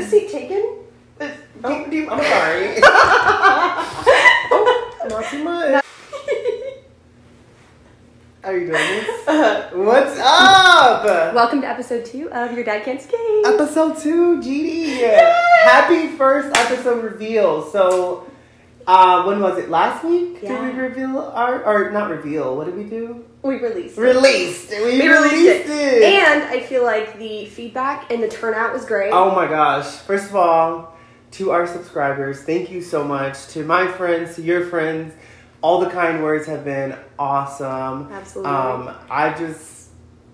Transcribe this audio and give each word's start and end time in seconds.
this 0.00 0.10
seat 0.10 0.30
taken? 0.30 0.78
Is, 1.20 1.32
Oh, 1.62 1.84
do, 1.84 1.90
do 1.90 1.96
you, 1.98 2.08
I'm 2.08 2.24
sorry. 2.24 2.80
oh, 4.50 5.06
not 5.10 5.24
too 5.26 5.44
much. 5.44 5.84
Are 8.44 8.56
you 8.56 8.60
doing 8.60 8.72
this? 8.72 9.28
Uh-huh. 9.28 9.68
What's 9.74 10.18
up? 10.18 11.04
Welcome 11.34 11.60
to 11.60 11.68
episode 11.68 12.06
two 12.06 12.30
of 12.30 12.52
Your 12.52 12.64
Dad 12.64 12.82
Can't 12.86 12.98
Skate. 12.98 13.44
Episode 13.44 13.98
two, 13.98 14.40
GD. 14.40 15.00
Happy 15.64 16.08
first 16.16 16.56
episode 16.56 17.04
reveal. 17.04 17.70
So, 17.70 18.29
uh, 18.90 19.24
when 19.24 19.40
was 19.40 19.58
it? 19.58 19.68
Last 19.70 20.04
week? 20.04 20.38
Yeah. 20.42 20.66
Did 20.66 20.74
we 20.74 20.80
reveal 20.80 21.18
our, 21.18 21.64
or 21.64 21.90
not 21.90 22.10
reveal? 22.10 22.56
What 22.56 22.66
did 22.66 22.76
we 22.76 22.84
do? 22.84 23.24
we 23.42 23.56
released. 23.56 23.96
it. 23.96 24.00
Released. 24.00 24.70
We, 24.70 24.76
We 24.84 25.08
released 25.08 25.32
released 25.34 25.68
it. 25.70 26.02
it. 26.02 26.02
And 26.02 26.42
I 26.42 26.60
feel 26.60 26.82
like 26.82 27.18
the 27.18 27.46
feedback 27.46 28.10
and 28.12 28.22
the 28.22 28.28
turnout 28.28 28.72
was 28.72 28.84
great. 28.84 29.12
Oh 29.12 29.34
my 29.34 29.46
gosh. 29.46 29.86
First 29.86 30.28
of 30.28 30.36
all, 30.36 30.96
to 31.32 31.52
our 31.52 31.66
subscribers, 31.66 32.42
thank 32.42 32.70
you 32.70 32.82
so 32.82 33.04
much. 33.04 33.46
To 33.48 33.64
my 33.64 33.86
friends, 33.86 34.34
to 34.36 34.42
your 34.42 34.66
friends, 34.66 35.14
all 35.62 35.80
the 35.80 35.88
kind 35.90 36.22
words 36.22 36.46
have 36.46 36.64
been 36.64 36.96
awesome. 37.18 38.10
Absolutely. 38.12 38.50
Um, 38.52 38.94
I 39.08 39.32
just, 39.38 39.79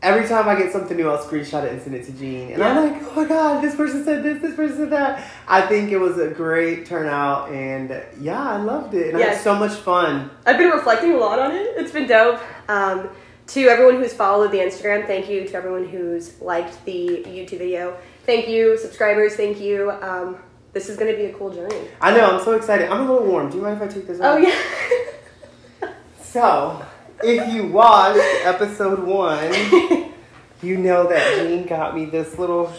every 0.02 0.28
time 0.28 0.48
I 0.48 0.54
get 0.56 0.72
something 0.72 0.96
new, 0.96 1.08
I'll 1.08 1.22
screenshot 1.24 1.64
it 1.64 1.72
and 1.72 1.82
send 1.82 1.94
it 1.96 2.04
to 2.06 2.12
Jean. 2.12 2.52
And 2.52 2.62
I'm 2.62 2.76
like, 2.92 3.02
oh 3.02 3.22
my 3.22 3.28
God, 3.28 3.62
this 3.62 3.74
person 3.74 4.04
said 4.04 4.22
this, 4.22 4.40
this 4.42 4.54
person 4.54 4.76
said 4.76 4.90
that. 4.90 5.24
I 5.48 5.62
think 5.62 5.90
it 5.90 5.98
was 5.98 6.18
a 6.18 6.28
great 6.28 6.86
turnout. 6.86 7.50
And 7.50 8.02
yeah, 8.20 8.42
I 8.42 8.56
loved 8.56 8.94
it. 8.94 9.08
And 9.08 9.16
I 9.16 9.20
Yes. 9.20 9.36
had 9.36 9.44
so 9.44 9.54
much 9.54 9.72
fun. 9.72 10.30
I've 10.44 10.58
been 10.58 10.70
reflecting 10.70 11.12
a 11.12 11.16
lot 11.16 11.38
on 11.38 11.50
it. 11.52 11.74
It's 11.76 11.92
been 11.92 12.06
dope. 12.06 12.40
Um, 12.68 13.08
to 13.48 13.68
everyone 13.68 13.96
who's 13.96 14.12
followed 14.12 14.50
the 14.50 14.58
Instagram, 14.58 15.06
thank 15.06 15.28
you. 15.28 15.46
To 15.46 15.54
everyone 15.54 15.86
who's 15.88 16.40
liked 16.40 16.84
the 16.84 17.22
YouTube 17.26 17.58
video, 17.58 17.96
thank 18.24 18.48
you. 18.48 18.76
Subscribers, 18.76 19.34
thank 19.36 19.60
you. 19.60 19.90
Um, 20.02 20.36
this 20.72 20.88
is 20.88 20.96
going 20.98 21.10
to 21.12 21.16
be 21.16 21.26
a 21.26 21.32
cool 21.32 21.50
journey. 21.50 21.88
I 22.00 22.10
know, 22.10 22.36
I'm 22.38 22.44
so 22.44 22.52
excited. 22.54 22.88
I'm 22.90 23.08
a 23.08 23.12
little 23.12 23.26
warm. 23.26 23.48
Do 23.50 23.56
you 23.56 23.62
mind 23.62 23.80
if 23.80 23.88
I 23.88 23.92
take 23.92 24.06
this 24.06 24.20
off? 24.20 24.26
Oh, 24.26 24.36
yeah. 24.36 25.90
So, 26.20 26.84
if 27.22 27.52
you 27.54 27.66
watched 27.68 28.20
episode 28.44 29.00
one, 29.00 29.52
you 30.62 30.76
know 30.78 31.08
that 31.08 31.36
Jean 31.38 31.66
got 31.66 31.94
me 31.94 32.04
this 32.06 32.38
little 32.38 32.72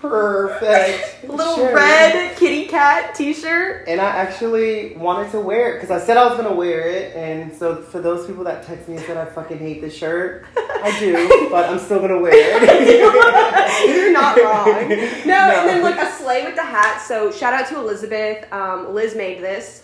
perfect 0.00 1.24
Little 1.28 1.56
shirt. 1.56 1.74
red 1.74 2.36
kitty 2.36 2.66
cat 2.66 3.14
t 3.16 3.32
shirt. 3.34 3.88
And 3.88 4.00
I 4.00 4.04
actually 4.10 4.94
wanted 4.96 5.30
to 5.32 5.40
wear 5.40 5.72
it 5.76 5.80
because 5.80 5.90
I 5.90 6.04
said 6.04 6.16
I 6.16 6.24
was 6.26 6.36
gonna 6.36 6.54
wear 6.54 6.88
it. 6.88 7.16
And 7.16 7.52
so, 7.54 7.76
for 7.82 8.00
those 8.00 8.26
people 8.26 8.44
that 8.44 8.64
text 8.64 8.88
me 8.88 8.96
and 8.96 9.04
said 9.04 9.16
I 9.16 9.24
fucking 9.24 9.58
hate 9.58 9.80
this 9.80 9.96
shirt, 9.96 10.46
I 10.56 10.96
do, 11.00 11.48
but 11.50 11.68
I'm 11.68 11.78
still 11.80 12.00
gonna 12.00 12.20
wear 12.20 12.32
it. 12.34 13.88
You're 13.96 14.12
not 14.12 14.36
wrong. 14.40 14.88
No, 14.88 15.48
No. 15.48 15.60
and 15.60 15.68
then 15.68 15.82
like 15.82 15.98
a 16.00 16.10
sleigh 16.12 16.44
with 16.44 16.54
the 16.54 16.62
hat. 16.62 17.00
So 17.00 17.32
shout 17.32 17.52
out 17.52 17.66
to 17.68 17.78
Elizabeth. 17.78 18.50
Um, 18.52 18.94
Liz 18.94 19.14
made 19.16 19.42
this. 19.42 19.82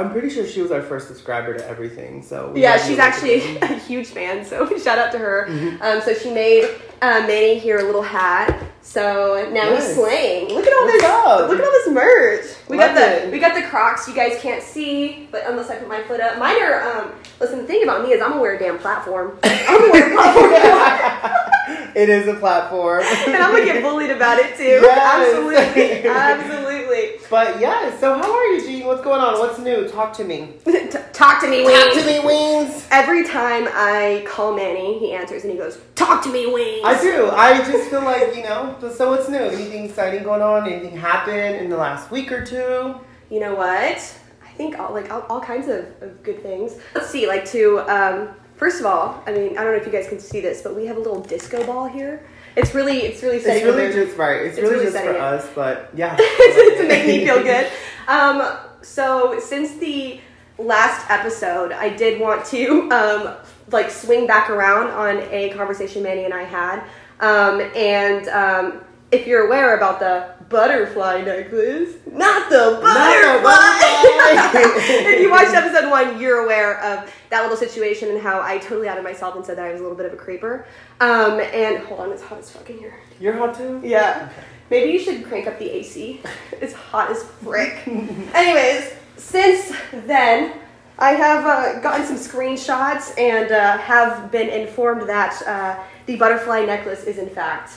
I'm 0.00 0.10
pretty 0.12 0.30
sure 0.30 0.46
she 0.46 0.62
was 0.62 0.70
our 0.70 0.82
first 0.82 1.08
subscriber 1.08 1.54
to 1.54 1.66
everything. 1.68 2.22
So 2.22 2.52
Yeah, 2.54 2.76
she's 2.78 2.98
actually 2.98 3.56
a 3.62 3.74
huge 3.78 4.08
fan. 4.08 4.44
So 4.44 4.66
shout 4.82 4.98
out 4.98 5.12
to 5.12 5.18
her. 5.18 5.46
Mm-hmm. 5.48 5.82
Um, 5.82 6.00
so 6.02 6.14
she 6.14 6.32
made 6.32 6.64
uh, 7.02 7.20
Manny 7.26 7.58
here 7.58 7.78
a 7.78 7.82
little 7.84 8.02
hat. 8.02 8.62
So 8.82 9.50
now 9.52 9.74
he's 9.74 9.94
slaying. 9.94 10.48
Look 10.54 10.64
at 10.66 10.72
all 10.72 10.84
What's 10.84 10.92
this. 10.92 11.04
up? 11.04 11.48
Look 11.50 11.58
at 11.58 11.64
all 11.64 11.72
this 11.72 11.88
merch. 11.88 12.44
We 12.68 12.76
got 12.76 12.94
the 12.94 13.24
it. 13.26 13.32
we 13.32 13.40
got 13.40 13.54
the 13.60 13.66
Crocs. 13.68 14.06
You 14.06 14.14
guys 14.14 14.40
can't 14.40 14.62
see, 14.62 15.28
but 15.32 15.42
unless 15.46 15.70
I 15.70 15.76
put 15.76 15.88
my 15.88 16.02
foot 16.04 16.20
up, 16.20 16.38
mine 16.38 16.62
are. 16.62 16.82
Um, 17.00 17.12
listen, 17.40 17.58
the 17.58 17.66
thing 17.66 17.82
about 17.82 18.02
me 18.04 18.12
is 18.12 18.22
I'm 18.22 18.30
gonna 18.30 18.40
wear 18.40 18.54
a 18.54 18.58
damn 18.58 18.78
platform. 18.78 19.38
I'm 19.42 19.78
gonna 19.80 19.92
wear 19.92 20.12
a 20.12 20.14
platform. 20.14 21.52
it 21.94 22.08
is 22.08 22.28
a 22.28 22.34
platform. 22.34 23.02
and 23.26 23.36
I'm 23.36 23.52
gonna 23.52 23.64
get 23.64 23.82
bullied 23.82 24.10
about 24.10 24.38
it 24.38 24.56
too. 24.56 24.62
Yes. 24.62 25.34
Absolutely, 25.34 26.08
absolutely. 26.08 27.20
But 27.28 27.60
yeah, 27.60 27.98
so 27.98 28.14
how 28.14 28.32
are 28.32 28.46
you, 28.46 28.60
Jean? 28.62 28.86
What's 28.86 29.02
going 29.02 29.20
on? 29.20 29.38
What's 29.38 29.58
new? 29.58 29.88
Talk 29.88 30.12
to 30.14 30.24
me. 30.24 30.54
T- 30.64 30.88
Talk 31.12 31.40
to 31.40 31.48
me, 31.48 31.64
Wings. 31.64 31.78
Talk 31.78 31.92
to 31.94 32.06
me, 32.06 32.20
Wings. 32.20 32.86
Every 32.90 33.26
time 33.26 33.66
I 33.72 34.24
call 34.28 34.54
Manny, 34.54 34.98
he 34.98 35.12
answers 35.12 35.42
and 35.42 35.52
he 35.52 35.58
goes, 35.58 35.78
"Talk 35.94 36.22
to 36.24 36.32
me, 36.32 36.46
Wings." 36.46 36.82
I 36.84 37.00
do. 37.00 37.30
I 37.30 37.58
just 37.58 37.90
feel 37.90 38.02
like, 38.02 38.36
you 38.36 38.42
know, 38.42 38.76
so 38.94 39.10
what's 39.10 39.28
new? 39.28 39.38
Anything 39.38 39.84
exciting 39.86 40.22
going 40.22 40.42
on? 40.42 40.70
Anything 40.70 40.96
happened 40.96 41.56
in 41.56 41.68
the 41.68 41.76
last 41.76 42.10
week 42.10 42.30
or 42.30 42.44
two? 42.44 42.94
You 43.30 43.40
know 43.40 43.54
what? 43.56 44.14
I 44.44 44.48
think 44.56 44.78
all 44.78 44.92
like 44.92 45.10
all, 45.12 45.22
all 45.22 45.40
kinds 45.40 45.68
of, 45.68 45.86
of 46.00 46.22
good 46.22 46.42
things. 46.42 46.78
Let's 46.94 47.10
see, 47.10 47.26
like 47.26 47.44
to 47.46 47.80
um, 47.80 48.28
first 48.56 48.80
of 48.80 48.86
all, 48.86 49.22
I 49.26 49.32
mean, 49.32 49.56
I 49.58 49.62
don't 49.64 49.72
know 49.72 49.78
if 49.78 49.86
you 49.86 49.92
guys 49.92 50.08
can 50.08 50.20
see 50.20 50.40
this, 50.40 50.62
but 50.62 50.74
we 50.74 50.86
have 50.86 50.96
a 50.96 51.00
little 51.00 51.20
disco 51.22 51.64
ball 51.66 51.86
here. 51.86 52.26
It's 52.56 52.74
really, 52.74 52.98
it's 53.00 53.22
really 53.22 53.40
setting 53.40 53.66
It's 53.66 53.76
really 53.76 53.92
just 53.92 54.16
right. 54.16 54.42
It's, 54.42 54.56
It's 54.58 54.62
really, 54.62 54.84
really 54.86 54.92
just 54.92 55.04
for 55.04 55.10
it. 55.10 55.20
us, 55.20 55.48
but 55.54 55.90
yeah. 55.94 56.16
to 56.16 56.84
make 56.88 57.06
me 57.06 57.24
feel 57.26 57.42
good. 57.42 57.70
Um, 58.08 58.56
so 58.82 59.38
since 59.40 59.76
the 59.78 60.20
last 60.58 61.10
episode, 61.10 61.72
I 61.72 61.90
did 61.90 62.20
want 62.20 62.44
to 62.46 62.88
um, 62.90 63.34
like 63.70 63.90
swing 63.90 64.26
back 64.26 64.48
around 64.48 64.88
on 64.90 65.18
a 65.30 65.50
conversation 65.50 66.02
Manny 66.02 66.24
and 66.24 66.32
I 66.32 66.44
had, 66.44 66.82
um, 67.20 67.60
and 67.74 68.28
um, 68.28 68.80
if 69.10 69.26
you're 69.26 69.46
aware 69.46 69.76
about 69.76 70.00
the 70.00 70.34
butterfly 70.48 71.22
necklace, 71.22 71.94
not 72.10 72.48
the 72.48 72.78
butterfly. 72.80 73.42
butterfly. 73.42 73.85
if 74.54 75.20
you 75.20 75.30
watched 75.30 75.50
episode 75.54 75.90
one, 75.90 76.20
you're 76.20 76.44
aware 76.44 76.80
of 76.82 77.12
that 77.30 77.42
little 77.42 77.56
situation 77.56 78.10
and 78.10 78.20
how 78.20 78.40
I 78.40 78.58
totally 78.58 78.88
outed 78.88 79.04
myself 79.04 79.36
and 79.36 79.44
said 79.44 79.58
that 79.58 79.64
I 79.64 79.72
was 79.72 79.80
a 79.80 79.82
little 79.82 79.96
bit 79.96 80.06
of 80.06 80.12
a 80.12 80.16
creeper. 80.16 80.66
Um, 81.00 81.40
and 81.40 81.78
hold 81.84 82.00
on, 82.00 82.12
it's 82.12 82.22
hot 82.22 82.38
as 82.38 82.50
fuck 82.50 82.68
in 82.70 82.78
here. 82.78 82.98
You're 83.20 83.36
hot 83.36 83.56
too? 83.56 83.80
Yeah. 83.84 84.30
Maybe 84.70 84.92
you 84.92 84.98
should 84.98 85.24
crank 85.24 85.46
up 85.46 85.58
the 85.58 85.70
AC. 85.70 86.20
It's 86.60 86.72
hot 86.72 87.10
as 87.10 87.22
frick. 87.22 87.86
Anyways, 87.86 88.94
since 89.16 89.76
then, 89.92 90.58
I 90.98 91.10
have 91.10 91.44
uh, 91.44 91.80
gotten 91.80 92.06
some 92.06 92.16
screenshots 92.16 93.16
and 93.18 93.52
uh, 93.52 93.76
have 93.76 94.32
been 94.32 94.48
informed 94.48 95.06
that 95.08 95.42
uh, 95.46 95.82
the 96.06 96.16
butterfly 96.16 96.64
necklace 96.64 97.04
is 97.04 97.18
in 97.18 97.28
fact 97.28 97.72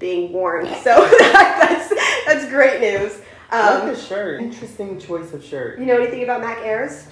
being 0.00 0.32
worn. 0.32 0.66
So 0.82 1.08
that's 1.18 1.94
that's 2.26 2.48
great 2.48 2.80
news. 2.80 3.20
I 3.54 3.74
like 3.74 3.82
Um, 3.84 3.88
the 3.90 3.96
shirt. 3.96 4.40
Interesting 4.40 4.98
choice 4.98 5.32
of 5.32 5.44
shirt. 5.44 5.78
you 5.78 5.86
know 5.86 5.96
anything 6.00 6.24
about 6.24 6.40
Mac 6.40 6.58
Airs? 6.62 7.06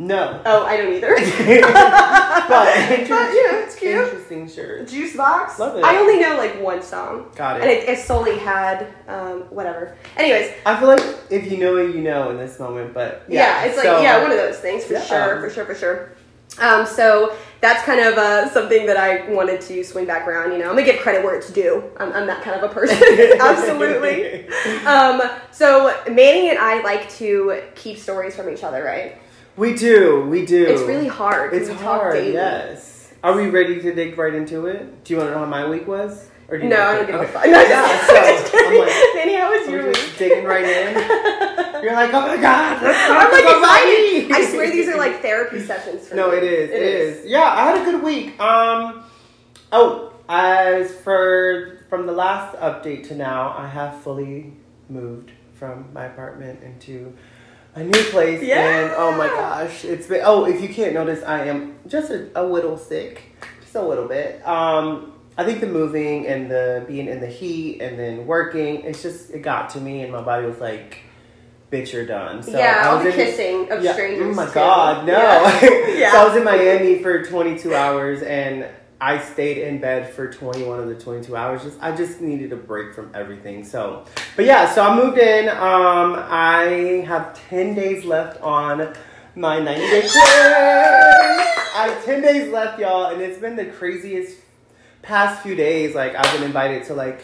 No. 0.00 0.40
Oh, 0.46 0.64
I 0.64 0.76
don't 0.76 0.92
either. 0.94 1.08
but, 1.16 2.48
But, 2.48 3.08
yeah, 3.08 3.64
it's 3.64 3.74
cute. 3.74 3.96
Interesting 3.98 4.48
shirt. 4.48 4.86
Juice 4.86 5.16
box. 5.16 5.58
Love 5.58 5.76
it. 5.76 5.84
I 5.84 5.96
only 5.96 6.20
know 6.20 6.36
like 6.36 6.60
one 6.62 6.82
song. 6.82 7.32
Got 7.34 7.56
it. 7.56 7.62
And 7.62 7.70
it, 7.70 7.88
it 7.88 7.98
solely 7.98 8.38
had 8.38 8.86
um, 9.08 9.40
whatever. 9.50 9.96
Anyways, 10.16 10.52
I 10.64 10.78
feel 10.78 10.88
like 10.88 11.02
if 11.30 11.50
you 11.50 11.58
know 11.58 11.76
it, 11.78 11.94
you 11.96 12.00
know 12.02 12.30
in 12.30 12.36
this 12.36 12.60
moment, 12.60 12.94
but 12.94 13.24
yeah, 13.28 13.64
it's 13.64 13.76
like 13.76 13.86
so- 13.86 14.00
yeah, 14.00 14.22
one 14.22 14.30
of 14.30 14.36
those 14.36 14.58
things 14.58 14.84
for 14.84 14.92
Yeah. 14.92 15.02
sure, 15.02 15.40
for 15.40 15.50
sure, 15.50 15.64
for 15.64 15.74
sure. 15.74 16.12
Um, 16.60 16.86
so 16.86 17.36
that's 17.60 17.84
kind 17.84 18.00
of 18.00 18.14
uh, 18.18 18.48
something 18.50 18.86
that 18.86 18.96
I 18.96 19.30
wanted 19.30 19.60
to 19.62 19.84
swing 19.84 20.06
back 20.06 20.26
around. 20.26 20.52
You 20.52 20.58
know, 20.58 20.64
I'm 20.70 20.76
gonna 20.76 20.84
give 20.84 21.00
credit 21.00 21.22
where 21.24 21.34
it's 21.36 21.50
due. 21.52 21.84
I'm, 21.98 22.12
I'm 22.12 22.26
that 22.26 22.42
kind 22.42 22.60
of 22.60 22.68
a 22.70 22.72
person, 22.74 22.96
absolutely. 23.40 24.48
Um, 24.84 25.22
so 25.52 25.94
Manny 26.06 26.50
and 26.50 26.58
I 26.58 26.82
like 26.82 27.08
to 27.16 27.62
keep 27.74 27.98
stories 27.98 28.34
from 28.34 28.48
each 28.50 28.64
other, 28.64 28.82
right? 28.82 29.18
We 29.56 29.74
do, 29.74 30.24
we 30.28 30.46
do. 30.46 30.66
It's 30.66 30.82
really 30.82 31.08
hard. 31.08 31.52
It's 31.52 31.68
we 31.68 31.74
hard, 31.74 32.24
yes. 32.24 33.12
Are 33.24 33.34
we 33.36 33.50
ready 33.50 33.80
to 33.82 33.92
dig 33.94 34.16
right 34.16 34.32
into 34.34 34.66
it? 34.66 35.02
Do 35.04 35.12
you 35.14 35.18
want 35.18 35.30
to 35.30 35.34
know 35.34 35.40
how 35.40 35.50
my 35.50 35.68
week 35.68 35.88
was? 35.88 36.30
Or 36.48 36.56
do 36.58 36.62
you 36.64 36.70
No, 36.70 36.76
want 36.78 36.88
I 36.90 36.94
don't 36.96 37.06
give 37.06 37.20
a 37.20 37.26
fuck. 37.26 37.44
No, 37.46 37.60
Yeah, 37.62 38.06
so. 38.06 38.58
I'm 38.58 38.78
like- 38.78 39.14
Manny, 39.16 39.34
how 39.34 39.50
was 39.50 39.68
your 39.68 39.86
week? 39.88 40.12
digging 40.16 40.44
right 40.44 40.64
in. 40.64 40.94
You're 41.82 41.94
like, 41.94 42.12
oh 42.12 42.20
my 42.26 42.36
god, 42.36 42.82
I'm 42.84 43.32
like 43.32 43.44
excited. 43.44 44.32
I 44.32 44.46
swear 44.50 44.70
these 44.70 44.88
are 44.88 44.96
like 44.96 45.20
therapy 45.22 45.60
sessions 45.60 46.08
for 46.08 46.14
No, 46.14 46.30
me. 46.30 46.38
it 46.38 46.42
is. 46.44 46.70
It 46.70 46.82
is. 46.82 47.26
Yeah, 47.26 47.42
I 47.44 47.70
had 47.70 47.82
a 47.82 47.84
good 47.90 48.02
week. 48.02 48.38
Um, 48.40 49.04
oh, 49.72 50.12
as 50.28 50.92
for 50.92 51.78
from 51.88 52.06
the 52.06 52.12
last 52.12 52.56
update 52.58 53.08
to 53.08 53.14
now, 53.14 53.54
I 53.56 53.66
have 53.66 54.00
fully 54.02 54.52
moved 54.88 55.32
from 55.54 55.92
my 55.92 56.04
apartment 56.06 56.62
into 56.62 57.14
a 57.74 57.82
new 57.82 58.02
place. 58.10 58.42
Yeah. 58.42 58.60
And 58.84 58.92
oh 58.96 59.16
my 59.16 59.28
gosh, 59.28 59.84
it's 59.84 60.06
been. 60.06 60.22
Oh, 60.24 60.44
if 60.46 60.60
you 60.60 60.68
can't 60.68 60.94
notice, 60.94 61.22
I 61.24 61.44
am 61.46 61.78
just 61.86 62.10
a, 62.10 62.28
a 62.34 62.44
little 62.44 62.76
sick, 62.76 63.22
just 63.60 63.74
a 63.74 63.82
little 63.82 64.08
bit. 64.08 64.46
Um. 64.46 65.14
I 65.40 65.44
think 65.44 65.60
the 65.60 65.68
moving 65.68 66.26
and 66.26 66.50
the 66.50 66.84
being 66.88 67.06
in 67.06 67.20
the 67.20 67.28
heat 67.28 67.80
and 67.80 67.96
then 67.96 68.26
working, 68.26 68.80
it's 68.80 69.02
just 69.02 69.30
it 69.30 69.38
got 69.40 69.70
to 69.70 69.80
me 69.80 70.02
and 70.02 70.10
my 70.10 70.20
body 70.20 70.44
was 70.44 70.58
like, 70.58 70.98
"Bitch, 71.70 71.92
you're 71.92 72.06
done." 72.06 72.42
So 72.42 72.52
yeah, 72.58 72.82
I 72.84 72.88
all 72.88 72.96
was 72.96 73.04
the 73.04 73.20
in- 73.20 73.26
kissing 73.26 73.70
of 73.72 73.82
yeah. 73.84 73.92
strangers. 73.92 74.26
Oh 74.26 74.34
my 74.34 74.46
too. 74.46 74.54
god, 74.54 75.06
no. 75.06 75.12
Yeah. 75.12 75.84
Yeah. 75.98 76.12
so 76.12 76.18
I 76.18 76.24
was 76.28 76.36
in 76.36 76.44
Miami 76.44 77.02
for 77.02 77.24
22 77.24 77.74
hours 77.74 78.22
and 78.22 78.66
I 79.00 79.18
stayed 79.18 79.58
in 79.58 79.80
bed 79.80 80.12
for 80.12 80.32
21 80.32 80.78
of 80.80 80.86
the 80.88 80.94
22 80.94 81.34
hours. 81.36 81.62
Just 81.64 81.76
I 81.80 81.94
just 81.94 82.20
needed 82.20 82.52
a 82.52 82.56
break 82.56 82.94
from 82.94 83.10
everything. 83.14 83.64
So, 83.64 84.04
but 84.36 84.44
yeah, 84.44 84.72
so 84.72 84.82
I 84.84 84.94
moved 84.96 85.18
in. 85.18 85.48
Um, 85.48 86.14
I 86.16 87.04
have 87.06 87.34
10 87.48 87.74
days 87.74 88.04
left 88.04 88.40
on 88.42 88.94
my 89.34 89.58
90 89.60 89.80
day 89.80 90.00
cleanse. 90.08 90.12
I 90.14 91.88
have 91.92 92.04
10 92.04 92.22
days 92.22 92.52
left, 92.52 92.78
y'all, 92.80 93.06
and 93.12 93.20
it's 93.22 93.38
been 93.38 93.56
the 93.56 93.66
craziest 93.66 94.36
past 95.02 95.42
few 95.42 95.54
days. 95.54 95.94
Like 95.94 96.14
I've 96.16 96.32
been 96.32 96.42
invited 96.44 96.84
to 96.84 96.94
like 96.94 97.22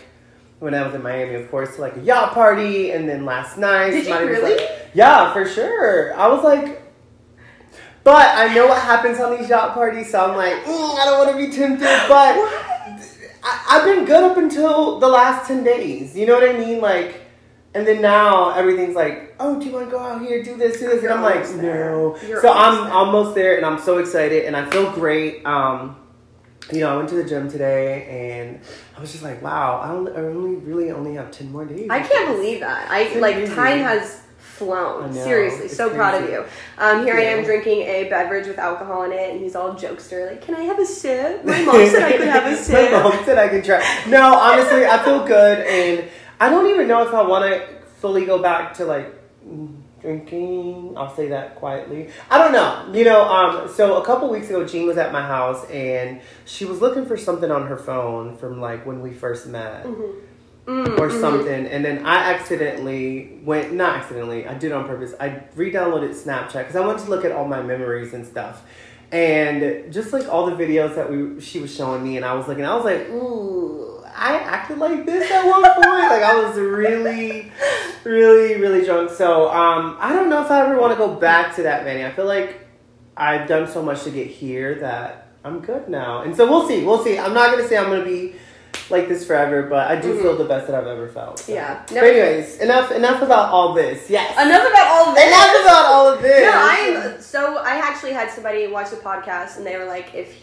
when 0.65 0.75
I 0.75 0.83
was 0.87 0.95
in 0.95 1.03
Miami, 1.03 1.35
of 1.35 1.51
course, 1.51 1.77
to 1.77 1.83
like 1.83 1.95
a 1.99 2.01
yacht 2.01 2.33
party, 2.33 2.93
and 2.93 3.07
then 3.07 3.27
last 3.27 3.59
night. 3.59 3.91
Did 3.91 4.07
you 4.07 4.15
was 4.15 4.23
really? 4.25 4.57
like- 4.57 4.91
yeah, 4.95 5.31
for 5.35 5.47
sure. 5.47 6.17
I 6.17 6.27
was 6.29 6.43
like, 6.43 6.81
but 8.03 8.27
I 8.35 8.55
know 8.55 8.69
what 8.69 8.81
happens 8.81 9.21
on 9.21 9.37
these 9.37 9.51
yacht 9.51 9.75
parties, 9.75 10.11
so 10.11 10.25
I'm 10.25 10.37
like, 10.37 10.55
mm, 10.65 10.99
I 10.99 11.05
don't 11.05 11.19
want 11.27 11.39
to 11.39 11.47
be 11.47 11.55
tempted. 11.55 11.85
But 12.09 12.39
I, 13.47 13.67
I've 13.73 13.85
been 13.85 14.07
good 14.07 14.23
up 14.23 14.39
until 14.39 14.99
the 15.01 15.09
last 15.09 15.47
ten 15.47 15.65
days. 15.65 16.17
You 16.17 16.25
know 16.25 16.35
what 16.35 16.49
I 16.49 16.59
mean? 16.59 16.81
Like, 16.81 17.21
and 17.75 17.87
then 17.87 18.01
now 18.01 18.51
everything's 18.55 18.97
like, 18.97 19.35
oh, 19.41 19.61
do 19.61 19.67
you 19.67 19.73
want 19.73 19.85
to 19.85 19.91
go 19.91 19.99
out 19.99 20.23
here, 20.23 20.43
do 20.43 20.57
this, 20.57 20.81
do 20.81 20.87
this? 20.87 21.03
And 21.03 21.13
I'm 21.13 21.23
like, 21.23 21.47
no. 21.57 22.17
You're 22.27 22.41
so 22.41 22.51
I'm 22.51 22.85
there. 22.85 22.93
almost 22.95 23.35
there, 23.35 23.59
and 23.59 23.67
I'm 23.67 23.79
so 23.79 23.99
excited, 23.99 24.47
and 24.47 24.57
I 24.57 24.71
feel 24.71 24.91
great. 24.93 25.45
Um, 25.45 25.97
you 26.73 26.81
know, 26.81 26.93
I 26.93 26.97
went 26.97 27.09
to 27.11 27.15
the 27.17 27.25
gym 27.25 27.51
today, 27.51 28.39
and 28.41 28.61
I 28.97 29.01
was 29.01 29.13
just 29.13 29.23
like, 29.23 29.43
wow, 29.43 29.81
I 29.81 29.91
only, 29.91 30.13
I 30.13 30.17
only 30.17 30.57
really 30.57 30.91
only 30.91 31.15
have 31.15 31.31
ten 31.31 31.53
more 31.53 31.65
days. 31.65 31.89
I 31.91 32.01
can't 32.01 32.35
believe 32.37 32.61
that. 32.61 32.91
I 32.91 33.01
It's 33.03 33.17
like 33.17 33.35
crazy. 33.37 33.55
time 33.55 33.79
has 33.79 34.23
flown. 34.39 35.13
Seriously, 35.13 35.67
it's 35.67 35.77
so 35.77 35.91
proud 35.91 36.23
of 36.23 36.31
you. 36.31 36.45
Um, 36.79 37.05
here 37.05 37.17
I 37.17 37.23
am 37.23 37.45
drinking 37.45 37.83
a 37.83 38.09
beverage 38.09 38.47
with 38.47 38.59
alcohol 38.59 39.03
in 39.03 39.13
it, 39.13 39.33
and 39.33 39.41
he's 39.41 39.57
all 39.57 39.75
jokester, 39.75 40.31
like, 40.31 40.43
"Can 40.43 40.55
I 40.55 40.63
have 40.63 40.79
a 40.79 40.87
sip?" 40.87 41.45
My 41.45 41.61
mom 41.65 41.87
said 41.87 42.03
I 42.03 42.13
could 42.17 42.29
have 42.29 42.47
a 42.53 42.57
sip. 42.57 42.93
My 42.93 43.03
mom 43.03 43.25
said 43.25 43.37
I 43.37 43.49
can 43.49 43.63
try. 43.63 43.83
No, 44.09 44.35
honestly, 44.35 44.87
I 44.87 45.03
feel 45.05 45.27
good, 45.27 45.67
and 45.67 46.09
I 46.41 46.49
don't 46.51 46.69
even 46.71 46.89
know 46.89 47.07
if 47.07 47.13
I 47.13 47.23
want 47.23 47.45
to 47.45 47.67
fully 48.01 48.25
go 48.25 48.41
back 48.43 48.75
to 48.75 48.85
like 48.85 49.13
drinking. 50.05 50.95
I'll 50.97 51.15
say 51.15 51.29
that 51.29 51.57
quietly. 51.57 52.11
I 52.31 52.39
don't 52.39 52.53
know. 52.53 52.97
You 52.97 53.05
know, 53.05 53.23
um, 53.25 53.69
so 53.69 54.01
a 54.01 54.05
couple 54.05 54.29
weeks 54.31 54.49
ago, 54.49 54.65
Jean 54.67 54.87
was 54.87 54.97
at 54.99 55.13
my 55.13 55.23
house, 55.23 55.69
and 55.71 56.21
she 56.45 56.65
was 56.65 56.81
looking 56.81 57.07
for 57.07 57.17
something 57.17 57.51
on 57.51 57.67
her 57.67 57.77
phone 57.77 58.37
from 58.37 58.61
like 58.61 58.87
when 58.87 59.01
we 59.01 59.13
first 59.13 59.47
met. 59.47 59.85
Mm, 60.67 60.99
Or 60.99 61.09
mhm. 61.11 61.21
something, 61.21 61.67
and 61.67 61.85
then 61.85 62.07
I 62.07 62.33
accidentally 62.33 63.39
went, 63.45 63.75
not 63.75 63.97
accidentally, 63.99 64.47
I 64.47 64.55
did 64.55 64.71
it 64.71 64.73
on 64.73 64.87
purpose. 64.87 65.13
I 65.21 65.43
re 65.57 65.71
downloaded 65.71 66.15
Snapchat 66.15 66.55
because 66.61 66.75
I 66.77 66.81
wanted 66.81 67.05
to 67.05 67.11
look 67.11 67.25
at 67.27 67.33
all 67.33 67.45
my 67.47 67.61
memories 67.61 68.15
and 68.15 68.27
stuff. 68.27 68.63
And 69.13 69.93
just 69.93 70.15
like 70.15 70.27
all 70.27 70.47
the 70.47 70.57
videos 70.57 70.95
that 70.97 71.11
we 71.11 71.39
she 71.41 71.61
was 71.61 71.75
showing 71.75 72.03
me, 72.03 72.17
and 72.17 72.25
I 72.25 72.33
was 72.33 72.49
looking, 72.49 72.65
I 72.65 72.75
was 72.77 72.85
like, 72.87 73.09
ooh, 73.11 73.94
I 74.17 74.37
acted 74.37 74.79
like 74.79 75.05
this 75.07 75.31
at 75.31 75.45
one 75.47 75.63
point. 75.63 75.87
like 75.87 76.23
I 76.23 76.43
was 76.45 76.57
really, 76.59 77.51
really, 78.05 78.61
really 78.61 78.85
drunk. 78.85 79.11
So 79.11 79.51
um, 79.51 79.97
I 80.01 80.13
don't 80.13 80.29
know 80.31 80.43
if 80.45 80.51
I 80.51 80.65
ever 80.67 80.79
want 80.81 80.93
to 80.93 80.99
go 80.99 81.15
back 81.15 81.55
to 81.57 81.63
that, 81.65 81.85
Manny. 81.85 82.05
I 82.05 82.11
feel 82.13 82.27
like 82.27 82.61
I've 83.17 83.49
done 83.49 83.69
so 83.71 83.83
much 83.83 84.05
to 84.05 84.11
get 84.11 84.27
here 84.29 84.77
that 84.77 85.29
I'm 85.45 85.61
good 85.61 85.89
now. 85.89 86.23
And 86.23 86.35
so 86.37 86.49
we'll 86.49 86.67
see. 86.69 86.85
We'll 86.85 87.03
see. 87.05 87.19
I'm 87.19 87.35
not 87.35 87.51
gonna 87.51 87.67
say 87.69 87.77
I'm 87.77 87.89
gonna 87.91 88.05
be 88.05 88.35
like 88.91 89.09
this 89.09 89.27
forever, 89.27 89.63
but 89.63 89.89
I 89.91 89.97
do 90.01 90.15
Mhm. 90.15 90.23
feel 90.23 90.37
the 90.37 90.45
best 90.45 90.67
that 90.67 90.75
I've 90.77 90.87
ever 90.87 91.09
felt. 91.09 91.39
so. 91.39 91.53
Yeah. 91.53 91.81
But 91.89 92.03
anyways, 92.03 92.59
enough 92.59 92.91
enough 92.93 93.23
about 93.23 93.51
all 93.51 93.73
this. 93.73 94.11
Yes. 94.11 94.33
Enough 94.33 94.69
about 94.69 94.87
all 94.89 95.15
this. 95.15 95.27
Enough 95.27 95.63
about 95.63 95.85
all 95.87 96.09
of 96.09 96.23
this. 96.23 96.43
No, 96.43 96.53
I'm 96.55 97.21
so 97.21 97.57
I 97.59 97.77
actually 97.77 98.13
had 98.13 98.31
somebody 98.31 98.67
watch 98.67 98.91
the 98.91 98.97
podcast 98.97 99.57
and 99.59 99.67
they 99.67 99.77
were 99.77 99.85
like, 99.87 100.15
if 100.15 100.35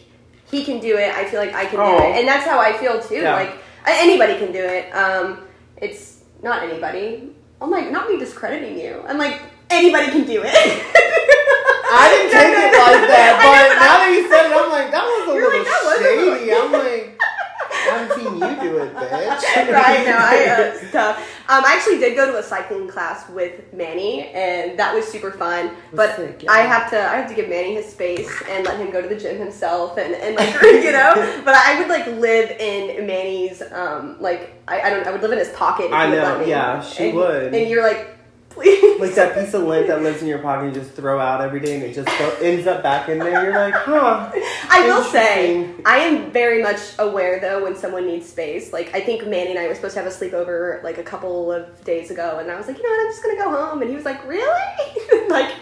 he 0.52 0.64
can 0.64 0.80
do 0.80 0.98
it, 0.98 1.14
I 1.16 1.26
feel 1.26 1.40
like 1.40 1.54
I 1.54 1.66
can 1.66 1.80
Oh. 1.80 1.98
do 1.98 2.04
it, 2.04 2.18
and 2.20 2.28
that's 2.28 2.46
how 2.46 2.60
I 2.60 2.74
feel 2.74 3.02
too. 3.02 3.16
Yeah. 3.16 3.36
Like 3.36 3.54
anybody 3.88 4.38
can 4.38 4.52
do 4.52 4.60
it. 4.64 4.92
Um, 4.94 5.40
it's 5.78 6.20
not 6.44 6.62
anybody. 6.64 7.32
I'm 7.62 7.72
like 7.72 7.90
not 7.92 8.10
me 8.10 8.18
discrediting 8.20 8.78
you. 8.80 9.02
I'm 9.08 9.18
like 9.18 9.42
anybody 9.70 10.08
can 10.12 10.26
do 10.26 10.42
it. 10.44 10.52
I 11.94 12.08
didn't 12.10 12.32
take 12.32 12.56
it 12.56 12.72
like 12.72 13.08
that, 13.08 13.32
but 13.44 13.52
know, 13.52 13.68
but 13.68 13.80
now 13.84 13.96
I- 13.96 14.00
that 14.00 14.12
you 14.16 14.24
said 14.30 14.46
it, 14.48 14.56
I'm 14.56 14.70
like, 14.72 14.92
that 14.92 15.04
was 15.04 15.28
a 15.28 15.34
little 15.34 15.50
like, 15.52 15.68
that 15.68 15.82
was 15.84 16.00
a 16.00 16.04
little- 16.04 16.38
shady. 16.38 16.54
I'm 16.54 16.72
like, 16.86 17.11
I've 17.90 18.12
seen 18.14 18.34
you 18.34 18.40
do 18.62 18.78
it, 18.80 18.94
bitch. 18.96 19.72
right 19.74 20.06
now, 20.06 20.18
I 20.20 20.46
uh, 20.50 20.74
it's 20.76 20.92
tough. 20.92 21.18
Um, 21.50 21.64
I 21.66 21.76
actually 21.76 22.00
did 22.00 22.16
go 22.16 22.32
to 22.32 22.38
a 22.38 22.44
cycling 22.44 22.88
class 22.88 23.28
with 23.30 23.74
Manny, 23.74 24.28
and 24.30 24.78
that 24.80 24.94
was 24.94 25.06
super 25.08 25.32
fun. 25.32 25.72
But 25.94 26.16
sick, 26.16 26.44
yeah. 26.44 26.52
I 26.52 26.60
have 26.60 26.90
to, 26.92 26.98
I 27.00 27.16
have 27.18 27.28
to 27.30 27.36
give 27.36 27.50
Manny 27.50 27.74
his 27.76 27.86
space 27.88 28.30
and 28.50 28.66
let 28.66 28.78
him 28.80 28.92
go 28.92 29.02
to 29.02 29.08
the 29.08 29.16
gym 29.18 29.38
himself, 29.38 29.98
and, 29.98 30.14
and 30.14 30.36
like 30.36 30.54
you 30.64 30.92
know. 30.92 31.42
But 31.44 31.56
I 31.56 31.80
would 31.80 31.90
like 31.90 32.08
live 32.08 32.52
in 32.52 33.06
Manny's, 33.08 33.62
um, 33.72 34.18
like 34.22 34.54
I, 34.68 34.82
I 34.82 34.90
don't, 34.90 35.06
I 35.08 35.12
would 35.12 35.22
live 35.22 35.32
in 35.32 35.40
his 35.40 35.50
pocket. 35.50 35.86
If 35.88 35.94
I 35.94 36.06
he 36.06 36.12
would 36.12 36.18
know, 36.18 36.24
let 36.24 36.40
me. 36.42 36.50
yeah, 36.50 36.82
she 36.82 37.10
And- 37.10 37.18
would. 37.18 37.54
And 37.54 37.70
you're 37.70 37.84
like, 37.84 38.08
please, 38.52 39.00
like 39.00 39.16
that 39.16 39.36
piece 39.36 39.54
of 39.54 39.64
lint 39.64 39.88
that 39.88 40.02
lives 40.02 40.22
in 40.22 40.28
your 40.28 40.40
pocket 40.40 40.68
you 40.68 40.72
just 40.72 40.92
throw 40.94 41.20
out 41.20 41.42
every 41.42 41.60
day 41.60 41.76
and 41.76 41.84
it 41.84 41.94
just 41.94 42.08
go, 42.20 42.30
ends 42.42 42.68
up 42.68 42.84
back 42.84 43.10
in 43.10 43.20
there. 43.20 43.44
You're 43.44 43.54
like, 43.54 43.74
huh. 43.74 44.32
I 44.70 44.86
will 44.86 45.04
say, 45.04 45.70
I 45.86 45.98
am 45.98 46.32
very 46.32 46.62
much 46.62 46.80
aware 47.00 47.40
though 47.40 47.64
when 47.64 47.76
someone 47.76 48.06
needs 48.06 48.28
space. 48.30 48.72
Like 48.72 48.94
I 48.94 49.02
think 49.02 49.26
Manny 49.28 49.52
and 49.52 49.60
I 49.60 49.68
were 49.68 49.76
supposed 49.76 49.96
to 49.96 50.04
have 50.04 50.12
a 50.12 50.16
sleepover 50.16 50.84
like 50.84 50.98
a 50.98 51.04
couple 51.04 51.52
of 51.52 51.84
days 51.84 52.12
ago, 52.12 52.40
and 52.40 52.52
I 52.52 52.58
was 52.58 52.68
like, 52.68 52.78
you 52.78 52.84
know 52.84 52.90
what, 52.90 53.06
I'm 53.06 53.12
just 53.12 53.24
gonna 53.24 53.38
go 53.38 53.50
home, 53.50 53.82
and 53.82 53.90
he 53.90 53.96
was 53.96 54.06
like, 54.06 54.26
really? 54.28 55.28
like, 55.30 55.54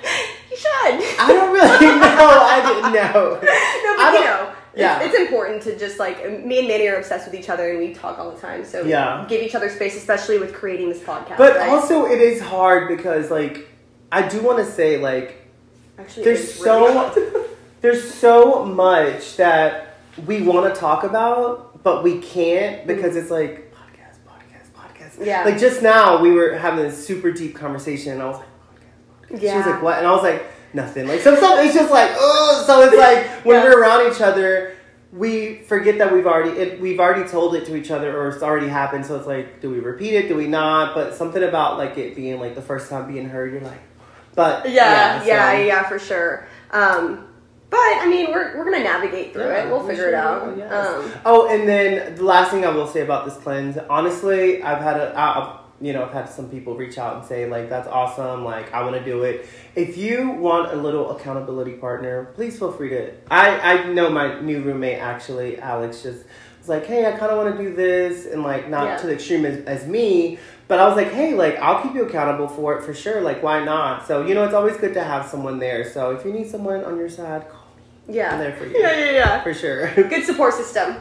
you 0.52 0.58
should. 0.58 1.00
I 1.20 1.28
don't 1.28 1.54
really 1.54 1.86
know. 2.00 2.30
I 2.42 2.62
didn't 2.66 2.94
know. 2.94 3.34
no, 3.34 3.40
but 3.40 3.50
I 3.50 4.14
you 4.14 4.26
know, 4.26 4.56
yeah. 4.80 5.02
it's, 5.02 5.14
it's 5.14 5.20
important 5.20 5.62
to 5.64 5.78
just 5.78 6.00
like 6.00 6.18
me 6.46 6.60
and 6.60 6.68
Manny 6.68 6.88
are 6.88 6.98
obsessed 6.98 7.30
with 7.30 7.40
each 7.40 7.50
other, 7.50 7.70
and 7.70 7.80
we 7.80 7.94
talk 7.94 8.20
all 8.20 8.32
the 8.32 8.40
time. 8.40 8.66
So 8.66 8.84
Yeah. 8.84 9.26
give 9.28 9.42
each 9.42 9.56
other 9.56 9.70
space, 9.70 9.96
especially 9.96 10.40
with 10.40 10.54
creating 10.54 10.90
this 10.90 11.00
podcast. 11.00 11.38
But 11.38 11.58
right? 11.58 11.70
also, 11.70 12.06
it 12.06 12.20
is 12.22 12.42
hard 12.42 12.88
because, 12.88 13.30
like, 13.32 13.68
I 14.12 14.28
do 14.28 14.42
want 14.42 14.60
to 14.60 14.66
say, 14.66 14.98
like, 14.98 15.48
actually, 15.98 16.24
there's 16.24 16.42
it's 16.42 16.62
really 16.62 16.94
so- 16.94 17.46
there's 17.82 18.14
so 18.14 18.66
much 18.66 19.38
that 19.38 19.98
we 20.26 20.42
want 20.42 20.74
to 20.74 20.80
talk 20.80 21.04
about, 21.04 21.84
but 21.84 22.04
we 22.04 22.20
can't 22.20 22.84
mm. 22.84 22.88
because 22.88 23.16
it's 23.16 23.32
like 23.32 23.74
podcast, 23.74 24.18
podcast, 24.28 24.72
podcast. 24.76 25.26
Yeah. 25.26 25.44
Like 25.44 25.60
just 25.60 25.82
now, 25.82 26.22
we 26.22 26.32
were 26.32 26.56
having 26.56 26.84
this 26.84 27.06
super 27.06 27.32
deep 27.32 27.56
conversation, 27.56 28.14
and 28.14 28.22
I 28.22 28.28
was 28.28 28.38
like, 28.38 28.48
podcast, 28.48 29.40
podcast. 29.40 29.52
She 29.52 29.58
was 29.58 29.66
like, 29.66 29.82
what? 29.82 29.98
And 29.98 30.08
I 30.08 30.12
was 30.12 30.24
like, 30.24 30.46
nothing. 30.74 31.08
Like 31.08 31.22
some 31.22 31.36
stuff. 31.36 31.60
It's 31.64 31.74
just 31.76 31.92
like, 31.92 32.12
oh. 32.16 32.64
So 32.66 32.82
it's 32.82 32.96
like 32.96 33.46
when 33.46 33.58
Yeah. 33.58 33.64
we're 33.64 33.80
around 33.82 34.12
each 34.12 34.22
other. 34.22 34.74
We 35.12 35.64
forget 35.64 35.98
that 35.98 36.14
we've 36.14 36.28
already 36.28 36.52
it, 36.52 36.80
we've 36.80 37.00
already 37.00 37.28
told 37.28 37.56
it 37.56 37.66
to 37.66 37.76
each 37.76 37.90
other 37.90 38.16
or 38.16 38.30
it's 38.30 38.44
already 38.44 38.68
happened. 38.68 39.08
So 39.08 39.16
it's 39.16 39.26
like, 39.26 39.60
do 39.60 39.72
we 39.72 39.80
repeat 39.80 40.14
it? 40.14 40.28
Do 40.28 40.36
we 40.36 40.46
not? 40.46 40.94
But 40.94 41.16
something 41.16 41.42
about 41.42 41.80
like 41.80 41.98
it 41.98 42.16
being 42.16 42.40
like 42.40 42.54
the 42.54 42.62
first 42.62 42.92
time 42.92 43.12
being 43.12 43.28
heard, 43.28 43.52
you're 43.52 43.62
like, 43.62 43.82
but 44.36 44.70
yeah, 44.70 45.24
yeah, 45.24 45.52
so- 45.54 45.58
yeah, 45.64 45.90
for 45.90 45.98
sure. 45.98 46.46
Um, 46.70 47.26
but 47.72 47.80
I 47.80 48.06
mean, 48.08 48.32
we're 48.32 48.56
we're 48.56 48.66
gonna 48.66 48.84
navigate 48.84 49.34
through 49.34 49.48
Yeah, 49.48 49.64
it. 49.66 49.70
We'll 49.72 49.82
we 49.82 49.90
figure 49.90 50.10
it 50.10 50.14
out. 50.14 50.56
yes. 50.56 50.72
Um, 50.72 51.12
Oh, 51.26 51.48
and 51.50 51.68
then 51.68 52.14
the 52.16 52.24
last 52.24 52.52
thing 52.52 52.64
I 52.64 52.70
will 52.70 52.86
say 52.88 53.02
about 53.02 53.26
this 53.26 53.36
cleanse, 53.38 53.78
honestly, 53.90 54.62
I've 54.62 54.82
had 54.84 54.98
a, 54.98 55.12
I, 55.18 55.59
you 55.82 55.94
know, 55.94 56.04
I've 56.06 56.12
had 56.14 56.30
some 56.30 56.50
people 56.50 56.76
reach 56.76 56.98
out 56.98 57.18
and 57.18 57.26
say 57.26 57.50
like, 57.50 57.70
"That's 57.70 57.88
awesome! 57.88 58.44
Like, 58.44 58.74
I 58.74 58.84
want 58.84 58.96
to 58.96 59.04
do 59.04 59.24
it." 59.24 59.48
If 59.76 59.98
you 59.98 60.30
want 60.32 60.72
a 60.74 60.76
little 60.76 61.12
accountability 61.16 61.74
partner, 61.74 62.26
please 62.36 62.58
feel 62.60 62.72
free 62.72 62.90
to. 62.90 63.12
I 63.32 63.60
I 63.60 63.84
know 63.88 64.10
my 64.10 64.40
new 64.42 64.62
roommate 64.62 65.00
actually, 65.00 65.58
Alex, 65.60 66.02
just 66.04 66.26
was 66.60 66.68
like, 66.70 66.86
"Hey, 66.86 67.06
I 67.06 67.12
kind 67.18 67.32
of 67.32 67.38
want 67.38 67.56
to 67.58 67.64
do 67.64 67.74
this," 67.76 68.26
and 68.26 68.44
like 68.44 68.70
not 68.70 68.86
Yeah. 68.86 68.98
to 68.98 69.08
the 69.08 69.14
extreme 69.14 69.46
as, 69.46 69.64
as 69.66 69.88
me. 69.88 70.38
But 70.68 70.80
I 70.80 70.86
was 70.86 70.96
like, 70.96 71.12
hey, 71.12 71.34
like 71.34 71.58
I'll 71.58 71.82
keep 71.82 71.96
you 71.96 72.06
accountable 72.06 72.48
for 72.48 72.78
it 72.78 72.84
for 72.84 72.94
sure. 72.94 73.22
Like, 73.22 73.42
why 73.42 73.64
not? 73.64 74.06
So 74.08 74.26
you 74.28 74.36
know, 74.36 74.44
it's 74.44 74.54
always 74.54 74.78
good 74.78 74.94
to 74.94 75.04
have 75.04 75.26
someone 75.26 75.58
there. 75.60 75.84
So 75.90 76.12
if 76.12 76.24
you 76.26 76.32
need 76.32 76.48
someone 76.48 76.84
on 76.84 76.96
your 76.98 77.10
side, 77.10 77.50
call 77.50 77.64
me. 78.08 78.16
yeah. 78.18 78.34
I'm 78.34 78.40
there 78.40 78.54
for 78.56 78.66
you. 78.66 78.78
Yeah, 78.78 78.96
yeah, 79.06 79.12
yeah. 79.12 79.42
For 79.44 79.54
sure. 79.54 79.92
Good 79.96 80.26
support 80.26 80.54
system. 80.54 80.98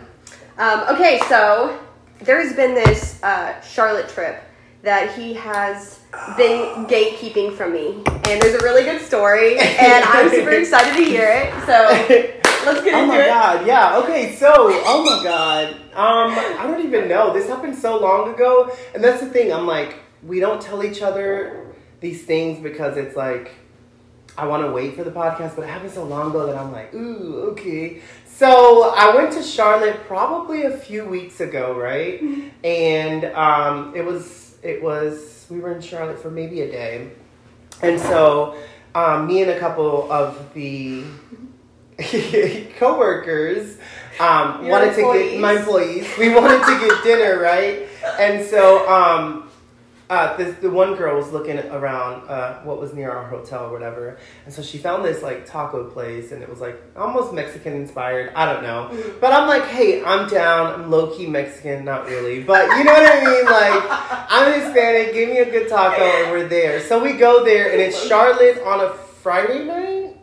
Um, 0.56 0.84
okay, 0.94 1.20
so 1.28 1.78
there's 2.20 2.54
been 2.54 2.74
this 2.74 3.22
uh, 3.22 3.60
Charlotte 3.60 4.08
trip 4.08 4.42
that 4.82 5.14
he 5.14 5.34
has 5.34 6.00
been 6.36 6.86
gatekeeping 6.86 7.56
from 7.56 7.72
me, 7.72 8.02
and 8.06 8.40
there's 8.40 8.54
a 8.54 8.64
really 8.64 8.84
good 8.84 9.00
story, 9.02 9.58
and 9.58 10.04
I'm 10.04 10.30
super 10.30 10.50
excited 10.60 10.96
to 10.96 11.04
hear 11.04 11.28
it. 11.28 11.52
So 11.66 12.66
let's 12.66 12.84
get 12.84 12.94
oh 12.94 13.02
into 13.02 13.14
it. 13.14 13.18
Oh 13.18 13.18
my 13.18 13.26
god, 13.26 13.66
yeah. 13.66 13.98
Okay, 13.98 14.34
so 14.36 14.52
oh 14.56 15.04
my 15.04 15.22
god. 15.22 15.74
Um, 15.94 16.32
I 16.60 16.66
don't 16.66 16.84
even 16.84 17.08
know. 17.08 17.32
This 17.32 17.48
happened 17.48 17.76
so 17.76 17.98
long 17.98 18.32
ago, 18.32 18.74
and 18.94 19.02
that's 19.02 19.20
the 19.20 19.28
thing. 19.28 19.52
I'm 19.52 19.66
like, 19.66 19.98
we 20.22 20.40
don't 20.40 20.60
tell 20.62 20.84
each 20.84 21.02
other 21.02 21.66
these 22.00 22.24
things 22.24 22.62
because 22.62 22.96
it's 22.96 23.16
like 23.16 23.50
I 24.38 24.46
want 24.46 24.64
to 24.64 24.70
wait 24.70 24.94
for 24.94 25.02
the 25.02 25.10
podcast, 25.10 25.56
but 25.56 25.62
it 25.62 25.68
happened 25.68 25.90
so 25.90 26.04
long 26.04 26.30
ago 26.30 26.46
that 26.46 26.56
I'm 26.56 26.70
like, 26.70 26.94
ooh, 26.94 27.48
okay. 27.50 28.00
So 28.24 28.94
I 28.96 29.12
went 29.16 29.32
to 29.32 29.42
Charlotte 29.42 30.06
probably 30.06 30.62
a 30.62 30.76
few 30.76 31.04
weeks 31.04 31.40
ago, 31.40 31.76
right? 31.76 32.22
And 32.62 33.24
um, 33.24 33.96
it 33.96 34.04
was 34.04 34.47
it 34.62 34.82
was 34.82 35.46
we 35.50 35.60
were 35.60 35.72
in 35.72 35.80
Charlotte 35.80 36.20
for 36.20 36.30
maybe 36.30 36.62
a 36.62 36.70
day, 36.70 37.10
and 37.82 38.00
so 38.00 38.56
um, 38.94 39.26
me 39.26 39.42
and 39.42 39.50
a 39.50 39.58
couple 39.58 40.10
of 40.10 40.52
the 40.54 41.04
coworkers 42.78 43.78
um, 44.20 44.66
wanted 44.66 44.94
to 44.94 45.02
get 45.02 45.40
my 45.40 45.54
employees. 45.54 46.06
We 46.18 46.34
wanted 46.34 46.64
to 46.64 46.86
get 46.86 47.04
dinner, 47.04 47.40
right? 47.40 47.86
And 48.18 48.44
so 48.44 48.88
um, 48.88 49.47
uh, 50.10 50.36
this, 50.38 50.56
the 50.58 50.70
one 50.70 50.94
girl 50.94 51.16
was 51.16 51.30
looking 51.32 51.58
around 51.58 52.26
uh, 52.28 52.60
what 52.62 52.80
was 52.80 52.94
near 52.94 53.10
our 53.10 53.26
hotel 53.28 53.66
or 53.66 53.72
whatever, 53.72 54.18
and 54.46 54.54
so 54.54 54.62
she 54.62 54.78
found 54.78 55.04
this 55.04 55.22
like 55.22 55.44
taco 55.44 55.84
place, 55.90 56.32
and 56.32 56.42
it 56.42 56.48
was 56.48 56.60
like 56.60 56.80
almost 56.96 57.32
Mexican 57.34 57.74
inspired. 57.74 58.32
I 58.34 58.50
don't 58.52 58.62
know, 58.62 58.88
Mhm. 58.90 59.20
but 59.20 59.32
I'm 59.32 59.46
like, 59.46 59.64
hey, 59.64 60.02
I'm 60.02 60.28
down. 60.28 60.72
I'm 60.80 60.90
low 60.90 61.08
key 61.14 61.26
Mexican, 61.26 61.84
not 61.84 62.06
really, 62.06 62.42
but 62.42 62.68
you 62.78 62.84
know 62.84 62.92
what 62.92 63.04
I 63.06 63.24
mean. 63.24 63.44
Like, 63.44 64.28
I'm 64.30 64.60
Hispanic. 64.60 65.12
Give 65.12 65.28
me 65.28 65.38
a 65.38 65.50
good 65.50 65.68
taco, 65.68 66.02
and 66.02 66.30
we're 66.32 66.48
there. 66.48 66.80
So 66.80 67.02
we 67.02 67.12
go 67.12 67.44
there, 67.44 67.70
and 67.70 67.80
it's 67.80 68.02
Charlotte 68.06 68.62
on 68.64 68.80
a 68.80 68.90
Friday 68.94 69.64
night. 69.64 70.16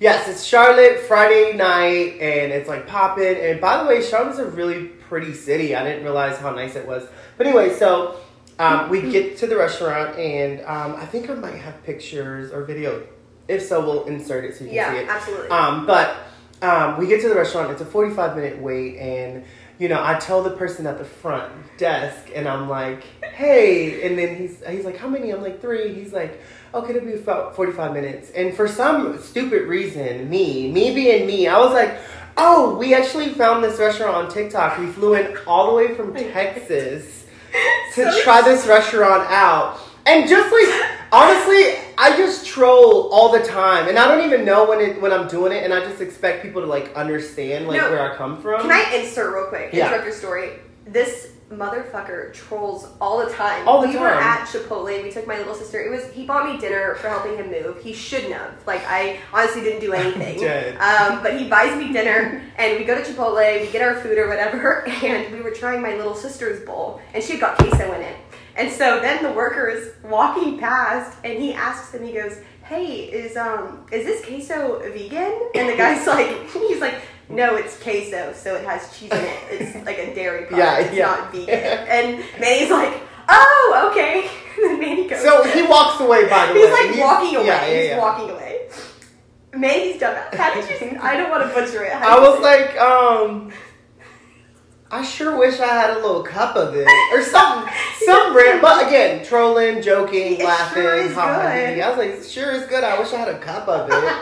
Yes, 0.00 0.28
it's 0.28 0.44
Charlotte 0.44 1.00
Friday 1.00 1.56
night, 1.56 2.18
and 2.20 2.52
it's 2.52 2.68
like 2.68 2.86
popping. 2.86 3.36
And 3.36 3.60
by 3.60 3.82
the 3.82 3.88
way, 3.88 4.02
Charlotte's 4.02 4.38
a 4.38 4.44
really 4.46 4.84
pretty 5.08 5.32
city. 5.32 5.74
I 5.74 5.82
didn't 5.84 6.02
realize 6.04 6.36
how 6.38 6.50
nice 6.50 6.76
it 6.76 6.86
was. 6.86 7.04
But 7.38 7.46
anyway, 7.46 7.74
so 7.76 8.16
um, 8.58 8.88
we 8.90 9.02
get 9.10 9.36
to 9.38 9.46
the 9.46 9.56
restaurant, 9.56 10.16
and 10.18 10.60
um, 10.62 10.94
I 10.96 11.06
think 11.06 11.28
I 11.30 11.34
might 11.34 11.56
have 11.56 11.82
pictures 11.84 12.52
or 12.52 12.64
video. 12.64 13.06
If 13.48 13.62
so, 13.62 13.80
we'll 13.84 14.04
insert 14.04 14.44
it 14.44 14.54
so 14.56 14.64
you 14.64 14.70
can 14.70 14.76
Yeah, 14.76 14.92
see 14.92 14.98
it. 15.00 15.08
absolutely. 15.08 15.48
Um, 15.48 15.86
but 15.86 16.16
um, 16.62 16.98
we 16.98 17.06
get 17.06 17.20
to 17.22 17.28
the 17.28 17.34
restaurant. 17.34 17.70
It's 17.72 17.82
a 17.82 17.86
forty-five 17.86 18.36
minute 18.36 18.58
wait, 18.60 18.96
and 18.98 19.44
you 19.78 19.88
know, 19.88 20.00
I 20.02 20.14
tell 20.20 20.42
the 20.42 20.50
person 20.50 20.86
at 20.86 20.98
the 20.98 21.04
front 21.04 21.52
desk, 21.76 22.30
and 22.34 22.48
I'm 22.48 22.68
like, 22.68 23.02
"Hey," 23.24 24.06
and 24.06 24.16
then 24.16 24.36
he's 24.36 24.62
he's 24.68 24.84
like, 24.84 24.96
"How 24.96 25.08
many?" 25.08 25.30
I'm 25.30 25.42
like, 25.42 25.60
three. 25.60 25.92
He's 25.92 26.12
like, 26.12 26.40
"Okay, 26.72 26.94
it'll 26.94 27.06
be 27.06 27.14
about 27.14 27.56
forty-five 27.56 27.92
minutes." 27.92 28.30
And 28.30 28.54
for 28.54 28.68
some 28.68 29.18
stupid 29.20 29.62
reason, 29.66 30.30
me, 30.30 30.70
me 30.70 30.94
being 30.94 31.26
me, 31.26 31.48
I 31.48 31.58
was 31.58 31.72
like. 31.72 31.96
Oh, 32.36 32.74
we 32.76 32.94
actually 32.94 33.28
found 33.28 33.62
this 33.62 33.78
restaurant 33.78 34.16
on 34.16 34.28
TikTok. 34.28 34.76
We 34.80 34.86
flew 34.86 35.14
in 35.14 35.38
all 35.46 35.68
the 35.68 35.74
way 35.76 35.94
from 35.94 36.12
Texas 36.14 37.23
to 37.94 38.12
So 38.12 38.22
try 38.22 38.42
this 38.42 38.66
restaurant 38.66 39.22
out. 39.30 39.78
And 40.06 40.28
just 40.28 40.52
like 40.52 40.90
honestly, 41.12 41.76
I 41.96 42.14
just 42.16 42.44
troll 42.46 43.08
all 43.12 43.32
the 43.32 43.42
time, 43.42 43.88
and 43.88 43.98
I 43.98 44.06
don't 44.08 44.24
even 44.26 44.44
know 44.44 44.68
when 44.68 44.80
it 44.80 45.00
when 45.00 45.12
I'm 45.12 45.28
doing 45.28 45.52
it, 45.52 45.64
and 45.64 45.72
I 45.72 45.80
just 45.80 46.00
expect 46.02 46.42
people 46.42 46.60
to 46.60 46.66
like 46.66 46.94
understand 46.94 47.66
like 47.68 47.80
No. 47.80 47.90
where 47.90 48.12
I 48.12 48.16
come 48.16 48.40
from. 48.42 48.60
Can 48.62 48.70
I 48.72 48.94
insert 48.96 49.32
real 49.34 49.46
quick? 49.46 49.70
Yeah. 49.72 49.86
Interrupt 49.86 50.04
your 50.04 50.14
story. 50.14 50.50
This 50.86 51.32
motherfucker 51.50 52.32
trolls 52.32 52.88
all 53.00 53.24
the 53.24 53.32
time. 53.32 53.66
All 53.68 53.82
the 53.82 53.88
we 53.88 53.96
were 53.96 54.08
at 54.08 54.46
Chipotle. 54.48 55.02
We 55.02 55.10
took 55.10 55.26
my 55.26 55.38
little 55.38 55.54
sister. 55.54 55.80
It 55.80 55.90
was 55.90 56.10
he 56.12 56.24
bought 56.24 56.50
me 56.50 56.58
dinner 56.58 56.94
for 56.96 57.08
helping 57.08 57.36
him 57.36 57.50
move. 57.50 57.82
He 57.82 57.92
shouldn't 57.92 58.32
have. 58.32 58.54
Like 58.66 58.82
I 58.86 59.18
honestly 59.32 59.62
didn't 59.62 59.80
do 59.80 59.92
anything. 59.92 60.38
Um, 60.74 61.22
but 61.22 61.38
he 61.38 61.48
buys 61.48 61.76
me 61.76 61.92
dinner, 61.92 62.42
and 62.56 62.78
we 62.78 62.84
go 62.84 62.94
to 62.94 63.02
Chipotle. 63.02 63.60
We 63.60 63.70
get 63.70 63.82
our 63.82 64.00
food 64.00 64.18
or 64.18 64.28
whatever, 64.28 64.86
and 65.04 65.32
we 65.32 65.40
were 65.40 65.50
trying 65.50 65.82
my 65.82 65.94
little 65.96 66.14
sister's 66.14 66.64
bowl, 66.64 67.00
and 67.12 67.22
she 67.22 67.38
got 67.38 67.56
queso 67.58 67.92
in 67.92 68.00
it. 68.02 68.16
And 68.56 68.70
so 68.70 69.00
then 69.00 69.22
the 69.22 69.32
worker 69.32 69.68
is 69.68 69.92
walking 70.04 70.58
past, 70.58 71.16
and 71.24 71.38
he 71.38 71.52
asks 71.52 71.92
him. 71.94 72.04
He 72.04 72.12
goes, 72.12 72.38
"Hey, 72.64 73.04
is 73.04 73.36
um 73.36 73.86
is 73.90 74.04
this 74.04 74.24
queso 74.24 74.80
vegan?" 74.92 75.50
And 75.54 75.68
the 75.68 75.76
guy's 75.76 76.06
like, 76.14 76.50
he's 76.50 76.80
like. 76.80 76.94
No, 77.28 77.56
it's 77.56 77.80
queso, 77.82 78.32
so 78.34 78.54
it 78.54 78.64
has 78.64 78.96
cheese 78.98 79.10
in 79.10 79.18
it. 79.18 79.38
It's 79.50 79.86
like 79.86 79.98
a 79.98 80.14
dairy 80.14 80.46
product. 80.46 80.58
Yeah, 80.58 80.78
it's 80.78 80.94
yeah. 80.94 81.06
not 81.06 81.32
vegan. 81.32 81.48
And 81.88 82.24
Manny's 82.40 82.70
like, 82.70 83.00
oh, 83.28 83.88
okay. 83.90 84.30
And 84.70 84.78
Manny 84.78 85.08
goes. 85.08 85.22
so 85.22 85.42
he 85.44 85.62
walks 85.66 86.00
away. 86.00 86.28
By 86.28 86.46
the 86.46 86.54
way. 86.54 86.60
He's 86.60 86.70
way, 86.72 86.90
like 86.90 87.00
walking 87.00 87.36
away. 87.36 87.46
Yeah, 87.46 87.66
yeah, 87.66 87.80
He's 87.80 87.88
yeah. 87.90 87.98
walking 87.98 88.30
away. 88.30 88.68
Manny's 89.52 90.00
dumbass. 90.00 90.34
How 90.34 90.54
did 90.54 90.92
you? 90.92 90.98
I 91.00 91.16
don't 91.16 91.30
want 91.30 91.42
to 91.48 91.54
butcher 91.54 91.82
it. 91.84 91.92
How 91.92 92.18
I 92.18 92.20
was 92.20 92.36
say- 92.42 92.66
like, 92.66 92.78
um, 92.78 93.52
I 94.90 95.02
sure 95.02 95.36
wish 95.38 95.58
I 95.60 95.66
had 95.66 95.90
a 95.90 95.94
little 95.96 96.22
cup 96.22 96.54
of 96.56 96.74
it 96.76 96.86
or 97.12 97.22
something, 97.22 97.72
some 98.04 98.32
brand. 98.32 98.60
But 98.62 98.86
again, 98.86 99.24
trolling, 99.24 99.82
joking, 99.82 100.34
It 100.40 100.44
laughing. 100.44 100.82
sure. 100.82 100.94
I 101.02 101.88
was 101.88 101.98
like, 101.98 102.22
sure 102.22 102.52
is 102.52 102.66
good. 102.68 102.84
I 102.84 102.96
wish 102.98 103.12
I 103.12 103.16
had 103.16 103.28
a 103.28 103.38
cup 103.38 103.66
of 103.66 103.90
it. 103.90 104.14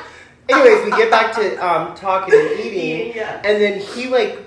Anyways, 0.48 0.84
we 0.84 0.90
get 0.90 1.10
back 1.10 1.34
to 1.36 1.56
um, 1.66 1.94
talking 1.94 2.34
and 2.34 2.60
eating, 2.60 3.14
Yeah. 3.16 3.40
and 3.44 3.60
then 3.62 3.80
he 3.80 4.08
like 4.08 4.38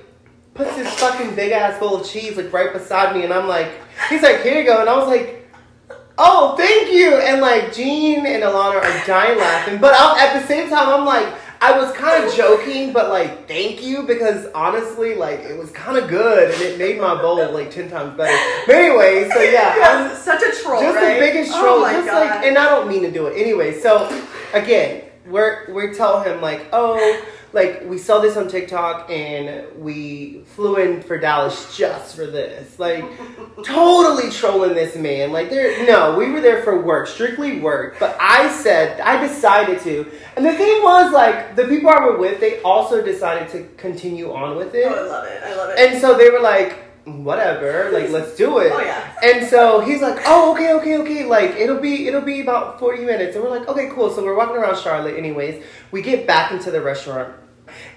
puts 0.53 0.75
his 0.75 0.87
fucking 0.95 1.35
big 1.35 1.51
ass 1.51 1.79
bowl 1.79 1.95
of 2.01 2.07
cheese 2.07 2.37
like 2.37 2.51
right 2.53 2.71
beside 2.73 3.15
me, 3.15 3.23
and 3.23 3.33
I'm 3.33 3.47
like, 3.47 3.71
he's 4.09 4.21
like, 4.21 4.41
here 4.41 4.59
you 4.59 4.65
go, 4.65 4.79
and 4.81 4.89
I 4.89 4.97
was 4.97 5.07
like. 5.07 5.31
Oh, 6.17 6.55
thank 6.55 6.93
you! 6.93 7.15
And 7.15 7.41
like 7.41 7.73
Jean 7.75 8.25
and 8.25 8.41
Alana 8.41 8.77
are 8.81 9.05
dying 9.05 9.37
laughing, 9.37 9.79
but 9.81 9.93
I'm, 9.99 10.17
at 10.17 10.39
the 10.39 10.47
same 10.47 10.69
time, 10.69 10.87
I'm 10.87 11.03
like, 11.05 11.27
I 11.59 11.77
was 11.77 11.91
kind 11.93 12.23
of 12.23 12.33
joking, 12.33 12.93
but 12.93 13.09
like, 13.09 13.49
thank 13.49 13.83
you 13.83 14.03
because 14.03 14.47
honestly, 14.55 15.15
like, 15.15 15.41
it 15.41 15.57
was 15.57 15.71
kind 15.71 15.97
of 15.97 16.07
good 16.09 16.53
and 16.53 16.61
it 16.61 16.79
made 16.79 17.01
my 17.01 17.21
bowl 17.21 17.35
like 17.51 17.69
ten 17.69 17.89
times 17.89 18.15
better. 18.15 18.33
But 18.65 18.75
anyway, 18.75 19.29
so 19.29 19.41
yeah, 19.41 19.75
I'm 20.09 20.15
such 20.15 20.41
a 20.41 20.53
troll. 20.63 20.79
just 20.81 20.95
right? 20.95 21.15
the 21.15 21.19
biggest 21.19 21.51
Oh 21.53 21.59
troll. 21.61 21.81
my 21.81 21.91
just 21.91 22.07
God. 22.07 22.29
like, 22.29 22.45
and 22.45 22.57
I 22.57 22.69
don't 22.69 22.87
mean 22.87 23.01
to 23.01 23.11
do 23.11 23.27
it 23.27 23.37
anyway. 23.37 23.77
So 23.77 24.07
again, 24.53 25.01
we're 25.27 25.73
we 25.73 25.93
tell 25.93 26.21
him 26.21 26.41
like, 26.41 26.67
oh, 26.71 27.25
like 27.53 27.83
we 27.85 27.97
saw 27.97 28.19
this 28.19 28.35
on 28.35 28.49
TikTok 28.49 29.09
and 29.09 29.65
we 29.81 30.41
flew 30.55 30.75
in 30.75 31.01
for 31.01 31.17
Dallas 31.17 31.75
just 31.75 32.15
for 32.15 32.27
this. 32.27 32.77
Like, 32.77 33.05
totally 33.63 34.29
trolling 34.29 34.73
this 34.73 34.95
man. 34.97 35.31
Like, 35.31 35.49
there, 35.49 35.85
no, 35.87 36.17
we 36.17 36.29
were 36.29 36.41
there 36.41 36.63
for 36.63 36.81
work, 36.81 37.07
strictly 37.07 37.61
work. 37.61 37.95
But 37.99 38.17
I 38.19 38.51
said 38.51 38.99
I 38.99 39.25
decided 39.25 39.79
to, 39.81 40.11
and 40.35 40.45
the 40.45 40.53
thing 40.53 40.83
was 40.83 41.13
like 41.13 41.55
the 41.55 41.65
people 41.65 41.89
I 41.89 42.05
were 42.05 42.17
with, 42.17 42.39
they 42.39 42.61
also 42.61 43.01
decided 43.01 43.49
to 43.49 43.67
continue 43.77 44.33
on 44.33 44.57
with 44.57 44.75
it. 44.75 44.85
Oh, 44.85 44.93
I 44.93 45.07
love 45.07 45.25
it. 45.25 45.43
I 45.43 45.55
love 45.55 45.69
it. 45.69 45.79
And 45.79 46.01
so 46.01 46.17
they 46.17 46.29
were 46.29 46.41
like, 46.41 46.84
whatever, 47.05 47.91
like 47.91 48.09
let's 48.09 48.35
do 48.35 48.59
it. 48.59 48.71
Oh, 48.73 48.81
yeah. 48.81 49.15
And 49.23 49.47
so 49.47 49.79
he's 49.79 50.01
like, 50.01 50.19
oh 50.25 50.53
okay, 50.53 50.73
okay, 50.73 50.97
okay, 50.97 51.25
like 51.25 51.51
it'll 51.51 51.79
be 51.79 52.07
it'll 52.07 52.21
be 52.21 52.41
about 52.41 52.79
forty 52.79 53.03
minutes. 53.03 53.35
And 53.35 53.43
we're 53.43 53.51
like, 53.51 53.67
okay, 53.67 53.89
cool. 53.93 54.09
So 54.09 54.23
we're 54.23 54.35
walking 54.35 54.57
around 54.57 54.77
Charlotte, 54.77 55.17
anyways. 55.17 55.63
We 55.91 56.01
get 56.01 56.27
back 56.27 56.51
into 56.51 56.71
the 56.71 56.81
restaurant. 56.81 57.33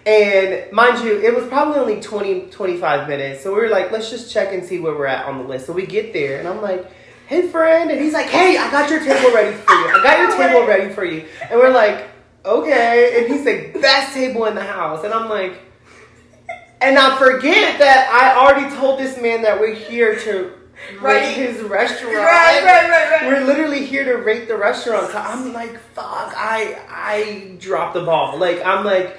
And 0.06 0.72
mind 0.72 1.04
you, 1.04 1.20
it 1.20 1.34
was 1.34 1.46
probably 1.48 1.78
only 1.78 2.00
20, 2.00 2.48
25 2.48 3.08
minutes. 3.08 3.42
So 3.42 3.54
we 3.54 3.60
were 3.60 3.68
like, 3.68 3.92
let's 3.92 4.10
just 4.10 4.32
check 4.32 4.54
and 4.54 4.64
see 4.64 4.78
where 4.78 4.94
we're 4.94 5.06
at 5.06 5.26
on 5.26 5.38
the 5.38 5.44
list. 5.44 5.66
So 5.66 5.72
we 5.72 5.86
get 5.86 6.14
there, 6.14 6.38
and 6.38 6.48
I'm 6.48 6.62
like, 6.62 6.90
hey, 7.26 7.46
friend. 7.48 7.90
And 7.90 8.00
he's 8.00 8.14
like, 8.14 8.26
hey, 8.26 8.56
I 8.56 8.70
got 8.70 8.88
your 8.90 9.00
table 9.00 9.34
ready 9.34 9.54
for 9.56 9.72
you. 9.72 9.88
I 9.88 10.02
got 10.02 10.18
your 10.18 10.36
table 10.48 10.66
ready 10.66 10.92
for 10.92 11.04
you. 11.04 11.26
And 11.50 11.60
we're 11.60 11.72
like, 11.72 12.08
okay. 12.44 13.20
And 13.20 13.32
he's 13.32 13.44
like, 13.44 13.74
best 13.80 14.14
table 14.14 14.46
in 14.46 14.54
the 14.54 14.64
house. 14.64 15.04
And 15.04 15.12
I'm 15.12 15.28
like, 15.28 15.60
and 16.80 16.99
I 16.99 17.18
forget 17.18 17.78
that 17.78 18.08
I 18.12 18.37
already 18.38 18.75
told 18.76 18.99
this 18.99 19.20
man 19.20 19.42
that 19.42 19.58
we're 19.61 19.75
here 19.75 20.18
to 20.20 20.52
Right. 21.00 21.23
rate 21.23 21.32
his 21.35 21.61
restaurant. 21.62 22.14
right, 22.14 22.62
right, 22.64 22.88
right, 22.88 23.11
right. 23.11 23.26
We're 23.26 23.44
literally 23.44 23.85
here 23.85 24.04
to 24.04 24.23
rate 24.23 24.47
the 24.47 24.56
restaurant. 24.56 25.11
So 25.11 25.18
I'm 25.18 25.52
like, 25.52 25.76
fuck, 25.92 26.32
I 26.37 26.78
I 26.88 27.56
dropped 27.58 27.94
the 27.94 28.04
ball. 28.04 28.38
Like 28.38 28.64
I'm 28.64 28.85
like, 28.85 29.16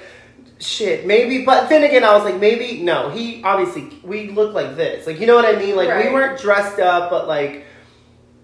shit, 0.58 1.06
maybe. 1.06 1.44
But 1.44 1.68
then 1.68 1.84
again, 1.84 2.02
I 2.02 2.14
was 2.14 2.24
like, 2.24 2.40
maybe 2.40 2.82
no. 2.82 3.10
He 3.10 3.42
obviously 3.44 4.00
we 4.02 4.30
look 4.30 4.54
like 4.54 4.76
this. 4.76 5.06
Like 5.06 5.20
you 5.20 5.26
know 5.26 5.34
what 5.34 5.44
I 5.44 5.58
mean? 5.58 5.76
Like 5.76 6.02
we 6.02 6.10
weren't 6.12 6.40
dressed 6.40 6.78
up, 6.80 7.10
but 7.10 7.28
like. 7.28 7.66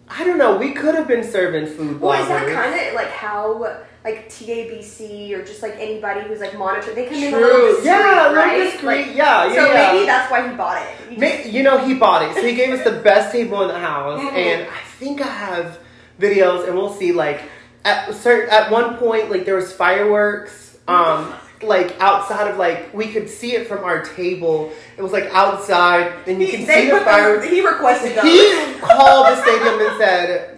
I 0.09 0.23
don't 0.23 0.39
know. 0.39 0.57
We 0.57 0.71
could 0.73 0.95
have 0.95 1.09
been 1.09 1.25
serving 1.25 1.67
food. 1.67 2.01
well, 2.01 2.23
is 2.23 2.29
that 2.29 2.47
kind 2.55 2.89
of 2.89 2.95
like 2.95 3.09
how 3.11 3.77
like 4.07 4.29
TABC 4.29 5.33
or 5.33 5.45
just 5.45 5.63
like 5.63 5.75
anybody 5.79 6.21
who's 6.21 6.39
like 6.39 6.57
monitored? 6.57 6.95
They 6.95 7.07
come 7.07 7.15
in 7.17 7.35
a 7.35 7.37
little 7.37 7.67
discreet, 7.73 7.85
yeah, 7.87 8.23
little 8.29 8.35
right? 8.37 8.57
discreet. 8.71 8.87
Like, 9.09 9.17
yeah, 9.17 9.47
yeah. 9.47 9.55
so 9.55 9.67
yeah. 9.67 9.93
maybe 9.93 10.07
that's 10.07 10.31
why 10.31 10.49
he 10.49 10.57
bought 10.57 10.81
it. 10.81 10.89
He 11.11 11.17
just- 11.17 11.47
You 11.51 11.63
know, 11.65 11.79
he 11.79 11.95
bought 11.95 12.23
it. 12.23 12.35
So 12.37 12.47
he 12.47 12.55
gave 12.55 12.73
us 12.73 12.85
the 12.85 13.01
best 13.03 13.33
table 13.33 13.63
in 13.63 13.69
the 13.69 13.79
house, 13.79 14.21
Mhm. 14.21 14.33
and 14.33 14.69
I 14.71 14.81
think 15.01 15.21
I 15.21 15.27
have 15.27 15.79
videos, 16.21 16.69
and 16.69 16.77
we'll 16.77 16.93
see. 16.95 17.11
Like 17.11 17.43
at 17.85 18.15
certain, 18.15 18.49
at 18.51 18.71
one 18.71 18.97
point, 18.97 19.29
like 19.29 19.45
there 19.45 19.57
was 19.57 19.73
fireworks, 19.73 20.79
um, 20.87 21.35
like 21.63 21.97
outside 22.01 22.49
of 22.49 22.59
like 22.59 22.95
we 22.95 23.09
could 23.09 23.29
see 23.29 23.57
it 23.57 23.67
from 23.67 23.83
our 23.83 24.03
table. 24.05 24.71
It 24.97 25.03
was 25.03 25.11
like 25.11 25.25
outside, 25.33 26.13
and 26.29 26.41
you 26.41 26.47
he, 26.47 26.59
can 26.59 26.67
see 26.67 26.91
the 26.91 27.01
fireworks. 27.01 27.49
He 27.49 27.61
requested 27.67 28.15
those. 28.17 28.23
He 28.25 28.79
called 28.79 29.27
the 29.27 29.43
stadium 29.43 29.81
and 29.81 29.99
said, 29.99 30.56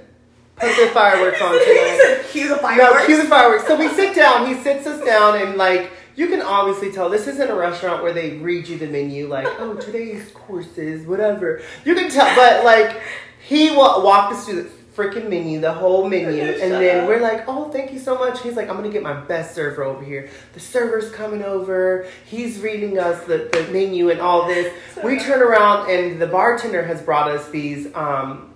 "Put 0.61 0.77
the 0.77 0.91
fireworks 0.93 1.41
on 1.41 1.53
tonight." 1.53 2.25
cue 2.31 2.49
the 2.49 2.57
fireworks. 2.57 2.95
No, 3.01 3.07
cue 3.07 3.17
the 3.23 3.29
fireworks. 3.29 3.67
So 3.67 3.77
we 3.79 3.89
sit 3.89 4.15
down. 4.15 4.47
He 4.47 4.55
sits 4.63 4.87
us 4.87 5.05
down, 5.05 5.41
and 5.41 5.57
like 5.57 5.91
you 6.17 6.27
can 6.29 6.43
obviously 6.43 6.91
tell 6.93 7.09
this 7.09 7.27
isn't 7.29 7.51
a 7.51 7.55
restaurant 7.55 8.03
where 8.03 8.13
they 8.13 8.39
read 8.39 8.67
you 8.69 8.77
the 8.77 8.87
menu, 8.89 9.29
like 9.29 9.47
oh 9.59 9.75
today's 9.75 10.31
courses, 10.33 11.07
whatever. 11.07 11.63
You 11.85 11.95
can 11.95 12.11
tell, 12.11 12.35
but 12.35 12.65
like 12.65 13.01
he 13.47 13.71
wa- 13.71 14.03
walked 14.03 14.35
us 14.35 14.45
through 14.45 14.63
the 14.63 14.69
freaking 14.97 15.31
menu, 15.31 15.61
the 15.61 15.73
whole 15.73 16.09
menu, 16.09 16.43
and 16.43 16.73
then 16.73 17.03
up. 17.03 17.09
we're 17.09 17.21
like, 17.21 17.45
oh 17.47 17.71
thank 17.71 17.93
you 17.93 18.01
so 18.01 18.19
much. 18.19 18.43
He's 18.43 18.57
like, 18.57 18.69
I'm 18.69 18.75
gonna 18.75 18.89
get 18.91 19.05
my 19.05 19.13
best 19.13 19.55
server 19.55 19.85
over 19.85 20.05
here. 20.05 20.29
The 20.55 20.61
server's 20.61 21.13
coming 21.13 21.45
over. 21.45 22.09
He's 22.27 22.59
reading 22.59 22.99
us 22.99 23.23
the, 23.25 23.49
the 23.53 23.69
menu 23.73 24.11
and 24.11 24.21
all 24.21 24.49
this. 24.49 24.75
We 25.05 25.21
turn 25.21 25.41
around, 25.41 25.89
and 25.89 26.21
the 26.21 26.27
bartender 26.27 26.83
has 26.85 27.01
brought 27.01 27.31
us 27.31 27.49
these. 27.51 27.95
um 27.95 28.53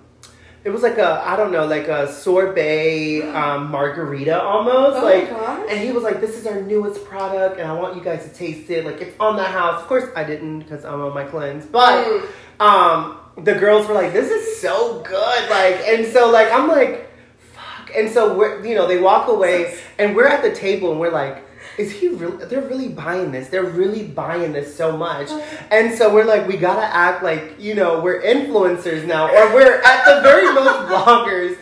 it 0.65 0.71
was 0.71 0.83
like 0.83 0.99
a 0.99 1.23
I 1.27 1.37
don't 1.37 1.51
know 1.53 1.67
like 1.67 1.89
a 1.89 2.13
sorbet 2.13 3.23
um, 3.23 3.71
margarita 3.71 4.41
almost 4.41 4.99
Oh 4.99 5.03
my 5.03 5.15
like 5.15 5.31
gosh. 5.31 5.67
and 5.71 5.81
he 5.81 5.91
was 5.93 6.03
like 6.05 6.21
this 6.21 6.37
is 6.37 6.47
our 6.47 6.61
newest 6.63 7.05
product 7.05 7.59
and 7.59 7.69
I 7.69 7.73
want 7.73 7.97
you 7.97 8.03
guys 8.03 8.23
to 8.25 8.31
taste 8.33 8.71
it 8.71 8.85
like 8.85 9.01
it's 9.01 9.17
on 9.19 9.37
the 9.37 9.45
house 9.45 9.81
of 9.83 9.89
course 9.89 10.09
I 10.15 10.25
didn't 10.25 10.61
because 10.61 10.85
I'm 10.85 11.01
on 11.01 11.15
my 11.15 11.25
cleanse 11.25 11.67
but 11.67 12.05
Mm. 12.07 12.27
um 12.61 13.19
the 13.45 13.55
girls 13.55 13.87
were 13.89 13.95
like, 13.95 14.13
"This 14.13 14.31
is 14.31 14.61
so 14.61 15.01
good!" 15.01 15.51
Like, 15.51 15.77
and 15.89 16.07
so 16.13 16.31
like 16.31 16.53
I'm 16.53 16.69
like, 16.69 17.09
"Fuck!" 17.55 17.91
And 17.97 18.11
so 18.11 18.37
we're 18.37 18.63
you 18.65 18.75
know 18.75 18.87
they 18.87 18.99
walk 19.01 19.27
away, 19.29 19.79
and 19.99 20.15
we're 20.15 20.27
at 20.27 20.43
the 20.43 20.55
table, 20.55 20.91
and 20.93 21.01
we're 21.01 21.11
like. 21.11 21.43
Is 21.79 21.91
he 21.93 22.09
really? 22.09 22.45
They're 22.47 22.61
really 22.63 22.89
buying 22.89 23.33
this. 23.33 23.49
They're 23.49 23.65
really 23.65 24.05
buying 24.05 24.53
this 24.53 24.75
so 24.77 24.97
much, 24.97 25.29
uh-huh. 25.31 25.67
and 25.71 25.95
so 25.97 26.13
we're 26.13 26.25
like, 26.25 26.47
we 26.47 26.57
gotta 26.57 26.85
act 26.85 27.23
like 27.23 27.57
you 27.59 27.75
know 27.75 28.01
we're 28.01 28.23
influencers 28.23 29.07
now, 29.07 29.27
or 29.29 29.55
we're 29.55 29.81
at 29.83 30.05
the 30.05 30.21
very 30.23 30.53
most 30.53 30.89
bloggers. 30.91 31.57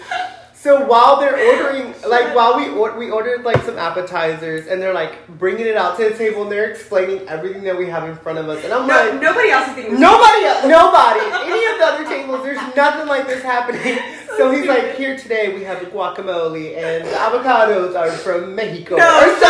So 0.52 0.84
while 0.84 1.18
they're 1.18 1.38
ordering, 1.38 1.94
like 2.06 2.34
while 2.34 2.54
we 2.58 2.68
or- 2.68 2.94
we 2.98 3.10
ordered 3.10 3.44
like 3.44 3.62
some 3.62 3.78
appetizers, 3.78 4.66
and 4.66 4.82
they're 4.82 4.92
like 4.92 5.26
bringing 5.38 5.64
it 5.66 5.74
out 5.76 5.96
to 5.98 6.08
the 6.08 6.14
table, 6.14 6.42
and 6.42 6.52
they're 6.52 6.70
explaining 6.70 7.26
everything 7.28 7.62
that 7.62 7.78
we 7.78 7.86
have 7.86 8.06
in 8.06 8.14
front 8.16 8.38
of 8.38 8.46
us, 8.48 8.62
and 8.64 8.70
I'm 8.74 8.86
No, 8.86 8.94
like, 8.94 9.22
nobody 9.22 9.48
else 9.50 9.68
is 9.68 9.74
thinking. 9.74 9.98
Nobody, 9.98 10.44
else- 10.44 10.66
nobody, 10.66 11.20
any 11.50 11.64
of 11.72 11.78
the 11.78 11.84
other 11.86 12.04
tables, 12.04 12.42
there's 12.42 12.76
nothing 12.76 13.06
like 13.08 13.26
this 13.26 13.42
happening. 13.42 13.98
So 14.36 14.50
he's 14.52 14.64
like, 14.66 14.94
here 14.94 15.18
today 15.18 15.52
we 15.54 15.64
have 15.64 15.80
the 15.80 15.86
guacamole 15.86 16.74
and 16.78 17.04
the 17.04 17.10
avocados 17.10 17.94
are 17.94 18.10
from 18.10 18.54
Mexico 18.54 18.96
No, 18.96 19.18
or 19.18 19.28
something. 19.38 19.42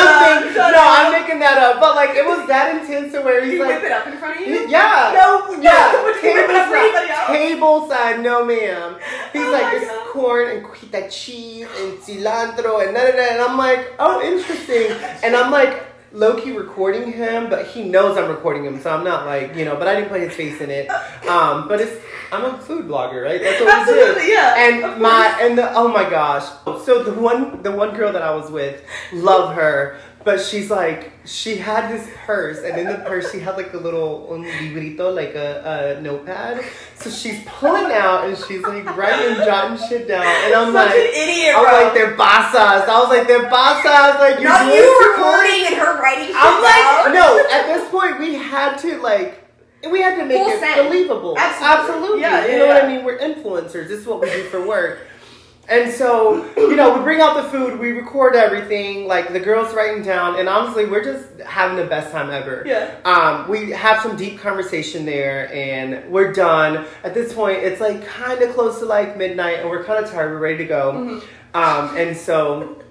That 1.95 2.07
like 2.07 2.17
it 2.17 2.25
was 2.25 2.47
that 2.49 2.81
intense 2.81 3.13
to 3.13 3.21
where 3.23 3.45
he's 3.45 3.55
you 3.55 3.61
like, 3.63 3.77
whip 3.83 3.85
it 3.85 3.93
up 3.93 4.07
in 4.07 4.17
front 4.19 4.41
of 4.41 4.47
you? 4.47 4.69
yeah, 4.69 5.13
No, 5.15 5.61
yeah, 5.61 6.03
Would 6.05 6.17
you 6.23 6.35
whip 6.35 6.51
it 6.51 6.57
up 6.57 6.69
table 6.71 6.99
side, 7.09 7.27
table 7.29 7.89
side, 7.89 8.21
no 8.23 8.45
ma'am. 8.45 8.97
He's 9.33 9.43
Oh 9.43 9.51
like, 9.53 9.73
this 9.73 9.89
God. 9.89 10.07
corn 10.13 10.51
and 10.51 10.65
cotija 10.67 11.11
cheese 11.11 11.67
and 11.79 11.99
cilantro 11.99 12.87
and 12.87 12.95
da 12.95 13.05
da 13.07 13.13
da, 13.13 13.33
and 13.33 13.41
I'm 13.43 13.57
like, 13.57 13.93
oh, 13.99 14.23
interesting. 14.23 14.93
And 15.23 15.35
I'm 15.37 15.51
like, 15.51 15.85
low 16.13 16.41
key 16.41 16.53
recording 16.57 17.13
him, 17.13 17.49
but 17.49 17.67
he 17.67 17.85
knows 17.85 18.17
I'm 18.19 18.29
recording 18.29 18.65
him, 18.65 18.81
so 18.81 18.91
I'm 18.91 19.05
not 19.05 19.27
like, 19.27 19.55
you 19.57 19.65
know, 19.65 19.77
but 19.77 19.87
I 19.89 19.95
didn't 19.95 20.09
put 20.11 20.21
his 20.21 20.35
face 20.35 20.61
in 20.61 20.71
it. 20.71 20.89
Um, 21.29 21.69
but 21.69 21.81
it's, 21.81 22.05
I'm 22.33 22.45
a 22.45 22.59
food 22.59 22.87
blogger, 22.87 23.25
right? 23.25 23.41
That's 23.41 23.61
what 23.61 23.87
we 23.89 23.93
do. 23.95 24.01
Absolutely, 24.01 24.33
yeah. 24.33 24.55
And 24.57 25.01
my 25.03 25.37
and 25.41 25.59
the 25.59 25.73
oh 25.75 25.89
my 25.89 26.09
gosh. 26.09 26.45
So 26.85 27.03
the 27.03 27.13
one 27.13 27.63
the 27.63 27.73
one 27.73 27.95
girl 27.95 28.13
that 28.13 28.23
I 28.23 28.35
was 28.35 28.51
with, 28.51 28.85
love 29.13 29.55
her, 29.57 29.99
but 30.25 30.41
she's 30.41 30.71
like 30.71 31.13
she 31.25 31.57
had 31.57 31.91
this 31.93 32.09
purse, 32.27 32.59
and 32.63 32.79
in 32.79 32.87
the 32.87 32.99
purse 33.07 33.31
she 33.33 33.41
had 33.41 33.57
like 33.57 33.73
a 33.73 33.79
little 33.79 34.29
un 34.33 34.45
librito, 34.45 35.15
like 35.15 35.35
a, 35.35 35.97
a 35.99 36.01
notepad. 36.03 36.65
So 36.97 37.09
she's 37.11 37.43
pulling 37.47 37.93
out 37.93 38.25
and 38.29 38.37
she's 38.37 38.63
like 38.63 38.85
writing, 38.97 39.37
jotting 39.45 39.79
shit 39.89 40.07
down, 40.09 40.23
and 40.27 40.55
I'm 40.55 40.73
Such 40.73 40.87
like. 40.91 40.95
an 40.95 41.11
idiot, 41.15 41.55
I'm 41.57 41.65
bro. 41.65 41.73
like 41.85 41.95
they're 41.95 42.17
basas. 42.17 42.89
I 42.89 42.99
was 43.01 43.09
like 43.09 43.27
they're 43.27 43.49
basas. 43.51 44.19
Like 44.21 44.41
you're 44.41 44.51
Not 44.51 44.75
you 44.75 45.11
recording 45.11 45.67
and 45.67 45.75
her 45.77 46.01
writing 46.03 46.27
shit 46.27 46.37
I'm 46.37 46.63
like, 46.63 47.05
down. 47.05 47.15
no. 47.15 47.47
At 47.51 47.67
this 47.73 47.89
point, 47.91 48.19
we 48.21 48.35
had 48.35 48.77
to 48.79 48.99
like, 49.01 49.43
we 49.91 50.03
had 50.03 50.17
to 50.17 50.25
make 50.27 50.37
Full 50.39 50.49
it 50.49 50.61
send. 50.61 50.89
believable. 50.89 51.37
Absolutely. 51.39 52.21
Yeah, 52.21 52.45
you 52.45 52.53
yeah, 52.53 52.59
know 52.59 52.67
what 52.67 52.85
I 52.85 52.87
mean? 52.89 53.05
We're 53.05 53.19
influencers. 53.19 53.89
This 53.89 54.01
is 54.01 54.07
what 54.07 54.21
we 54.21 54.29
do 54.31 54.43
for 54.45 54.67
work. 54.67 55.07
And 55.71 55.93
so, 55.93 56.45
you 56.57 56.75
know, 56.75 56.99
we 56.99 57.05
bring 57.05 57.21
out 57.21 57.37
the 57.37 57.49
food, 57.49 57.79
we 57.79 57.93
record 57.93 58.35
everything, 58.35 59.07
like 59.07 59.33
the 59.33 59.39
girls 59.39 59.73
writing 59.73 60.03
down, 60.03 60.37
and 60.37 60.49
honestly, 60.49 60.85
we're 60.85 61.05
just 61.05 61.41
having 61.47 61.77
the 61.77 61.85
best 61.85 62.11
time 62.11 62.29
ever. 62.29 62.65
Yeah. 62.67 62.97
Um, 63.05 63.49
we 63.49 63.71
have 63.71 64.03
some 64.03 64.17
deep 64.17 64.41
conversation 64.41 65.07
there, 65.07 65.49
and 65.55 66.11
we're 66.11 66.33
done. 66.33 66.87
At 67.05 67.15
this 67.15 67.33
point, 67.33 67.59
it's 67.59 67.81
like 67.81 68.05
kind 68.05 68.43
of 68.43 68.53
close 68.53 68.81
to 68.81 68.85
like 68.87 69.17
midnight, 69.17 69.61
and 69.61 69.71
we're 69.71 69.85
kind 69.85 70.05
of 70.05 70.11
tired. 70.11 70.33
We're 70.33 70.41
ready 70.41 70.59
to 70.59 70.65
go. 70.65 70.93
Mm-hmm. 70.93 71.57
Um, 71.57 71.97
and 71.97 72.17
so 72.17 72.83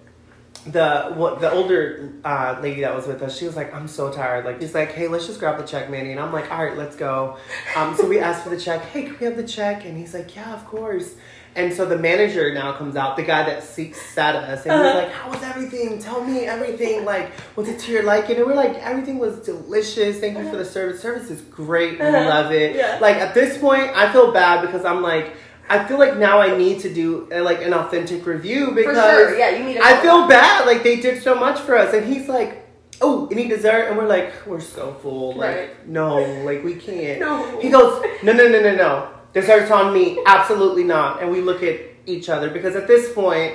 the 0.72 1.14
what 1.16 1.40
the 1.40 1.52
older 1.52 2.10
uh, 2.26 2.60
lady 2.62 2.82
that 2.82 2.94
was 2.96 3.08
with 3.08 3.22
us, 3.22 3.38
she 3.38 3.46
was 3.46 3.56
like, 3.56 3.74
"I'm 3.74 3.88
so 3.88 4.12
tired." 4.12 4.46
Like 4.46 4.60
she's 4.62 4.74
like, 4.74 4.92
"Hey, 4.92 5.08
let's 5.08 5.26
just 5.28 5.40
grab 5.40 5.58
the 5.58 5.66
check, 5.66 5.90
Manny." 5.90 6.12
And 6.12 6.20
I'm 6.20 6.32
like, 6.34 6.52
"All 6.52 6.64
right, 6.64 6.78
let's 6.78 6.96
go." 6.96 7.38
Um, 7.76 7.96
so 7.96 8.08
we 8.08 8.20
asked 8.28 8.44
for 8.44 8.50
the 8.50 8.60
check. 8.60 8.82
Hey, 8.86 9.04
can 9.04 9.18
we 9.20 9.26
have 9.26 9.38
the 9.38 9.48
check? 9.48 9.86
And 9.86 9.98
he's 9.98 10.14
like, 10.14 10.36
"Yeah, 10.36 10.54
of 10.54 10.66
course." 10.66 11.16
And 11.56 11.74
so 11.74 11.84
the 11.86 11.98
manager 11.98 12.54
now 12.54 12.74
comes 12.74 12.96
out, 12.96 13.18
the 13.18 13.24
guy 13.24 13.44
that 13.44 13.64
seeks 13.64 14.00
sat 14.14 14.36
us, 14.36 14.66
and 14.66 14.74
he's 14.76 14.86
Uh-huh. 14.86 14.98
like, 15.00 15.12
"How 15.12 15.30
was 15.32 15.42
everything? 15.42 15.98
Tell 16.00 16.24
me 16.24 16.46
everything. 16.46 17.06
Like, 17.06 17.32
was 17.56 17.68
it 17.68 17.80
to 17.80 17.92
your 17.92 18.04
liking?" 18.04 18.38
And 18.38 18.46
we're 18.46 18.54
like, 18.54 18.76
"Everything 18.76 19.18
was 19.18 19.38
delicious. 19.40 20.20
Thank 20.20 20.38
you 20.38 20.50
for 20.50 20.58
the 20.58 20.66
service. 20.66 21.02
Service 21.02 21.30
is 21.32 21.42
great. 21.42 22.00
We 22.00 22.06
Uh-huh. 22.06 22.28
love 22.30 22.52
it." 22.52 22.76
Yeah. 22.76 23.00
Like 23.02 23.18
at 23.18 23.34
this 23.34 23.58
point, 23.58 23.90
I 23.96 24.12
feel 24.12 24.32
bad 24.32 24.62
because 24.62 24.86
I'm 24.86 25.02
like. 25.02 25.34
I 25.70 25.84
feel 25.86 26.00
like 26.00 26.18
now 26.18 26.40
I 26.40 26.58
need 26.58 26.80
to 26.82 26.94
do 26.94 27.30
uh, 27.32 27.44
like 27.44 27.62
an 27.62 27.74
authentic 27.74 28.26
review 28.26 28.72
because 28.72 28.98
sure. 28.98 29.38
Yeah, 29.38 29.52
you 29.58 29.64
need. 29.64 29.78
I 29.78 30.00
feel 30.01 30.27
bad. 30.27 30.66
Like 30.66 30.84
they 30.84 31.00
did 31.00 31.22
so 31.22 31.36
much 31.36 31.60
for 31.60 31.77
us, 31.77 31.94
and 31.94 32.05
he's 32.12 32.27
like, 32.27 32.66
"Oh, 33.01 33.27
any 33.32 33.48
dessert?" 33.48 33.88
And 33.88 33.98
we're 33.98 34.08
like, 34.08 34.32
"We're 34.48 34.60
so 34.62 34.94
full. 35.01 35.36
Like, 35.36 35.55
Right. 35.55 35.88
no, 35.88 36.18
like 36.44 36.64
we 36.64 36.75
can't." 36.75 37.20
No. 37.20 37.60
He 37.60 37.70
goes, 37.70 38.03
"No, 38.24 38.34
no, 38.34 38.48
no, 38.48 38.60
no, 38.62 38.75
no. 38.75 39.10
Dessert's 39.34 39.70
on 39.72 39.94
me. 39.94 40.20
Absolutely 40.25 40.84
not." 40.84 41.22
And 41.22 41.32
we 41.32 41.42
look 41.42 41.62
at 41.62 41.79
each 42.08 42.29
other 42.29 42.50
because 42.50 42.75
at 42.75 42.88
this 42.88 43.14
point, 43.14 43.53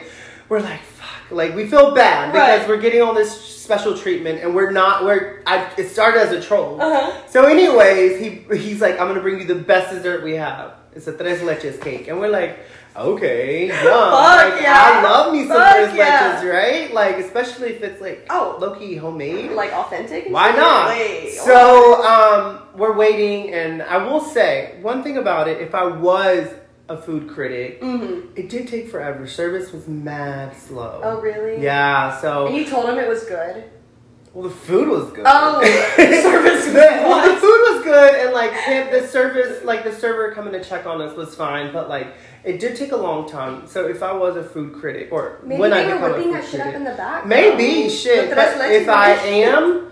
we're 0.48 0.60
like, 0.60 0.80
"Fuck!" 0.82 1.30
Like 1.32 1.56
we 1.56 1.66
feel 1.66 1.94
bad 1.94 2.32
because 2.32 2.60
Right. 2.60 2.68
we're 2.68 2.80
getting 2.80 3.02
all 3.02 3.14
this 3.14 3.32
special 3.32 3.96
treatment, 3.98 4.40
and 4.42 4.54
we're 4.54 4.70
not. 4.70 5.04
We're. 5.04 5.42
I, 5.46 5.68
it 5.76 5.88
started 5.88 6.20
as 6.20 6.30
a 6.32 6.40
troll. 6.40 6.80
Uh-huh. 6.80 7.12
So, 7.28 7.44
anyways, 7.46 8.20
he 8.20 8.28
he's 8.56 8.80
like, 8.80 9.00
"I'm 9.00 9.08
gonna 9.08 9.20
bring 9.22 9.40
you 9.40 9.46
the 9.46 9.54
best 9.56 9.90
dessert 9.92 10.22
we 10.22 10.34
have." 10.34 10.74
It's 10.94 11.06
a 11.06 11.12
tres 11.16 11.40
leches 11.40 11.80
cake, 11.80 12.08
and 12.08 12.20
we're 12.20 12.28
like, 12.28 12.58
"Okay, 12.96 13.66
yum! 13.68 13.76
Fuck 13.78 14.52
like, 14.52 14.62
yeah. 14.62 15.00
I 15.00 15.02
love 15.02 15.32
me 15.32 15.46
some 15.46 15.56
Fuck 15.56 15.74
tres 15.74 15.94
yeah. 15.96 16.40
leches, 16.40 16.52
right? 16.52 16.92
Like, 16.94 17.16
especially 17.18 17.70
if 17.74 17.82
it's 17.82 18.00
like 18.00 18.26
Oh. 18.30 18.56
low 18.60 18.74
key 18.76 18.94
homemade. 18.96 19.50
Like 19.52 19.72
authentic. 19.72 20.26
Why 20.30 20.52
not? 20.52 20.88
Wait, 20.88 21.32
So, 21.32 22.02
um, 22.04 22.60
we're 22.76 22.96
waiting, 22.96 23.52
and 23.52 23.82
I 23.82 23.96
will 23.98 24.20
say 24.20 24.78
one 24.82 25.02
thing 25.02 25.16
about 25.16 25.48
it: 25.48 25.60
if 25.60 25.74
I 25.74 25.84
was 25.86 26.48
a 26.88 26.96
food 26.96 27.28
critic, 27.30 27.80
Mhm. 27.82 28.26
it 28.36 28.48
did 28.50 28.68
take 28.68 28.88
forever. 28.90 29.26
Service 29.26 29.72
was 29.72 29.88
mad 29.88 30.54
slow. 30.54 31.00
Oh 31.02 31.20
really? 31.20 31.62
Yeah. 31.62 32.20
So, 32.20 32.46
And 32.46 32.56
you 32.56 32.66
told 32.66 32.88
him 32.88 32.98
it 32.98 33.08
was 33.08 33.24
good. 33.24 33.64
Well, 34.34 34.48
the 34.48 34.54
food 34.54 34.88
was 34.88 35.10
good. 35.12 35.24
Oh, 35.26 35.60
the 35.96 36.22
service 36.22 36.64
was 36.66 36.74
The- 36.74 36.80
well, 37.04 37.32
the 37.34 37.40
food 37.40 37.60
was 37.74 37.84
good, 37.84 38.14
and 38.16 38.32
like 38.34 38.52
the 38.90 39.06
service, 39.06 39.64
like 39.64 39.84
the 39.84 39.92
server 39.92 40.32
coming 40.32 40.52
to 40.52 40.62
check 40.62 40.86
on 40.86 41.00
us 41.00 41.16
was 41.16 41.34
fine, 41.34 41.72
but 41.72 41.88
like 41.88 42.08
it 42.42 42.58
did 42.60 42.76
take 42.76 42.92
a 42.92 42.96
long 42.96 43.28
time. 43.28 43.66
So 43.66 43.86
if 43.86 44.02
I 44.02 44.12
was 44.12 44.36
a 44.36 44.42
food 44.44 44.74
critic, 44.74 45.08
or 45.12 45.40
Maybe 45.44 45.60
when 45.60 45.72
I 45.72 45.84
become 45.84 46.02
a 46.02 46.08
whipping 46.14 46.32
food 46.34 46.44
shit 46.44 46.60
up 46.60 46.66
critic, 46.66 46.74
in 46.74 46.84
the 46.84 46.94
back. 46.96 47.26
maybe 47.26 47.84
though. 47.84 47.88
shit. 47.88 48.28
But 48.34 48.70
if 48.72 48.88
I 48.88 49.12
am, 49.12 49.90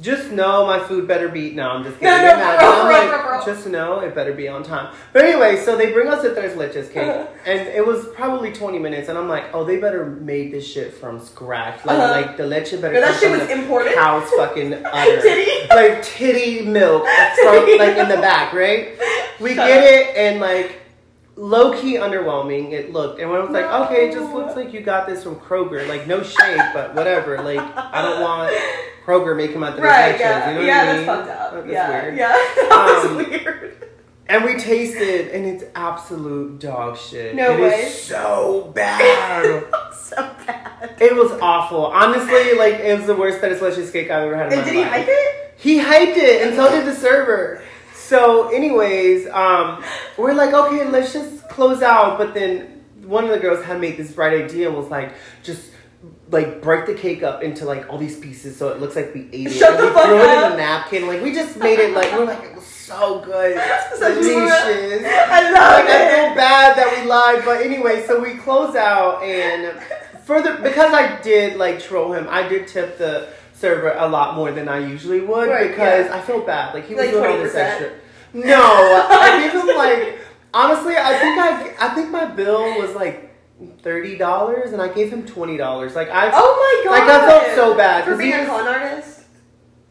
just 0.00 0.30
know 0.30 0.66
my 0.66 0.78
food 0.80 1.06
better 1.06 1.28
be. 1.28 1.50
No, 1.52 1.70
I'm 1.70 1.84
just 1.84 1.98
kidding. 1.98 2.16
no, 2.16 2.34
real, 2.34 2.36
I'm 2.72 3.08
like, 3.10 3.44
just 3.44 3.66
know 3.66 4.00
it 4.00 4.14
better 4.14 4.32
be 4.32 4.48
on 4.48 4.62
time. 4.62 4.94
But 5.12 5.24
anyway, 5.24 5.56
so 5.62 5.76
they 5.76 5.92
bring 5.92 6.08
us 6.08 6.22
the 6.22 6.34
tres 6.34 6.56
leches 6.56 6.92
cake, 6.92 7.08
Uh-huh. 7.08 7.26
and 7.46 7.68
it 7.68 7.86
was 7.86 8.06
probably 8.14 8.52
20 8.52 8.78
minutes, 8.78 9.08
and 9.08 9.18
I'm 9.18 9.28
like, 9.28 9.44
oh, 9.54 9.64
they 9.64 9.76
better 9.78 10.06
made 10.06 10.52
this 10.52 10.66
shit 10.70 10.94
from 10.94 11.20
scratch. 11.20 11.84
Like, 11.84 11.98
Uh-huh. 11.98 12.12
like 12.12 12.36
the 12.36 12.46
leche 12.46 12.72
better. 12.72 12.92
No, 12.94 13.00
that 13.00 13.20
shit 13.20 13.30
from 13.30 13.38
was 13.40 13.48
the 13.48 13.54
imported? 13.54 13.94
Cow's 13.94 14.30
fucking 14.30 14.74
udder 14.86 15.20
Titty? 15.20 15.68
like 15.68 16.02
titty 16.02 16.62
milk 16.66 17.02
from 17.42 17.54
like 17.78 17.96
in 17.96 18.08
the 18.08 18.18
back, 18.20 18.52
right? 18.52 18.98
We 19.40 19.54
Shut 19.54 19.66
get 19.68 19.78
up. 19.78 19.84
it 19.84 20.16
and 20.16 20.40
like 20.40 20.76
low 21.36 21.72
key 21.80 21.94
underwhelming 21.94 22.72
it 22.72 22.92
looked. 22.92 23.20
And 23.20 23.30
when 23.30 23.40
I 23.40 23.44
was 23.44 23.52
like, 23.52 23.64
No. 23.64 23.84
okay, 23.84 24.08
it 24.08 24.12
just 24.12 24.32
looks 24.34 24.54
like 24.56 24.72
you 24.74 24.80
got 24.80 25.06
this 25.06 25.22
from 25.24 25.36
Kroger. 25.36 25.86
Like 25.88 26.06
no 26.06 26.22
shade, 26.22 26.60
but 26.74 26.94
whatever. 26.94 27.40
Like 27.42 27.60
I 27.60 28.02
don't 28.02 28.20
want 28.20 28.52
Kroger 29.10 29.36
making 29.36 29.58
my 29.58 29.72
three 29.72 29.82
Right, 29.82 30.16
sections, 30.18 30.20
yeah, 30.20 30.48
You 30.48 30.54
know 30.54 30.60
what 30.60 30.66
yeah, 30.66 30.80
I 30.80 30.96
mean? 30.96 31.06
that's 31.06 31.18
fucked 31.26 31.40
up. 31.40 31.52
That's 31.54 31.66
yeah, 31.72 32.02
weird. 32.02 32.16
yeah, 32.16 32.28
that 32.68 33.04
Um, 33.06 33.16
was 33.16 33.26
weird. 33.26 33.76
And 34.28 34.44
we 34.44 34.54
tasted, 34.56 35.28
and 35.34 35.44
it's 35.44 35.64
absolute 35.74 36.60
dog 36.60 36.96
shit. 36.96 37.34
No 37.34 37.52
It 37.52 37.60
is 37.60 37.72
way. 37.72 37.88
so 37.88 38.70
bad. 38.74 39.64
so 39.92 40.16
bad. 40.46 40.94
it 41.00 41.16
was 41.16 41.32
awful. 41.42 41.86
Honestly, 41.86 42.54
like 42.56 42.74
it 42.74 42.96
was 42.96 43.06
the 43.08 43.16
worst 43.16 43.40
that 43.40 43.48
delicious 43.58 43.90
cake 43.90 44.08
I've 44.10 44.22
ever 44.22 44.36
had 44.36 44.52
in 44.52 44.58
And 44.60 44.60
my 44.60 44.64
did 44.66 44.74
he 44.74 44.80
life. 44.82 44.90
hype 44.92 45.06
it? 45.08 45.54
He 45.56 45.78
hyped 45.80 46.16
it, 46.16 46.46
and 46.46 46.54
so 46.56 46.70
did 46.70 46.86
the 46.86 46.94
server. 46.94 47.60
So, 47.94 48.48
anyways, 48.50 49.28
um, 49.30 49.82
we're 50.16 50.32
like, 50.34 50.54
okay, 50.54 50.88
let's 50.88 51.12
just 51.12 51.48
close 51.48 51.82
out. 51.82 52.16
But 52.16 52.32
then 52.34 52.82
one 53.04 53.24
of 53.24 53.30
the 53.30 53.38
girls 53.40 53.64
had 53.64 53.80
made 53.80 53.96
this 53.96 54.12
bright 54.12 54.40
idea 54.44 54.68
and 54.68 54.76
was 54.76 54.88
like, 54.88 55.12
just 55.42 55.70
like 56.30 56.62
break 56.62 56.86
the 56.86 56.94
cake 56.94 57.22
up 57.22 57.42
into 57.42 57.64
like 57.64 57.88
all 57.90 57.98
these 57.98 58.18
pieces 58.18 58.56
so 58.56 58.68
it 58.68 58.80
looks 58.80 58.94
like 58.96 59.12
we 59.14 59.28
ate 59.32 59.48
it. 59.48 59.52
Shut 59.52 59.70
and 59.70 59.78
the 59.80 59.86
we 59.86 59.92
fuck 59.92 60.04
threw 60.06 60.18
it 60.20 60.46
in 60.46 60.52
a 60.52 60.56
napkin. 60.56 61.06
Like 61.06 61.22
we 61.22 61.32
just 61.32 61.56
made 61.56 61.78
it 61.78 61.94
like 61.94 62.12
we're 62.12 62.24
like 62.26 62.42
it 62.44 62.54
was 62.54 62.66
so 62.66 63.20
good, 63.20 63.54
delicious. 63.98 65.04
I 65.06 65.42
love 65.50 65.84
Like, 65.84 65.88
I 65.88 66.02
it. 66.02 66.26
feel 66.26 66.34
bad 66.36 66.76
that 66.76 66.96
we 67.02 67.08
lied, 67.08 67.42
but 67.44 67.60
anyway, 67.64 68.04
so 68.06 68.20
we 68.20 68.34
close 68.34 68.74
out 68.76 69.22
and 69.22 69.78
further 70.24 70.56
because 70.62 70.92
I 70.92 71.20
did 71.22 71.56
like 71.56 71.80
troll 71.80 72.12
him. 72.12 72.26
I 72.28 72.46
did 72.48 72.66
tip 72.68 72.98
the 72.98 73.28
server 73.54 73.92
a 73.92 74.08
lot 74.08 74.36
more 74.36 74.52
than 74.52 74.68
I 74.68 74.78
usually 74.86 75.20
would 75.20 75.48
Right, 75.48 75.68
because 75.70 76.06
yeah. 76.06 76.16
I 76.16 76.20
feel 76.20 76.40
bad. 76.40 76.74
Like 76.74 76.86
he 76.86 76.94
was 76.94 77.04
Like 77.04 77.10
doing 77.12 77.30
all 77.30 77.38
this 77.38 77.54
extra. 77.54 77.92
No, 78.32 78.62
I 79.10 79.40
gave 79.42 79.52
him 79.60 79.76
like 79.76 80.18
honestly. 80.54 80.94
I 80.96 81.18
think 81.18 81.38
I 81.38 81.86
I 81.90 81.94
think 81.94 82.10
my 82.10 82.24
bill 82.26 82.78
was 82.80 82.94
like 82.94 83.29
thirty 83.82 84.16
dollars, 84.16 84.72
and 84.72 84.80
I 84.80 84.88
gave 84.88 85.12
him 85.12 85.26
twenty 85.26 85.56
dollars. 85.56 85.94
Like 85.94 86.10
I 86.10 86.30
Oh 86.32 86.82
my 86.84 86.90
god! 86.90 86.98
Like, 86.98 87.08
I 87.08 87.26
felt 87.26 87.54
so 87.56 87.76
bad, 87.76 88.04
for 88.04 88.16
being 88.16 88.34
a 88.34 88.46
con 88.46 88.66
artist. 88.66 89.20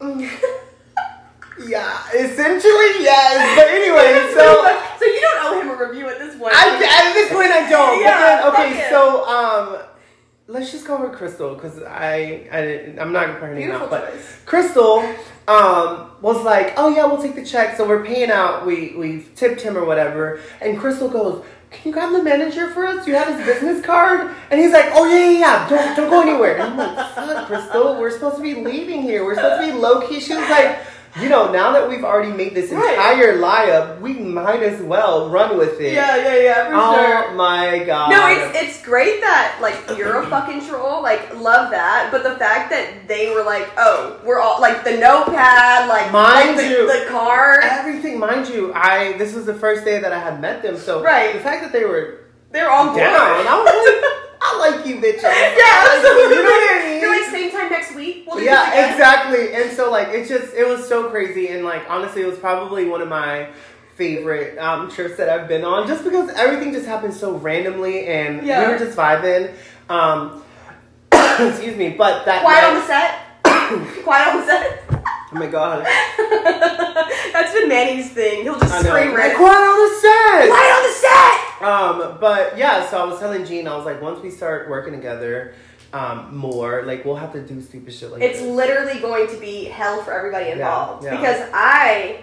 yeah, 1.66 2.08
essentially 2.14 3.04
yes. 3.04 3.56
But 3.56 3.68
anyway, 3.68 4.32
so 4.34 4.64
so 4.98 5.04
you 5.04 5.20
don't 5.20 5.44
owe 5.44 5.60
him 5.60 5.68
a 5.70 5.88
review 5.88 6.08
at 6.08 6.18
this 6.18 6.36
point. 6.36 6.54
I, 6.54 6.74
at 6.76 7.14
this 7.14 7.30
point, 7.32 7.50
I 7.50 7.68
don't. 7.68 8.00
Yeah, 8.00 8.42
but 8.42 8.56
then, 8.56 8.72
okay, 8.72 8.86
so 8.88 9.26
um, 9.26 9.78
let's 10.46 10.72
just 10.72 10.86
go 10.86 11.00
with 11.02 11.16
Crystal 11.16 11.54
because 11.54 11.82
I, 11.82 12.48
I 12.52 13.00
I'm 13.00 13.12
not 13.12 13.26
gonna 13.26 13.38
put 13.38 13.48
her 13.48 13.54
name 13.54 13.70
out, 13.70 13.90
but 13.90 14.12
choice. 14.12 14.42
Crystal 14.46 14.98
um 15.48 16.10
was 16.20 16.42
like, 16.44 16.74
oh 16.76 16.88
yeah, 16.88 17.06
we'll 17.06 17.22
take 17.22 17.34
the 17.34 17.44
check. 17.44 17.76
So 17.76 17.86
we're 17.86 18.04
paying 18.04 18.30
out. 18.30 18.66
We 18.66 18.94
we 18.96 19.26
tipped 19.36 19.60
him 19.62 19.76
or 19.76 19.84
whatever, 19.84 20.40
and 20.60 20.78
Crystal 20.78 21.08
goes. 21.08 21.44
Can 21.70 21.88
you 21.88 21.92
grab 21.92 22.12
the 22.12 22.22
manager 22.22 22.68
for 22.70 22.86
us? 22.86 23.06
You 23.06 23.14
have 23.14 23.28
his 23.34 23.46
business 23.46 23.84
card? 23.84 24.34
And 24.50 24.60
he's 24.60 24.72
like, 24.72 24.86
Oh 24.92 25.08
yeah, 25.08 25.30
yeah, 25.30 25.38
yeah. 25.38 25.68
Don't 25.68 25.96
don't 25.96 26.10
go 26.10 26.20
anywhere. 26.22 26.54
And 26.54 26.62
I'm 26.62 26.76
like, 26.76 27.14
Fuck, 27.14 27.46
Crystal, 27.46 27.98
we're 27.98 28.10
supposed 28.10 28.36
to 28.36 28.42
be 28.42 28.54
leaving 28.56 29.02
here. 29.02 29.24
We're 29.24 29.36
supposed 29.36 29.64
to 29.64 29.72
be 29.72 29.78
low 29.78 30.06
key. 30.08 30.20
She 30.20 30.34
was 30.34 30.48
like, 30.50 30.78
you 31.20 31.28
know, 31.28 31.50
now 31.50 31.72
that 31.72 31.88
we've 31.88 32.04
already 32.04 32.32
made 32.32 32.54
this 32.54 32.70
Right. 32.70 32.90
entire 32.94 33.36
lie 33.36 33.70
up, 33.70 34.00
we 34.00 34.12
might 34.12 34.62
as 34.62 34.80
well 34.80 35.28
run 35.28 35.58
with 35.58 35.80
it. 35.80 35.92
Yeah, 35.94 36.16
yeah, 36.16 36.36
yeah, 36.36 36.66
for 36.68 36.74
Oh 36.74 36.94
sure. 36.94 37.30
my 37.32 37.78
god. 37.80 38.10
No, 38.10 38.26
it's 38.28 38.56
it's 38.62 38.82
great 38.82 39.20
that 39.20 39.58
like 39.60 39.76
you're 39.98 40.22
a 40.22 40.26
fucking 40.28 40.64
troll. 40.66 41.02
Like, 41.02 41.34
love 41.36 41.70
that. 41.72 42.08
But 42.12 42.22
the 42.22 42.36
fact 42.36 42.70
that 42.70 43.08
they 43.08 43.34
were 43.34 43.42
like, 43.42 43.68
oh, 43.76 44.20
we're 44.24 44.38
all 44.40 44.60
like 44.60 44.84
the 44.84 44.96
notepad, 44.98 45.88
like, 45.88 46.12
Mind 46.12 46.56
like 46.56 46.56
the, 46.56 46.68
you. 46.70 46.86
the 46.86 47.06
card. 47.10 47.60
everything, 47.64 48.18
mind 48.18 48.48
you. 48.48 48.72
I 48.74 49.14
this 49.18 49.34
was 49.34 49.46
the 49.46 49.54
first 49.54 49.84
day 49.84 49.98
that 49.98 50.12
I 50.12 50.18
had 50.20 50.40
met 50.40 50.62
them, 50.62 50.76
so 50.76 51.02
Right. 51.02 51.32
the 51.32 51.40
fact 51.40 51.62
that 51.62 51.72
they 51.72 51.84
were 51.84 52.18
They're 52.52 52.68
board. 52.68 52.96
down, 52.96 53.46
I 53.46 53.56
was 53.56 53.64
like, 53.66 54.29
I 54.42 54.58
like 54.58 54.86
you, 54.86 54.96
bitches. 54.96 55.22
yeah, 55.22 55.86
absolutely. 55.92 56.36
You 56.36 56.42
know 56.42 56.50
what 56.50 56.80
I 56.80 56.88
mean? 56.88 57.00
You're 57.00 57.10
like 57.20 57.30
same 57.30 57.50
time 57.50 57.70
next 57.70 57.94
week. 57.94 58.24
We'll 58.26 58.42
yeah, 58.42 58.90
exactly. 58.92 59.52
And 59.54 59.70
so 59.76 59.90
like 59.90 60.08
it 60.08 60.28
just 60.28 60.54
it 60.54 60.66
was 60.66 60.86
so 60.88 61.10
crazy, 61.10 61.48
and 61.48 61.64
like 61.64 61.82
honestly, 61.88 62.22
it 62.22 62.26
was 62.26 62.38
probably 62.38 62.86
one 62.88 63.02
of 63.02 63.08
my 63.08 63.48
favorite 63.96 64.56
um, 64.58 64.90
trips 64.90 65.16
that 65.18 65.28
I've 65.28 65.46
been 65.46 65.64
on, 65.64 65.86
just 65.86 66.04
because 66.04 66.30
everything 66.30 66.72
just 66.72 66.86
happened 66.86 67.12
so 67.12 67.36
randomly, 67.36 68.06
and 68.06 68.46
Yeah. 68.46 68.66
we 68.66 68.72
were 68.72 68.78
just 68.78 68.96
vibing. 68.96 69.52
Um, 69.90 70.42
excuse 71.12 71.76
me, 71.76 71.90
but 71.90 72.24
that 72.24 72.42
Quiet 72.44 72.64
on 72.64 72.74
the 72.74 72.86
set. 72.86 74.02
Quiet 74.04 74.28
on 74.28 74.40
the 74.40 74.46
set. 74.46 74.82
oh 74.90 75.34
my 75.34 75.46
god, 75.46 75.84
That's 77.32 77.52
been 77.52 77.68
Manny's 77.68 78.10
thing. 78.10 78.42
He'll 78.42 78.58
just 78.58 78.74
scream 78.80 79.14
right. 79.14 79.36
Quiet 79.36 79.56
on 79.56 79.78
the 79.78 79.94
set. 80.00 80.48
Quiet 80.48 80.72
on 80.72 80.82
the 80.82 80.94
set. 80.94 80.99
Um, 81.60 82.18
but 82.20 82.56
yeah, 82.56 82.88
so 82.88 83.02
I 83.02 83.04
was 83.04 83.18
telling 83.18 83.44
Jean, 83.44 83.68
I 83.68 83.76
was 83.76 83.84
like, 83.84 84.00
once 84.00 84.22
we 84.22 84.30
start 84.30 84.68
working 84.70 84.92
together, 84.94 85.54
um, 85.92 86.36
more, 86.36 86.82
like 86.84 87.04
we'll 87.04 87.16
have 87.16 87.32
to 87.32 87.42
do 87.42 87.60
stupid 87.60 87.92
shit 87.92 88.10
like 88.12 88.22
It's 88.22 88.38
this. 88.40 88.48
literally 88.48 89.00
going 89.00 89.28
to 89.28 89.36
be 89.38 89.64
hell 89.64 90.02
for 90.02 90.12
everybody 90.12 90.50
involved 90.50 91.04
yeah. 91.04 91.16
because 91.16 91.48
I, 91.52 92.20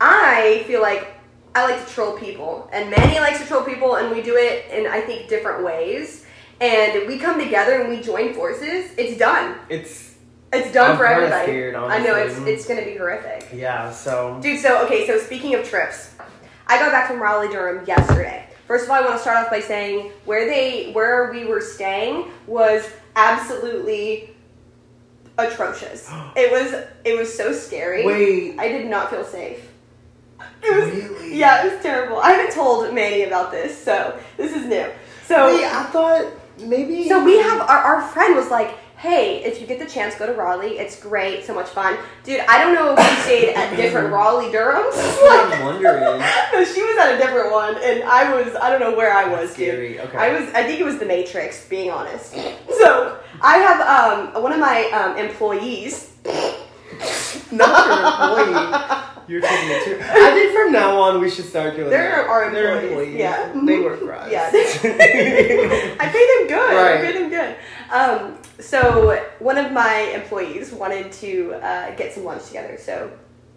I 0.00 0.64
feel 0.66 0.80
like 0.82 1.08
I 1.54 1.70
like 1.70 1.86
to 1.86 1.92
troll 1.92 2.16
people, 2.18 2.68
and 2.72 2.90
Manny 2.90 3.20
likes 3.20 3.38
to 3.40 3.46
troll 3.46 3.62
people, 3.62 3.96
and 3.96 4.10
we 4.14 4.22
do 4.22 4.36
it 4.36 4.70
in 4.70 4.86
I 4.86 5.00
think 5.02 5.28
different 5.28 5.64
ways. 5.64 6.24
And 6.60 7.06
we 7.08 7.18
come 7.18 7.38
together 7.40 7.80
and 7.80 7.88
we 7.90 8.00
join 8.00 8.34
forces. 8.34 8.92
It's 8.96 9.18
done. 9.18 9.56
It's 9.68 10.14
It's 10.52 10.72
done 10.72 10.92
I'm 10.92 10.96
for 10.96 11.06
everybody. 11.06 11.44
scared, 11.44 11.74
I 11.74 11.98
know 12.02 12.14
it's 12.16 12.38
it's 12.38 12.66
gonna 12.66 12.84
be 12.84 12.96
horrific. 12.96 13.50
yeah. 13.52 13.90
So 13.92 14.38
Dude, 14.40 14.60
so 14.60 14.84
okay, 14.86 15.06
so 15.06 15.18
speaking 15.18 15.54
of 15.54 15.68
trips, 15.68 16.14
I 16.66 16.78
got 16.78 16.90
back 16.92 17.08
from 17.08 17.20
Raleigh 17.20 17.48
Durham 17.48 17.84
yesterday. 17.86 18.46
First 18.66 18.84
of 18.84 18.90
all, 18.90 18.96
I 18.96 19.00
want 19.02 19.14
to 19.14 19.18
start 19.18 19.44
off 19.44 19.50
by 19.50 19.60
saying 19.60 20.12
where 20.24 20.46
they 20.46 20.92
where 20.92 21.30
we 21.32 21.44
were 21.44 21.60
staying 21.60 22.30
was 22.46 22.88
absolutely 23.16 24.30
atrocious. 25.38 26.08
It 26.36 26.50
was 26.50 26.72
it 27.04 27.16
was 27.18 27.34
so 27.34 27.52
scary. 27.52 28.04
wait, 28.04 28.58
I 28.58 28.68
did 28.68 28.86
not 28.88 29.10
feel 29.10 29.24
safe. 29.24 29.68
It 30.62 30.76
was 30.76 30.94
really? 30.94 31.36
yeah, 31.38 31.64
it 31.66 31.72
was 31.74 31.82
terrible. 31.82 32.18
I 32.18 32.32
haven't 32.32 32.54
told 32.54 32.92
Manny 32.94 33.22
about 33.24 33.50
this, 33.50 33.76
so 33.76 34.18
this 34.36 34.54
is 34.54 34.66
new. 34.66 34.90
So 35.26 35.46
Wait, 35.46 35.64
I 35.64 35.84
thought 35.84 36.32
maybe. 36.58 37.08
so 37.08 37.22
we 37.24 37.38
have 37.38 37.60
our, 37.62 37.78
our 37.78 38.02
friend 38.08 38.34
was 38.36 38.48
like, 38.50 38.76
hey, 39.02 39.42
if 39.42 39.60
you 39.60 39.66
get 39.66 39.80
the 39.80 39.86
chance, 39.86 40.14
go 40.14 40.26
to 40.26 40.32
Raleigh. 40.32 40.78
It's 40.78 41.00
great, 41.00 41.44
so 41.44 41.52
much 41.52 41.66
fun, 41.66 41.98
dude. 42.22 42.38
I 42.48 42.62
don't 42.62 42.72
know 42.72 42.94
if 42.96 43.00
you 43.00 43.22
stayed 43.22 43.52
at 43.52 43.74
different 43.74 44.12
Raleigh 44.12 44.52
Durhams. 44.52 44.92
I'm 44.94 45.64
wondering. 45.64 46.00
no, 46.52 46.64
she 46.64 46.82
was 46.82 46.96
at 46.98 47.16
a 47.16 47.18
different 47.18 47.50
one, 47.50 47.74
and 47.82 48.04
I 48.04 48.32
was 48.32 48.54
I 48.54 48.70
don't 48.70 48.78
know 48.78 48.96
where 48.96 49.12
I 49.12 49.28
was, 49.28 49.56
dude. 49.56 49.98
Okay. 49.98 50.16
I 50.16 50.38
was 50.38 50.48
I 50.54 50.62
think 50.62 50.78
it 50.78 50.84
was 50.84 50.98
the 51.00 51.04
Matrix, 51.04 51.68
being 51.68 51.90
honest. 51.90 52.30
So 52.78 53.18
I 53.40 53.56
have 53.58 54.34
um 54.36 54.40
one 54.40 54.52
of 54.52 54.60
my 54.60 54.84
um 54.90 55.16
employees. 55.16 56.12
Not 57.50 57.86
your 57.86 58.46
employee. 58.46 59.02
You're 59.28 59.40
taking 59.40 59.70
it 59.70 59.84
too. 59.84 59.98
I 60.00 60.30
think 60.32 60.52
from 60.52 60.72
now 60.72 61.00
on 61.00 61.20
we 61.20 61.30
should 61.30 61.44
start 61.44 61.76
doing 61.76 61.90
They're 61.90 62.10
that. 62.22 62.26
our 62.26 62.50
They're 62.50 62.82
employees, 62.82 63.14
yeah. 63.16 63.52
They 63.64 63.80
work 63.80 64.00
for 64.00 64.14
us. 64.14 64.30
Yeah. 64.30 64.50
I 64.52 66.08
paid 66.08 66.40
him 66.40 66.48
good. 66.48 66.74
Right. 66.76 66.98
I 66.98 67.00
paid 67.00 67.16
him 67.16 67.30
good. 67.30 67.56
Um, 67.90 68.38
so 68.58 69.24
one 69.38 69.58
of 69.58 69.72
my 69.72 70.12
employees 70.14 70.72
wanted 70.72 71.12
to 71.12 71.54
uh, 71.54 71.94
get 71.96 72.12
some 72.12 72.24
lunch 72.24 72.46
together. 72.46 72.78
So 72.80 73.10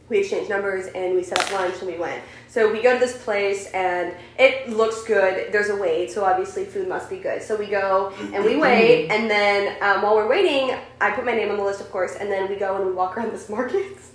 we 0.09 0.19
exchanged 0.19 0.49
numbers 0.49 0.87
and 0.87 1.15
we 1.15 1.23
set 1.23 1.39
up 1.39 1.51
lunch 1.51 1.75
and 1.79 1.87
we 1.87 1.97
went. 1.97 2.21
So 2.47 2.71
we 2.71 2.81
go 2.81 2.93
to 2.93 2.99
this 2.99 3.21
place 3.23 3.67
and 3.71 4.13
it 4.37 4.69
looks 4.69 5.03
good. 5.03 5.51
There's 5.51 5.69
a 5.69 5.75
wait, 5.75 6.11
so 6.11 6.23
obviously 6.23 6.63
food 6.65 6.87
must 6.87 7.09
be 7.09 7.17
good. 7.17 7.41
So 7.41 7.55
we 7.55 7.67
go 7.67 8.13
and 8.33 8.45
we 8.45 8.55
wait, 8.55 9.09
and 9.09 9.29
then 9.29 9.75
um, 9.81 10.03
while 10.03 10.15
we're 10.15 10.29
waiting, 10.29 10.77
I 11.01 11.11
put 11.11 11.25
my 11.25 11.33
name 11.33 11.49
on 11.49 11.57
the 11.57 11.63
list, 11.63 11.81
of 11.81 11.91
course, 11.91 12.15
and 12.15 12.31
then 12.31 12.47
we 12.49 12.55
go 12.55 12.75
and 12.77 12.85
we 12.85 12.91
walk 12.91 13.17
around 13.17 13.31
this 13.31 13.49
market. 13.49 13.97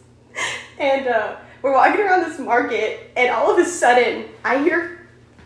and 0.80 1.06
uh, 1.06 1.36
we're 1.62 1.72
walking 1.72 2.00
around 2.00 2.28
this 2.28 2.38
market, 2.38 3.12
and 3.16 3.30
all 3.30 3.52
of 3.52 3.58
a 3.58 3.68
sudden, 3.68 4.26
I 4.44 4.62
hear 4.62 5.00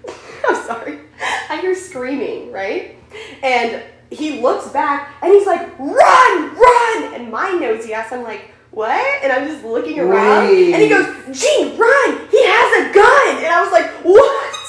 I'm 0.48 0.56
sorry. 0.64 1.00
I 1.48 1.60
hear 1.60 1.74
screaming, 1.74 2.52
right? 2.52 2.96
And 3.42 3.82
he 4.10 4.40
looks 4.40 4.68
back 4.68 5.14
and 5.22 5.32
he's 5.32 5.46
like, 5.46 5.78
run, 5.78 6.56
run! 6.56 7.14
And 7.14 7.30
my 7.30 7.50
nosy 7.52 7.92
ass, 7.92 8.12
I'm 8.12 8.22
like, 8.22 8.50
what? 8.70 9.22
And 9.22 9.32
I'm 9.32 9.46
just 9.46 9.64
looking 9.64 10.00
around. 10.00 10.48
Wait. 10.48 10.74
And 10.74 10.82
he 10.82 10.88
goes, 10.88 11.06
Jean, 11.38 11.78
run! 11.78 12.28
He 12.30 12.44
has 12.44 12.90
a 12.90 12.92
gun! 12.92 13.36
And 13.38 13.46
I 13.46 13.62
was 13.62 13.72
like, 13.72 13.90
what? 14.04 14.54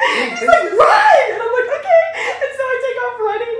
So 0.00 0.06
he's 0.40 0.48
like, 0.48 0.72
run! 0.72 1.16
And 1.32 1.42
I'm 1.42 1.52
like, 1.52 1.70
okay. 1.78 2.04
And 2.16 2.50
so 2.56 2.62
I 2.64 2.76
take 2.82 2.98
off 3.04 3.16
running. 3.20 3.58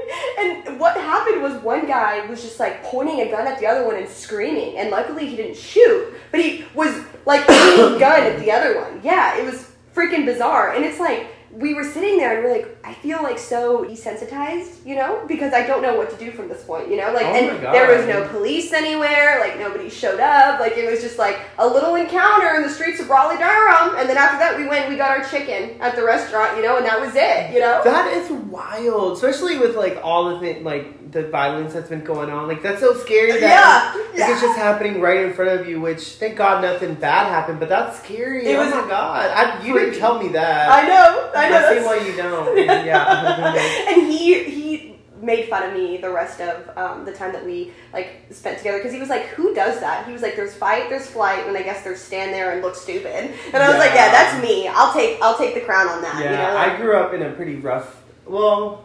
And 0.70 0.80
what 0.80 0.96
happened 0.96 1.39
was 1.50 1.62
one 1.62 1.86
guy 1.86 2.24
was 2.26 2.42
just 2.42 2.60
like 2.60 2.82
pointing 2.84 3.20
a 3.20 3.30
gun 3.30 3.46
at 3.46 3.58
the 3.58 3.66
other 3.66 3.86
one 3.86 3.96
and 3.96 4.08
screaming. 4.08 4.76
And 4.78 4.90
luckily 4.90 5.26
he 5.26 5.36
didn't 5.36 5.56
shoot, 5.56 6.14
but 6.30 6.40
he 6.40 6.64
was 6.74 6.94
like 7.26 7.46
pointing 7.46 7.96
a 7.96 7.98
gun 7.98 8.22
at 8.22 8.38
the 8.40 8.50
other 8.50 8.80
one. 8.80 9.00
Yeah, 9.02 9.38
it 9.38 9.44
was 9.44 9.70
freaking 9.94 10.24
bizarre. 10.24 10.74
And 10.74 10.84
it's 10.84 11.00
like, 11.00 11.28
we 11.52 11.74
were 11.74 11.82
sitting 11.82 12.16
there 12.16 12.36
and 12.36 12.44
we're 12.44 12.52
like, 12.52 12.78
I 12.84 12.94
feel 12.94 13.22
like 13.22 13.38
so 13.38 13.84
desensitized, 13.84 14.86
you 14.86 14.94
know, 14.94 15.24
because 15.26 15.52
I 15.52 15.66
don't 15.66 15.82
know 15.82 15.96
what 15.96 16.08
to 16.10 16.16
do 16.16 16.30
from 16.30 16.48
this 16.48 16.62
point, 16.62 16.88
you 16.88 16.96
know, 16.96 17.12
like, 17.12 17.26
Oh 17.26 17.34
and 17.34 17.62
there 17.62 17.96
was 17.96 18.06
no 18.06 18.28
police 18.28 18.72
anywhere, 18.72 19.40
like 19.40 19.58
nobody 19.58 19.90
showed 19.90 20.20
up, 20.20 20.60
like 20.60 20.76
it 20.76 20.88
was 20.88 21.00
just 21.00 21.18
like 21.18 21.40
a 21.58 21.66
little 21.66 21.96
encounter 21.96 22.54
in 22.54 22.62
the 22.62 22.68
streets 22.68 23.00
of 23.00 23.10
Raleigh, 23.10 23.36
Durham, 23.38 23.96
and 23.96 24.08
then 24.08 24.16
after 24.16 24.38
that 24.38 24.56
we 24.56 24.68
went, 24.68 24.88
we 24.88 24.96
got 24.96 25.10
our 25.10 25.24
chicken 25.28 25.80
at 25.80 25.96
the 25.96 26.04
restaurant, 26.04 26.56
you 26.56 26.62
know, 26.62 26.76
and 26.76 26.86
that 26.86 27.00
was 27.00 27.14
it, 27.16 27.52
you 27.52 27.58
know. 27.58 27.82
That 27.82 28.12
is 28.12 28.30
wild, 28.30 29.14
especially 29.14 29.58
with 29.58 29.74
like 29.74 29.98
all 30.04 30.38
the 30.38 30.46
it, 30.46 30.62
like 30.62 30.99
the 31.10 31.28
violence 31.28 31.74
that's 31.74 31.88
been 31.88 32.04
going 32.04 32.30
on. 32.30 32.46
Like 32.48 32.62
that's 32.62 32.80
so 32.80 32.94
scary 32.94 33.32
that 33.32 33.40
Yeah, 33.40 34.04
yeah. 34.16 34.32
it's 34.32 34.40
just 34.40 34.58
happening 34.58 35.00
right 35.00 35.24
in 35.24 35.32
front 35.32 35.60
of 35.60 35.68
you. 35.68 35.80
Which 35.80 36.02
thank 36.14 36.36
God 36.36 36.62
nothing 36.62 36.94
bad 36.94 37.26
happened, 37.26 37.60
but 37.60 37.68
that's 37.68 37.98
scary. 38.02 38.46
It 38.46 38.56
oh 38.56 38.64
was 38.64 38.74
my 38.74 38.88
God, 38.88 39.30
I, 39.30 39.64
you 39.64 39.78
didn't 39.78 39.98
tell 39.98 40.22
me 40.22 40.28
that. 40.30 40.70
I 40.70 40.86
know, 40.86 41.30
I 41.34 41.48
know. 41.50 41.66
I 41.66 41.78
see 41.78 41.84
why 41.84 42.06
you 42.06 42.16
don't. 42.16 42.56
yeah. 42.86 43.92
and 43.92 44.06
he 44.06 44.44
he 44.44 44.96
made 45.22 45.48
fun 45.48 45.62
of 45.68 45.74
me 45.74 45.98
the 45.98 46.10
rest 46.10 46.40
of 46.40 46.76
um, 46.76 47.04
the 47.04 47.12
time 47.12 47.32
that 47.32 47.44
we 47.44 47.72
like 47.92 48.26
spent 48.30 48.58
together 48.58 48.78
because 48.78 48.92
he 48.92 49.00
was 49.00 49.08
like, 49.08 49.26
"Who 49.26 49.54
does 49.54 49.80
that?" 49.80 50.06
He 50.06 50.12
was 50.12 50.22
like, 50.22 50.36
"There's 50.36 50.54
fight, 50.54 50.88
there's 50.88 51.06
flight, 51.06 51.46
and 51.46 51.56
I 51.56 51.62
guess 51.62 51.82
there's 51.82 52.00
stand 52.00 52.32
there 52.32 52.52
and 52.52 52.62
look 52.62 52.74
stupid." 52.74 53.30
And 53.52 53.56
I 53.56 53.68
was 53.68 53.78
like, 53.78 53.90
Yeah. 53.94 54.06
"Yeah, 54.06 54.12
that's 54.12 54.42
me. 54.42 54.68
I'll 54.68 54.92
take 54.92 55.20
I'll 55.22 55.36
take 55.36 55.54
the 55.54 55.60
crown 55.60 55.88
on 55.88 56.02
that." 56.02 56.22
Yeah, 56.22 56.30
you 56.30 56.36
know, 56.36 56.56
I 56.56 56.76
grew 56.76 56.96
up 56.96 57.12
in 57.14 57.22
a 57.22 57.30
pretty 57.32 57.56
rough. 57.56 58.02
Well, 58.26 58.84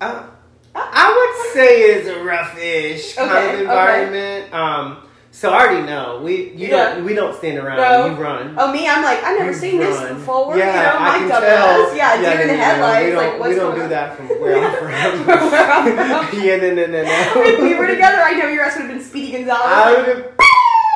I, 0.00 0.26
I 0.74 1.08
would 1.14 1.52
say 1.54 1.82
it's 1.82 2.08
a 2.08 2.14
roughish 2.14 3.16
kind 3.16 3.30
Okay, 3.30 3.46
of 3.48 3.52
okay. 3.54 3.60
environment. 3.62 4.52
Um, 4.54 4.98
so 5.30 5.50
I 5.52 5.66
already 5.66 5.86
know 5.86 6.20
we 6.22 6.50
you 6.52 6.68
Yeah. 6.68 6.94
don't 6.94 7.04
we 7.04 7.14
don't 7.14 7.36
stand 7.36 7.58
around. 7.58 7.78
No. 7.78 8.06
You 8.06 8.12
run. 8.22 8.54
Oh, 8.56 8.70
me, 8.72 8.86
I'm 8.88 9.02
like, 9.02 9.22
I've 9.24 9.36
never 9.38 9.50
You 9.50 9.56
seen 9.56 9.78
this 9.80 9.96
run. 9.98 10.14
before. 10.14 10.56
Yeah, 10.56 10.66
you 10.66 10.82
know, 10.82 10.98
I 11.04 11.10
my 11.12 11.18
can 11.18 11.28
tell. 11.42 11.96
Yeah, 11.96 12.16
deer 12.20 12.40
in 12.42 12.48
the 12.48 12.54
headlights. 12.56 13.04
We 13.06 13.10
don't, 13.12 13.24
like, 13.32 13.40
what's 13.40 13.48
we 13.50 13.54
don't 13.56 13.74
do 13.74 13.82
on? 13.82 13.88
that 13.90 14.16
from 14.16 14.26
where 14.40 14.56
I'm 14.64 14.72
from. 14.78 15.26
Where 15.26 15.70
I'm 15.72 16.28
from. 16.30 16.40
yeah, 16.40 16.56
no, 16.56 16.74
no, 16.74 16.86
no, 16.86 17.02
no. 17.02 17.42
if 17.42 17.60
we 17.60 17.74
were 17.74 17.86
together, 17.88 18.18
I 18.22 18.32
know 18.34 18.48
your 18.48 18.64
ass 18.64 18.76
would 18.76 18.86
have 18.86 18.90
been 18.96 19.02
Speedy 19.04 19.32
Gonzalez. 19.32 19.60
I 19.64 19.94
would 19.96 20.08
have. 20.08 20.24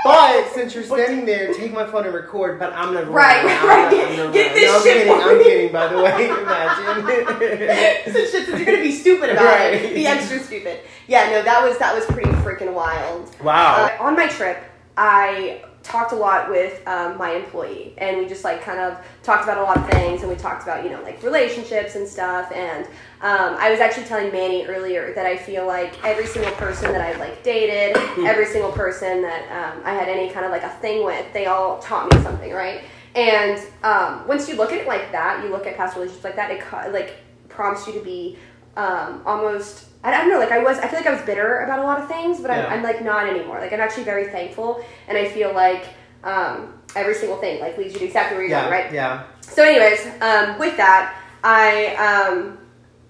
But 0.04 0.48
since 0.54 0.74
you're 0.74 0.84
standing 0.84 1.26
there, 1.26 1.52
take 1.52 1.72
my 1.72 1.84
phone 1.86 2.04
and 2.06 2.14
record. 2.14 2.58
But 2.58 2.72
I'm 2.72 2.92
gonna 2.94 3.10
Right, 3.10 3.44
run. 3.44 3.52
I'm 3.58 3.66
right. 3.68 3.92
not- 3.92 4.08
I'm 4.10 4.16
gonna 4.16 4.32
Get 4.32 4.54
this 4.54 4.64
no, 4.70 4.76
I'm 4.76 4.82
kidding. 4.82 5.12
I'm 5.12 5.42
kidding. 5.42 5.72
By 5.72 5.86
the 5.88 5.96
way, 6.02 6.28
imagine. 6.42 8.12
so 8.14 8.24
shit, 8.26 8.48
you're 8.48 8.64
gonna 8.64 8.78
be 8.82 8.92
stupid 8.92 9.30
about 9.30 9.44
Right. 9.44 9.74
it, 9.74 9.94
be 9.94 10.06
extra 10.06 10.38
stupid. 10.40 10.80
Yeah, 11.06 11.30
no, 11.30 11.42
that 11.42 11.62
was 11.62 11.78
that 11.78 11.94
was 11.94 12.04
pretty 12.06 12.30
freaking 12.30 12.72
wild. 12.72 13.30
wow. 13.42 13.86
Uh, 13.98 14.02
on 14.04 14.14
my 14.16 14.28
trip, 14.28 14.58
I 14.96 15.62
talked 15.82 16.12
a 16.12 16.16
lot 16.16 16.50
with 16.50 16.86
um, 16.86 17.16
my 17.16 17.32
employee, 17.32 17.94
and 17.98 18.18
we 18.18 18.26
just 18.26 18.44
like 18.44 18.62
kind 18.62 18.78
of 18.78 18.98
talked 19.22 19.44
about 19.44 19.58
a 19.58 19.62
lot 19.62 19.76
of 19.76 19.88
things, 19.90 20.20
and 20.22 20.30
we 20.30 20.36
talked 20.36 20.62
about 20.62 20.84
you 20.84 20.90
know 20.90 21.02
like 21.02 21.22
relationships 21.22 21.94
and 21.96 22.06
stuff. 22.06 22.52
And 22.52 22.84
um, 23.20 23.56
I 23.58 23.70
was 23.70 23.80
actually 23.80 24.04
telling 24.04 24.30
Manny 24.32 24.66
earlier 24.66 25.14
that 25.14 25.26
I 25.26 25.36
feel 25.36 25.66
like 25.66 25.92
every 26.04 26.26
single 26.26 26.52
person 26.52 26.92
that 26.92 27.00
I've 27.00 27.18
like 27.18 27.42
dated, 27.42 27.96
every 28.26 28.46
single 28.46 28.72
person 28.72 29.22
that 29.22 29.42
um, 29.50 29.82
I 29.84 29.94
had 29.94 30.08
any 30.08 30.30
kind 30.30 30.44
of 30.44 30.52
like 30.52 30.62
a 30.62 30.70
thing 30.80 31.04
with, 31.04 31.32
they 31.32 31.46
all 31.46 31.78
taught 31.78 32.12
me 32.12 32.22
something, 32.22 32.52
right? 32.52 32.82
And 33.14 33.60
um, 33.82 34.28
once 34.28 34.48
you 34.48 34.56
look 34.56 34.72
at 34.72 34.78
it 34.78 34.86
like 34.86 35.10
that, 35.12 35.42
you 35.42 35.50
look 35.50 35.66
at 35.66 35.76
past 35.76 35.96
relationships 35.96 36.24
like 36.24 36.36
that, 36.36 36.50
it 36.50 36.92
like 36.92 37.16
prompts 37.48 37.86
you 37.86 37.94
to 37.94 38.00
be 38.00 38.38
um, 38.76 39.22
almost 39.26 39.87
I 40.04 40.10
don't 40.12 40.28
know 40.30 40.38
like 40.38 40.52
I 40.52 40.58
was 40.62 40.78
I 40.78 40.86
feel 40.88 40.98
like 41.00 41.08
I 41.08 41.12
was 41.12 41.22
bitter 41.22 41.60
about 41.60 41.80
a 41.80 41.82
lot 41.82 42.00
of 42.00 42.08
things 42.08 42.40
but 42.40 42.50
Yeah. 42.50 42.66
I'm, 42.66 42.74
I'm 42.78 42.82
like 42.82 43.02
not 43.04 43.28
anymore 43.28 43.58
like 43.60 43.72
I'm 43.72 43.80
actually 43.80 44.04
very 44.04 44.26
thankful 44.28 44.84
and 45.08 45.18
I 45.18 45.28
feel 45.28 45.52
like 45.52 45.84
um, 46.24 46.74
every 46.96 47.14
single 47.14 47.38
thing 47.38 47.60
like 47.60 47.76
leads 47.78 47.94
you 47.94 48.00
to 48.00 48.04
exactly 48.06 48.36
where 48.36 48.46
you're 48.46 48.56
Yeah, 48.58 48.68
going 48.70 48.82
right 48.84 48.92
yeah. 48.92 49.24
so 49.40 49.62
anyways 49.64 50.06
um, 50.22 50.58
with 50.58 50.76
that 50.76 51.16
I 51.44 51.94
um, 51.96 52.58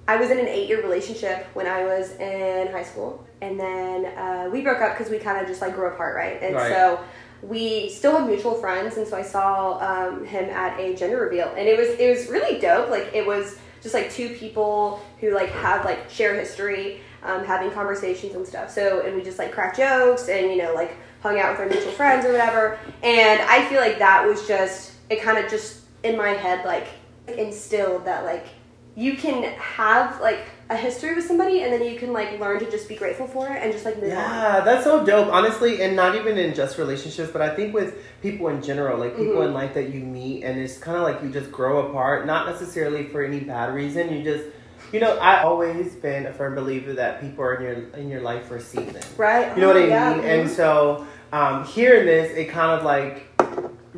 I 0.07 0.17
was 0.17 0.31
in 0.31 0.39
an 0.39 0.49
eight 0.49 0.69
year 0.69 0.83
relationship 0.83 1.47
when 1.55 1.67
I 1.67 1.85
was 1.85 2.13
in 2.17 2.69
high 2.73 2.83
school 2.85 3.27
and 3.41 3.59
then 3.61 4.07
uh, 4.17 4.49
we 4.51 4.63
broke 4.63 4.81
up 4.81 4.97
because 4.97 5.11
we 5.11 5.19
kind 5.19 5.39
of 5.41 5.47
just 5.47 5.61
like 5.61 5.75
grew 5.75 5.87
apart 5.89 6.17
right 6.17 6.43
and 6.43 6.55
Right. 6.55 6.73
so 6.73 7.01
we 7.43 7.89
still 7.91 8.17
have 8.19 8.27
mutual 8.27 8.55
friends 8.55 8.97
and 8.97 9.07
so 9.07 9.17
I 9.17 9.23
saw 9.23 9.79
um, 9.79 10.25
him 10.25 10.51
at 10.51 10.79
a 10.81 10.95
gender 10.97 11.19
reveal 11.21 11.49
and 11.57 11.69
it 11.69 11.79
was 11.79 11.89
it 11.91 12.09
was 12.11 12.29
really 12.29 12.59
dope 12.59 12.89
like 12.91 13.11
it 13.15 13.27
was 13.27 13.59
just 13.83 13.95
like 13.95 14.11
two 14.11 14.31
people 14.31 15.03
who 15.21 15.35
like 15.35 15.51
have 15.51 15.85
like 15.85 16.09
share 16.11 16.35
history 16.35 17.01
um, 17.23 17.45
having 17.45 17.71
conversations 17.71 18.35
and 18.35 18.47
stuff. 18.47 18.71
So 18.71 19.03
and 19.05 19.17
we 19.17 19.23
just 19.23 19.39
like 19.39 19.53
crack 19.53 19.77
jokes 19.77 20.29
and 20.29 20.51
you 20.51 20.57
know 20.57 20.75
like 20.75 20.97
hung 21.21 21.39
out 21.39 21.53
with 21.53 21.61
our 21.61 21.67
mutual 21.67 21.93
friends 21.93 22.25
or 22.25 22.33
whatever. 22.33 22.79
And 23.03 23.41
I 23.43 23.69
feel 23.69 23.81
like 23.81 23.99
that 23.99 24.27
was 24.27 24.47
just 24.47 24.93
it 25.11 25.23
kind 25.23 25.39
of 25.39 25.51
just 25.51 25.83
in 26.05 26.17
my 26.17 26.31
head 26.31 26.65
like 26.65 26.87
instilled 27.27 28.05
that 28.05 28.25
like 28.25 28.47
you 28.95 29.17
can 29.17 29.43
have 29.55 30.21
like 30.21 30.47
a 30.71 30.77
history 30.77 31.15
with 31.15 31.25
somebody 31.27 31.63
and 31.63 31.73
then 31.73 31.83
you 31.83 31.99
can 31.99 32.13
like 32.13 32.39
learn 32.39 32.59
to 32.59 32.71
just 32.71 32.89
be 32.89 32.95
grateful 32.95 33.27
for 33.27 33.49
it 33.49 33.63
and 33.63 33.73
just 33.73 33.85
like 33.87 33.95
move 33.97 34.05
on 34.05 34.11
Yeah, 34.11 34.61
that's 34.65 34.85
so 34.85 35.05
dope. 35.05 35.29
Honestly, 35.33 35.81
and 35.83 35.97
not 35.97 36.15
even 36.15 36.37
in 36.37 36.55
just 36.55 36.77
relationships, 36.77 37.31
but 37.33 37.41
I 37.41 37.55
think 37.55 37.73
with 37.75 37.95
people 38.21 38.49
in 38.49 38.63
general, 38.63 38.99
like 38.99 39.17
people 39.17 39.37
Mhm. 39.41 39.47
in 39.47 39.55
life 39.55 39.73
that 39.75 39.89
you 39.95 40.01
meet, 40.01 40.45
and 40.45 40.59
it's 40.61 40.77
kind 40.79 40.97
of 40.99 41.05
like 41.05 41.23
you 41.23 41.31
just 41.31 41.51
grow 41.51 41.89
apart, 41.89 42.27
not 42.27 42.47
necessarily 42.47 43.05
for 43.05 43.23
any 43.25 43.41
bad 43.41 43.75
reason. 43.75 44.13
You 44.15 44.23
just, 44.23 44.45
you 44.93 45.01
know, 45.01 45.19
I've 45.21 45.45
always 45.47 45.95
been 45.95 46.27
a 46.27 46.33
firm 46.35 46.55
believer 46.55 46.93
that 46.95 47.21
people 47.23 47.45
are 47.45 47.55
in 47.55 47.63
your 47.63 47.75
in 48.01 48.09
your 48.11 48.21
life 48.21 48.45
for 48.47 48.57
a 48.57 48.61
season. 48.61 49.01
right 49.17 49.55
You 49.57 49.63
know 49.63 49.69
what 49.69 49.77
Oh, 49.77 49.81
I 49.85 49.87
yeah. 49.87 50.11
mean? 50.17 50.25
And 50.25 50.49
Mhm. 50.49 50.55
so, 50.55 51.07
um, 51.33 51.65
hearing 51.65 52.05
this, 52.07 52.31
it 52.37 52.51
kind 52.51 52.73
of 52.79 52.85
like 52.85 53.23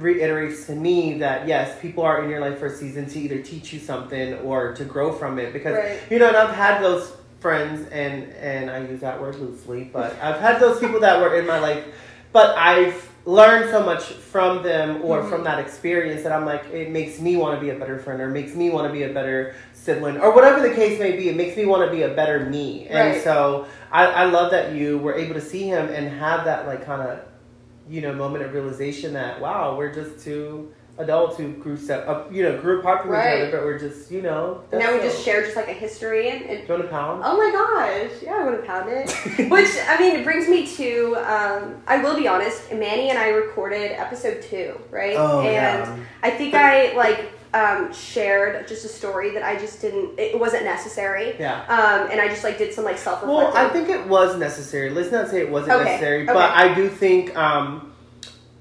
reiterates 0.00 0.66
to 0.66 0.74
me 0.74 1.18
that 1.18 1.46
yes, 1.46 1.78
people 1.80 2.02
are 2.04 2.22
in 2.24 2.30
your 2.30 2.40
life 2.40 2.58
for 2.58 2.66
a 2.66 2.70
season 2.76 3.06
to 3.10 3.18
either 3.20 3.40
teach 3.42 3.72
you 3.72 3.78
something 3.78 4.34
or 4.38 4.74
to 4.74 4.84
grow 4.84 5.12
from 5.12 5.38
it. 5.38 5.52
Because 5.52 5.76
Right. 5.76 5.98
you 6.10 6.18
know, 6.18 6.28
and 6.28 6.36
I've 6.36 6.54
had 6.54 6.82
those 6.82 7.12
friends, 7.40 7.88
and 7.90 8.32
and 8.34 8.70
I 8.70 8.78
use 8.80 9.00
that 9.00 9.20
word 9.20 9.36
loosely, 9.36 9.90
but 9.92 10.16
I've 10.22 10.40
had 10.40 10.60
those 10.60 10.78
people 10.80 11.00
that 11.00 11.20
were 11.20 11.34
in 11.36 11.46
my 11.46 11.58
life, 11.58 11.84
but 12.32 12.56
I've 12.56 13.08
learned 13.26 13.70
so 13.70 13.82
much 13.82 14.02
from 14.04 14.62
them 14.62 15.00
or 15.04 15.20
Mhm. 15.22 15.28
from 15.28 15.44
that 15.44 15.58
experience 15.58 16.22
that 16.22 16.32
I'm 16.32 16.46
like, 16.46 16.64
it 16.72 16.90
makes 16.90 17.20
me 17.20 17.36
want 17.36 17.54
to 17.54 17.60
be 17.60 17.70
a 17.70 17.74
better 17.78 17.98
friend 17.98 18.18
or 18.20 18.28
makes 18.28 18.54
me 18.54 18.70
want 18.70 18.86
to 18.86 18.92
be 18.92 19.02
a 19.02 19.10
better 19.10 19.54
sibling 19.74 20.18
or 20.18 20.30
whatever 20.34 20.60
the 20.66 20.74
case 20.74 20.98
may 20.98 21.12
be. 21.12 21.28
It 21.28 21.36
makes 21.36 21.54
me 21.56 21.66
want 21.66 21.84
to 21.88 21.94
be 21.94 22.02
a 22.02 22.08
better 22.08 22.40
me. 22.40 22.86
And 22.88 23.20
so 23.22 23.66
I, 23.92 24.06
I 24.06 24.24
love 24.24 24.50
that 24.52 24.72
you 24.72 24.96
were 24.98 25.14
able 25.14 25.34
to 25.34 25.40
see 25.40 25.64
him 25.64 25.88
and 25.88 26.08
have 26.18 26.44
that 26.46 26.66
like 26.66 26.84
kind 26.86 27.02
of, 27.02 27.20
you 27.90 28.00
know, 28.00 28.12
moment 28.14 28.44
of 28.44 28.53
realization 28.55 29.12
that 29.14 29.40
wow, 29.40 29.76
we're 29.76 29.92
just 29.92 30.24
two 30.24 30.72
adults 30.98 31.37
who 31.38 31.53
grew 31.55 31.76
se- 31.79 32.05
uh, 32.07 32.29
you 32.31 32.42
know, 32.42 32.61
grew 32.61 32.81
apart 32.81 33.00
from 33.03 33.11
Right. 33.11 33.38
each 33.38 33.42
other, 33.48 33.50
but 33.59 33.64
we're 33.64 33.79
just, 33.79 34.11
you 34.11 34.20
know, 34.20 34.62
now 34.72 34.92
we 34.92 34.98
that's 34.98 35.14
just 35.14 35.24
share 35.24 35.42
just 35.42 35.57
like 35.57 35.68
a 35.68 35.72
history 35.72 36.29
and, 36.31 36.42
and 36.44 36.66
Do 36.66 36.72
you 36.74 36.79
want 36.79 36.85
a 36.85 36.88
pound? 36.88 37.22
oh 37.24 37.37
my 37.38 37.50
gosh 37.50 38.22
yeah 38.22 38.35
i 38.35 38.44
want 38.44 38.61
to 38.61 38.66
pound 38.66 38.90
it 38.90 39.11
which 39.50 39.68
i 39.88 39.98
mean 39.98 40.16
it 40.16 40.24
brings 40.24 40.46
me 40.48 40.66
to 40.76 41.16
um, 41.16 41.81
i 41.87 41.96
will 42.03 42.16
be 42.16 42.29
honest 42.29 42.70
manny 42.72 43.09
and 43.09 43.18
i 43.18 43.29
recorded 43.29 43.92
episode 43.92 44.42
two 44.42 44.79
right 44.90 45.14
Oh, 45.16 45.40
and 45.40 45.46
yeah. 45.87 45.96
i 46.22 46.31
think 46.31 46.53
i 46.55 46.94
like 46.94 47.33
um, 47.52 47.92
shared 47.92 48.68
just 48.68 48.84
a 48.84 48.88
story 48.88 49.30
that 49.32 49.42
i 49.42 49.56
just 49.58 49.80
didn't 49.80 50.18
it 50.18 50.38
wasn't 50.38 50.62
necessary 50.64 51.34
Yeah. 51.38 51.62
um, 51.66 52.08
and 52.10 52.20
i 52.20 52.28
just 52.28 52.44
like 52.44 52.58
did 52.58 52.72
some 52.72 52.84
like 52.84 52.98
self 52.98 53.22
Well, 53.24 53.52
I 53.56 53.68
think 53.70 53.88
it 53.88 54.06
was 54.06 54.36
necessary. 54.38 54.90
Let's 54.90 55.10
not 55.10 55.28
say 55.28 55.40
it 55.40 55.50
wasn't 55.50 55.72
Okay, 55.72 55.84
necessary, 55.84 56.22
okay. 56.22 56.32
but 56.32 56.50
I 56.52 56.74
do 56.74 56.88
think 56.88 57.36
um, 57.36 57.92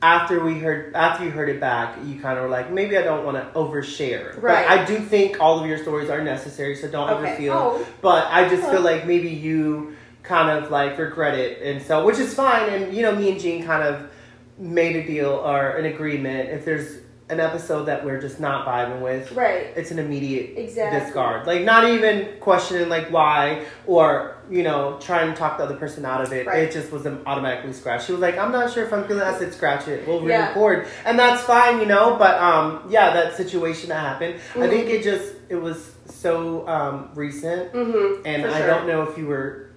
after 0.02 0.44
we 0.44 0.58
heard 0.60 0.96
after 0.96 1.26
you 1.26 1.32
heard 1.32 1.50
it 1.50 1.60
back, 1.60 1.98
you 2.06 2.20
kind 2.22 2.38
of 2.38 2.44
were 2.46 2.50
like, 2.50 2.72
maybe 2.72 2.98
I 2.98 3.02
don't 3.02 3.26
want 3.26 3.36
to 3.38 3.44
overshare. 3.60 4.42
Right. 4.42 4.66
But 4.68 4.80
I 4.80 4.86
do 4.86 4.98
think 5.00 5.40
all 5.42 5.60
of 5.60 5.68
your 5.68 5.78
stories 5.78 6.10
are 6.10 6.24
necessary, 6.24 6.76
so 6.76 6.88
don't 6.88 7.10
ever 7.10 7.36
feel. 7.36 7.54
oh 7.54 7.86
But 8.02 8.28
I 8.32 8.48
just 8.48 8.64
Oh. 8.64 8.72
feel 8.72 8.82
like 8.82 9.06
maybe 9.06 9.30
you 9.30 9.96
kind 10.24 10.50
of 10.58 10.72
like 10.72 10.98
regret 10.98 11.36
it, 11.38 11.62
and 11.62 11.82
so 11.82 12.06
which 12.06 12.18
is 12.18 12.34
fine. 12.34 12.70
And 12.70 12.94
you 12.94 13.02
know, 13.02 13.14
me 13.14 13.30
and 13.32 13.40
Jean 13.40 13.64
kind 13.66 13.84
of 13.84 14.10
made 14.58 14.96
a 14.96 15.06
deal 15.06 15.32
or 15.32 15.72
an 15.72 15.86
agreement. 15.86 16.50
If 16.50 16.64
there's 16.66 16.99
an 17.30 17.40
episode 17.40 17.84
that 17.86 18.04
we're 18.04 18.20
just 18.20 18.40
not 18.40 18.66
vibing 18.66 19.02
with, 19.02 19.32
right 19.34 19.68
it's 19.76 19.92
an 19.92 20.00
immediate 20.00 20.58
Exactly. 20.58 21.00
discard. 21.00 21.46
Like 21.46 21.62
not 21.64 21.88
even 21.88 22.28
questioning 22.40 22.90
like 22.90 23.12
why 23.12 23.66
or 23.86 24.36
you 24.50 24.64
know 24.64 24.98
trying 25.00 25.32
to 25.32 25.38
talk 25.38 25.58
the 25.60 25.64
other 25.64 25.76
person 25.76 26.06
out 26.06 26.22
of 26.22 26.34
it. 26.34 26.48
Right. 26.48 26.64
It 26.64 26.72
just 26.72 26.92
was 26.92 27.06
an 27.06 27.22
automatically 27.28 27.74
scratch. 27.74 28.06
She 28.08 28.12
was 28.14 28.22
like, 28.22 28.38
I'm 28.38 28.52
not 28.52 28.74
sure 28.74 28.84
if 28.84 28.92
I'm 28.92 29.08
feeling. 29.08 29.22
I 29.24 29.38
said, 29.38 29.54
scratch 29.54 29.88
it. 29.88 30.08
We'll 30.08 30.22
re-record, 30.22 30.88
and 31.06 31.20
that's 31.20 31.44
fine, 31.44 31.80
you 31.80 31.86
know. 31.86 32.16
But 32.18 32.40
um, 32.42 32.88
yeah, 32.90 33.14
that 33.14 33.38
situation 33.38 33.90
that 33.90 34.00
happened. 34.00 34.40
I 34.56 34.60
Mhm. 34.60 34.70
think 34.70 34.90
it 34.90 35.04
just 35.04 35.34
it 35.50 35.56
was 35.56 35.92
so 36.06 36.68
um 36.68 37.10
recent, 37.14 37.72
mm-hmm 37.74 38.24
and 38.26 38.42
For 38.44 38.50
I 38.50 38.58
sure. 38.58 38.68
don't 38.68 38.88
know 38.88 39.04
if 39.04 39.18
you 39.20 39.28
were. 39.28 39.69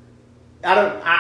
I 0.64 0.74
don't. 0.74 1.02
I, 1.04 1.16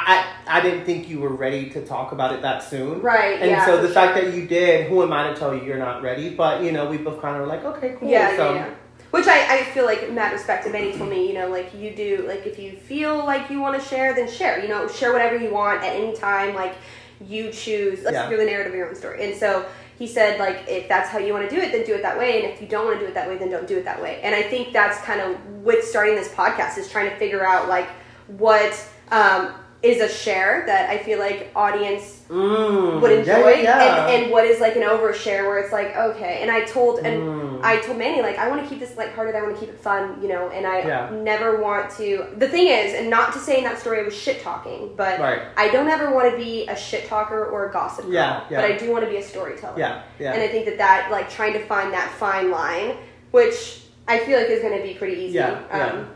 I 0.46 0.58
I 0.58 0.60
didn't 0.60 0.84
think 0.84 1.08
you 1.08 1.20
were 1.20 1.34
ready 1.34 1.70
to 1.70 1.84
talk 1.84 2.12
about 2.12 2.32
it 2.34 2.42
that 2.42 2.62
soon. 2.62 3.00
right 3.00 3.40
And 3.40 3.50
yeah 3.50 3.64
so 3.66 3.80
the 3.80 3.88
fact 3.88 4.14
that 4.14 4.34
you 4.34 4.46
did, 4.46 4.88
who 4.88 5.02
am 5.02 5.12
I 5.12 5.28
to 5.28 5.34
tell 5.34 5.54
you 5.54 5.62
you're 5.64 5.78
not 5.78 6.02
ready? 6.02 6.30
But 6.30 6.62
you 6.62 6.72
know, 6.72 6.88
we 6.88 6.98
both 6.98 7.20
kind 7.20 7.36
of 7.36 7.42
were 7.42 7.48
like, 7.48 7.64
okay, 7.64 7.96
cool. 7.98 8.08
Yeah, 8.08 8.36
so, 8.36 8.54
yeah, 8.54 8.66
yeah. 8.66 8.74
Which 9.10 9.26
I, 9.26 9.58
I 9.58 9.62
feel 9.64 9.84
like 9.84 10.02
in 10.04 10.14
that 10.14 10.32
respect, 10.32 10.64
and 10.64 10.72
Manny 10.72 10.96
told 10.96 11.10
me, 11.10 11.26
you 11.28 11.34
know, 11.34 11.48
like 11.48 11.74
you 11.74 11.94
do, 11.94 12.24
like 12.26 12.46
if 12.46 12.58
you 12.58 12.76
feel 12.76 13.18
like 13.18 13.50
you 13.50 13.60
want 13.60 13.80
to 13.80 13.88
share, 13.88 14.14
then 14.14 14.30
share. 14.30 14.60
You 14.62 14.68
know, 14.68 14.88
share 14.88 15.12
whatever 15.12 15.36
you 15.36 15.52
want 15.52 15.82
at 15.82 15.94
any 15.94 16.14
time. 16.16 16.54
Like 16.54 16.74
you 17.20 17.50
choose. 17.50 18.04
Like 18.04 18.14
Yeah. 18.14 18.28
the 18.28 18.44
narrative 18.44 18.72
of 18.72 18.76
your 18.78 18.88
own 18.88 18.94
story. 18.94 19.24
And 19.24 19.38
so 19.38 19.66
he 19.98 20.06
said, 20.06 20.38
like 20.40 20.64
if 20.68 20.88
that's 20.88 21.08
how 21.10 21.18
you 21.18 21.32
want 21.32 21.48
to 21.48 21.54
do 21.54 21.60
it, 21.60 21.72
then 21.72 21.84
do 21.84 21.94
it 21.94 22.02
that 22.02 22.16
way. 22.16 22.42
And 22.42 22.52
if 22.52 22.60
you 22.62 22.68
don't 22.68 22.86
want 22.86 22.98
to 22.98 23.04
do 23.04 23.08
it 23.10 23.14
that 23.14 23.28
way, 23.28 23.36
then 23.38 23.50
don't 23.50 23.66
do 23.68 23.76
it 23.76 23.84
that 23.84 24.00
way. 24.00 24.20
And 24.22 24.34
I 24.34 24.42
think 24.42 24.72
that's 24.72 24.98
kind 25.02 25.20
of 25.20 25.36
with 25.62 25.84
starting 25.84 26.14
this 26.14 26.28
podcast 26.28 26.78
is 26.78 26.90
trying 26.90 27.10
to 27.10 27.16
figure 27.16 27.44
out 27.46 27.68
like 27.68 27.88
what 28.28 28.72
um, 29.12 29.52
is 29.82 30.00
a 30.00 30.08
share 30.08 30.62
that 30.66 30.88
I 30.90 30.98
feel 30.98 31.18
like 31.18 31.50
audience 31.54 32.18
Mm, 32.32 33.02
would 33.02 33.10
enjoy 33.12 33.50
yeah, 33.50 33.60
yeah. 33.62 34.06
And, 34.08 34.22
and 34.22 34.32
what 34.32 34.46
is 34.46 34.58
like 34.58 34.74
an 34.76 34.82
overshare 34.82 35.42
where 35.44 35.58
it's 35.58 35.70
like 35.72 35.94
okay 35.94 36.38
and 36.40 36.50
i 36.50 36.64
told 36.64 37.00
and 37.00 37.20
Mm. 37.22 37.60
i 37.62 37.76
told 37.76 37.98
manny 37.98 38.22
like 38.22 38.38
i 38.38 38.48
want 38.48 38.62
to 38.62 38.66
keep 38.70 38.78
this 38.80 38.96
lighthearted 38.96 39.34
i 39.34 39.42
want 39.42 39.52
to 39.54 39.60
keep 39.60 39.68
it 39.68 39.78
fun 39.78 40.22
you 40.22 40.28
know 40.28 40.48
and 40.48 40.66
i 40.66 40.78
Yeah. 40.78 41.10
never 41.12 41.60
want 41.60 41.90
to 41.98 42.24
the 42.38 42.48
thing 42.48 42.68
is 42.68 42.94
and 42.94 43.10
not 43.10 43.34
to 43.34 43.38
say 43.38 43.58
in 43.58 43.64
that 43.64 43.78
story 43.78 44.00
i 44.00 44.02
was 44.02 44.16
shit 44.16 44.40
talking 44.40 44.94
but 44.96 45.20
Right. 45.20 45.42
i 45.58 45.68
don't 45.68 45.88
ever 45.90 46.14
want 46.14 46.30
to 46.30 46.36
be 46.38 46.66
a 46.68 46.76
shit 46.76 47.06
talker 47.06 47.44
or 47.44 47.68
a 47.68 47.72
gossip 47.72 48.06
girl 48.06 48.14
Yeah, 48.14 48.44
yeah. 48.48 48.62
but 48.62 48.70
i 48.70 48.78
do 48.78 48.90
want 48.90 49.04
to 49.04 49.10
be 49.10 49.18
a 49.18 49.22
storyteller 49.22 49.78
yeah, 49.78 50.02
yeah. 50.18 50.32
and 50.32 50.40
i 50.42 50.48
think 50.48 50.64
that 50.64 50.78
that 50.78 51.10
like 51.10 51.28
trying 51.28 51.52
to 51.52 51.62
find 51.66 51.92
that 51.92 52.10
fine 52.12 52.50
line 52.50 52.96
which 53.32 53.82
i 54.08 54.18
feel 54.20 54.38
like 54.38 54.48
is 54.48 54.62
going 54.62 54.78
to 54.80 54.82
be 54.90 54.94
pretty 54.94 55.20
easy 55.24 55.34
Yeah, 55.34 55.60
yeah. 55.68 55.86
um, 55.88 56.08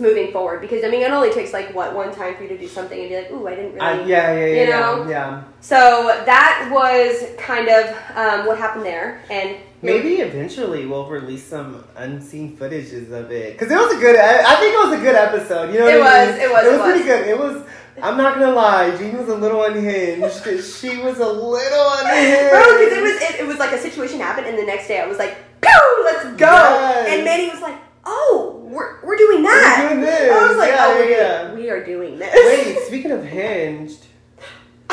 moving 0.00 0.32
forward 0.32 0.60
because 0.60 0.84
i 0.84 0.88
mean 0.88 1.02
it 1.02 1.10
only 1.10 1.30
takes 1.32 1.52
like 1.52 1.74
what 1.74 1.94
one 1.94 2.14
time 2.14 2.34
for 2.36 2.42
you 2.42 2.48
to 2.48 2.58
do 2.58 2.68
something 2.68 2.98
and 3.00 3.08
be 3.08 3.16
like 3.16 3.30
ooh 3.30 3.46
i 3.46 3.54
didn't 3.54 3.74
really 3.74 3.80
I, 3.80 4.04
yeah, 4.04 4.32
yeah, 4.32 4.38
yeah, 4.38 4.46
you 4.46 4.54
yeah, 4.68 4.80
know? 4.80 5.08
yeah. 5.08 5.44
so 5.60 5.78
that 6.26 6.68
was 6.72 7.28
kind 7.38 7.68
of 7.68 7.86
um, 8.16 8.46
what 8.46 8.58
happened 8.58 8.84
there, 8.84 9.22
and 9.30 9.56
Maybe 9.84 10.20
eventually 10.20 10.86
we'll 10.86 11.08
release 11.08 11.42
some 11.44 11.84
unseen 11.96 12.56
footages 12.56 13.10
of 13.10 13.32
it 13.32 13.58
because 13.58 13.68
it 13.72 13.74
was 13.76 13.92
a 13.92 13.98
good. 13.98 14.14
I, 14.14 14.52
I 14.52 14.54
think 14.60 14.74
it 14.74 14.88
was 14.88 14.96
a 14.96 15.02
good 15.02 15.16
episode. 15.16 15.74
You 15.74 15.80
know, 15.80 15.88
It 15.88 15.98
what 15.98 16.06
I 16.06 16.26
was, 16.26 16.36
mean? 16.36 16.44
it 16.44 16.52
was, 16.52 16.64
It 16.64 16.70
was 16.70 16.78
it 16.78 16.82
pretty 16.84 17.04
good. 17.04 17.26
It 17.26 17.36
was. 17.36 17.66
I'm 18.00 18.16
not 18.16 18.34
gonna 18.38 18.52
lie, 18.52 18.96
Jean 18.96 19.18
was 19.18 19.28
a 19.28 19.34
little 19.34 19.64
unhinged. 19.64 20.44
she 20.62 20.98
was 20.98 21.18
a 21.18 21.26
little 21.26 21.88
unhinged. 21.98 22.50
bro, 22.50 22.62
because 22.78 22.92
it 22.96 23.02
was 23.02 23.22
it, 23.22 23.40
it 23.40 23.46
was 23.46 23.58
like 23.58 23.72
a 23.72 23.78
situation 23.78 24.20
happened, 24.20 24.46
and 24.46 24.56
the 24.56 24.64
next 24.64 24.86
day 24.86 25.00
I 25.00 25.06
was 25.08 25.18
like, 25.18 25.36
"Pew, 25.60 26.02
let's 26.04 26.24
go!" 26.36 26.46
Yes. 26.46 27.08
And 27.16 27.24
Manny 27.24 27.50
was 27.50 27.60
like, 27.60 27.74
"Oh, 28.04 28.60
we're, 28.62 29.02
we're 29.04 29.16
doing 29.18 29.42
that." 29.42 29.80
We're 29.82 29.88
doing 29.96 30.00
this. 30.06 30.30
I 30.30 30.46
was 30.46 30.51
like, 30.62 30.70
Yeah, 30.70 30.86
"Oh, 30.86 31.02
yeah, 31.02 31.54
we, 31.54 31.62
we 31.62 31.70
are 31.70 31.84
doing 31.84 32.18
this." 32.18 32.34
Wait, 32.34 32.78
speaking 32.86 33.10
of 33.10 33.24
hinged, 33.24 34.06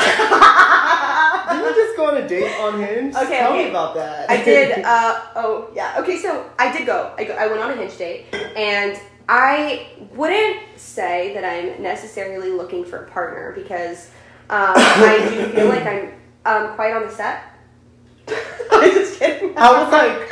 did 0.00 1.60
you 1.60 1.74
just 1.74 1.96
go 1.96 2.08
on 2.08 2.16
a 2.16 2.28
date 2.28 2.50
on 2.60 2.80
Hinge? 2.80 3.14
Okay, 3.14 3.38
tell 3.38 3.52
okay. 3.52 3.64
me 3.64 3.70
about 3.70 3.94
that. 3.94 4.30
I 4.30 4.42
did. 4.42 4.84
Uh, 4.84 5.20
oh 5.36 5.70
yeah. 5.74 5.96
Okay, 5.98 6.18
so 6.18 6.48
I 6.58 6.76
did 6.76 6.86
go. 6.86 7.12
I, 7.18 7.24
go. 7.24 7.34
I 7.34 7.46
went 7.46 7.60
on 7.60 7.70
a 7.70 7.76
hinge 7.76 7.96
date, 7.98 8.26
and 8.56 8.98
I 9.28 9.88
wouldn't 10.14 10.60
say 10.76 11.34
that 11.34 11.44
I'm 11.44 11.82
necessarily 11.82 12.50
looking 12.50 12.84
for 12.84 13.04
a 13.04 13.10
partner 13.10 13.52
because 13.54 14.08
um, 14.48 14.74
I 14.76 15.18
do 15.30 15.52
feel 15.52 15.68
like 15.68 15.86
I'm 15.86 16.12
um, 16.46 16.74
quiet 16.74 16.96
on 16.96 17.02
the 17.06 17.14
set. 17.14 17.44
I'm 18.72 18.90
just 18.90 19.18
kidding. 19.18 19.54
I 19.56 19.82
was 19.82 19.92
like, 19.92 20.28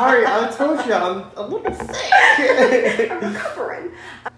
sorry, 0.00 0.26
I 0.26 0.50
told 0.50 0.86
you 0.86 0.94
I'm 0.94 1.24
a 1.36 1.46
little 1.46 1.74
sick. 1.74 3.10
I'm 3.10 3.32
recovering. 3.34 3.90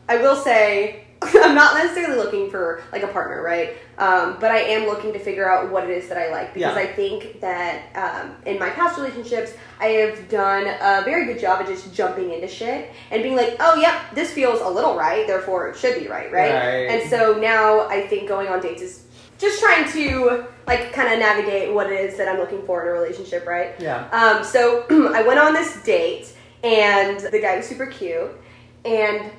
I 0.09 0.17
will 0.17 0.37
say 0.37 1.05
I'm 1.23 1.55
not 1.55 1.77
necessarily 1.77 2.17
looking 2.17 2.51
for 2.51 2.83
like 2.91 3.03
a 3.05 3.07
partner, 3.09 3.43
right? 3.43 3.77
Um, 3.99 4.39
but 4.41 4.51
I 4.51 4.59
am 4.59 4.87
looking 4.87 5.13
to 5.13 5.21
figure 5.21 5.49
out 5.49 5.71
what 5.71 5.85
it 5.85 5.91
is 5.91 6.09
that 6.09 6.19
I 6.19 6.31
like 6.33 6.53
because 6.53 6.75
Yeah. 6.75 6.83
I 6.83 6.87
think 6.87 7.41
that 7.41 7.95
um, 7.95 8.35
in 8.45 8.59
my 8.59 8.71
past 8.71 8.99
relationships 8.99 9.53
I 9.79 9.87
have 9.87 10.29
done 10.29 10.67
a 10.67 11.03
very 11.05 11.27
good 11.27 11.41
job 11.41 11.61
of 11.61 11.69
just 11.69 11.95
jumping 11.95 12.33
into 12.33 12.49
shit 12.49 12.91
and 13.13 13.23
being 13.23 13.37
like, 13.37 13.57
oh 13.61 13.77
yep, 13.77 13.95
this 14.15 14.33
feels 14.33 14.61
a 14.61 14.69
little 14.69 14.97
right, 14.97 15.27
therefore 15.27 15.69
it 15.69 15.77
should 15.77 16.01
be 16.01 16.09
right, 16.09 16.33
right? 16.33 16.53
Right. 16.53 16.91
And 16.91 17.09
so 17.09 17.35
now 17.39 17.87
I 17.89 18.07
think 18.09 18.29
going 18.29 18.49
on 18.49 18.61
dates 18.61 18.83
is 18.83 19.05
just 19.43 19.61
trying 19.61 19.91
to 19.93 20.47
like 20.67 20.93
kind 20.93 21.13
of 21.13 21.19
navigate 21.19 21.75
what 21.75 21.93
it 21.93 22.01
is 22.01 22.17
that 22.17 22.29
I'm 22.29 22.39
looking 22.39 22.65
for 22.65 22.83
in 22.83 22.89
a 22.89 22.93
relationship, 22.93 23.47
right? 23.47 23.75
yeah. 23.79 24.09
Um, 24.11 24.45
so 24.45 24.87
I 25.15 25.23
went 25.23 25.41
on 25.41 25.53
this 25.53 25.83
date, 25.83 26.35
and 26.63 27.21
the 27.21 27.41
guy 27.41 27.57
was 27.57 27.67
super 27.67 27.87
cute. 27.87 28.31
And 28.85 29.31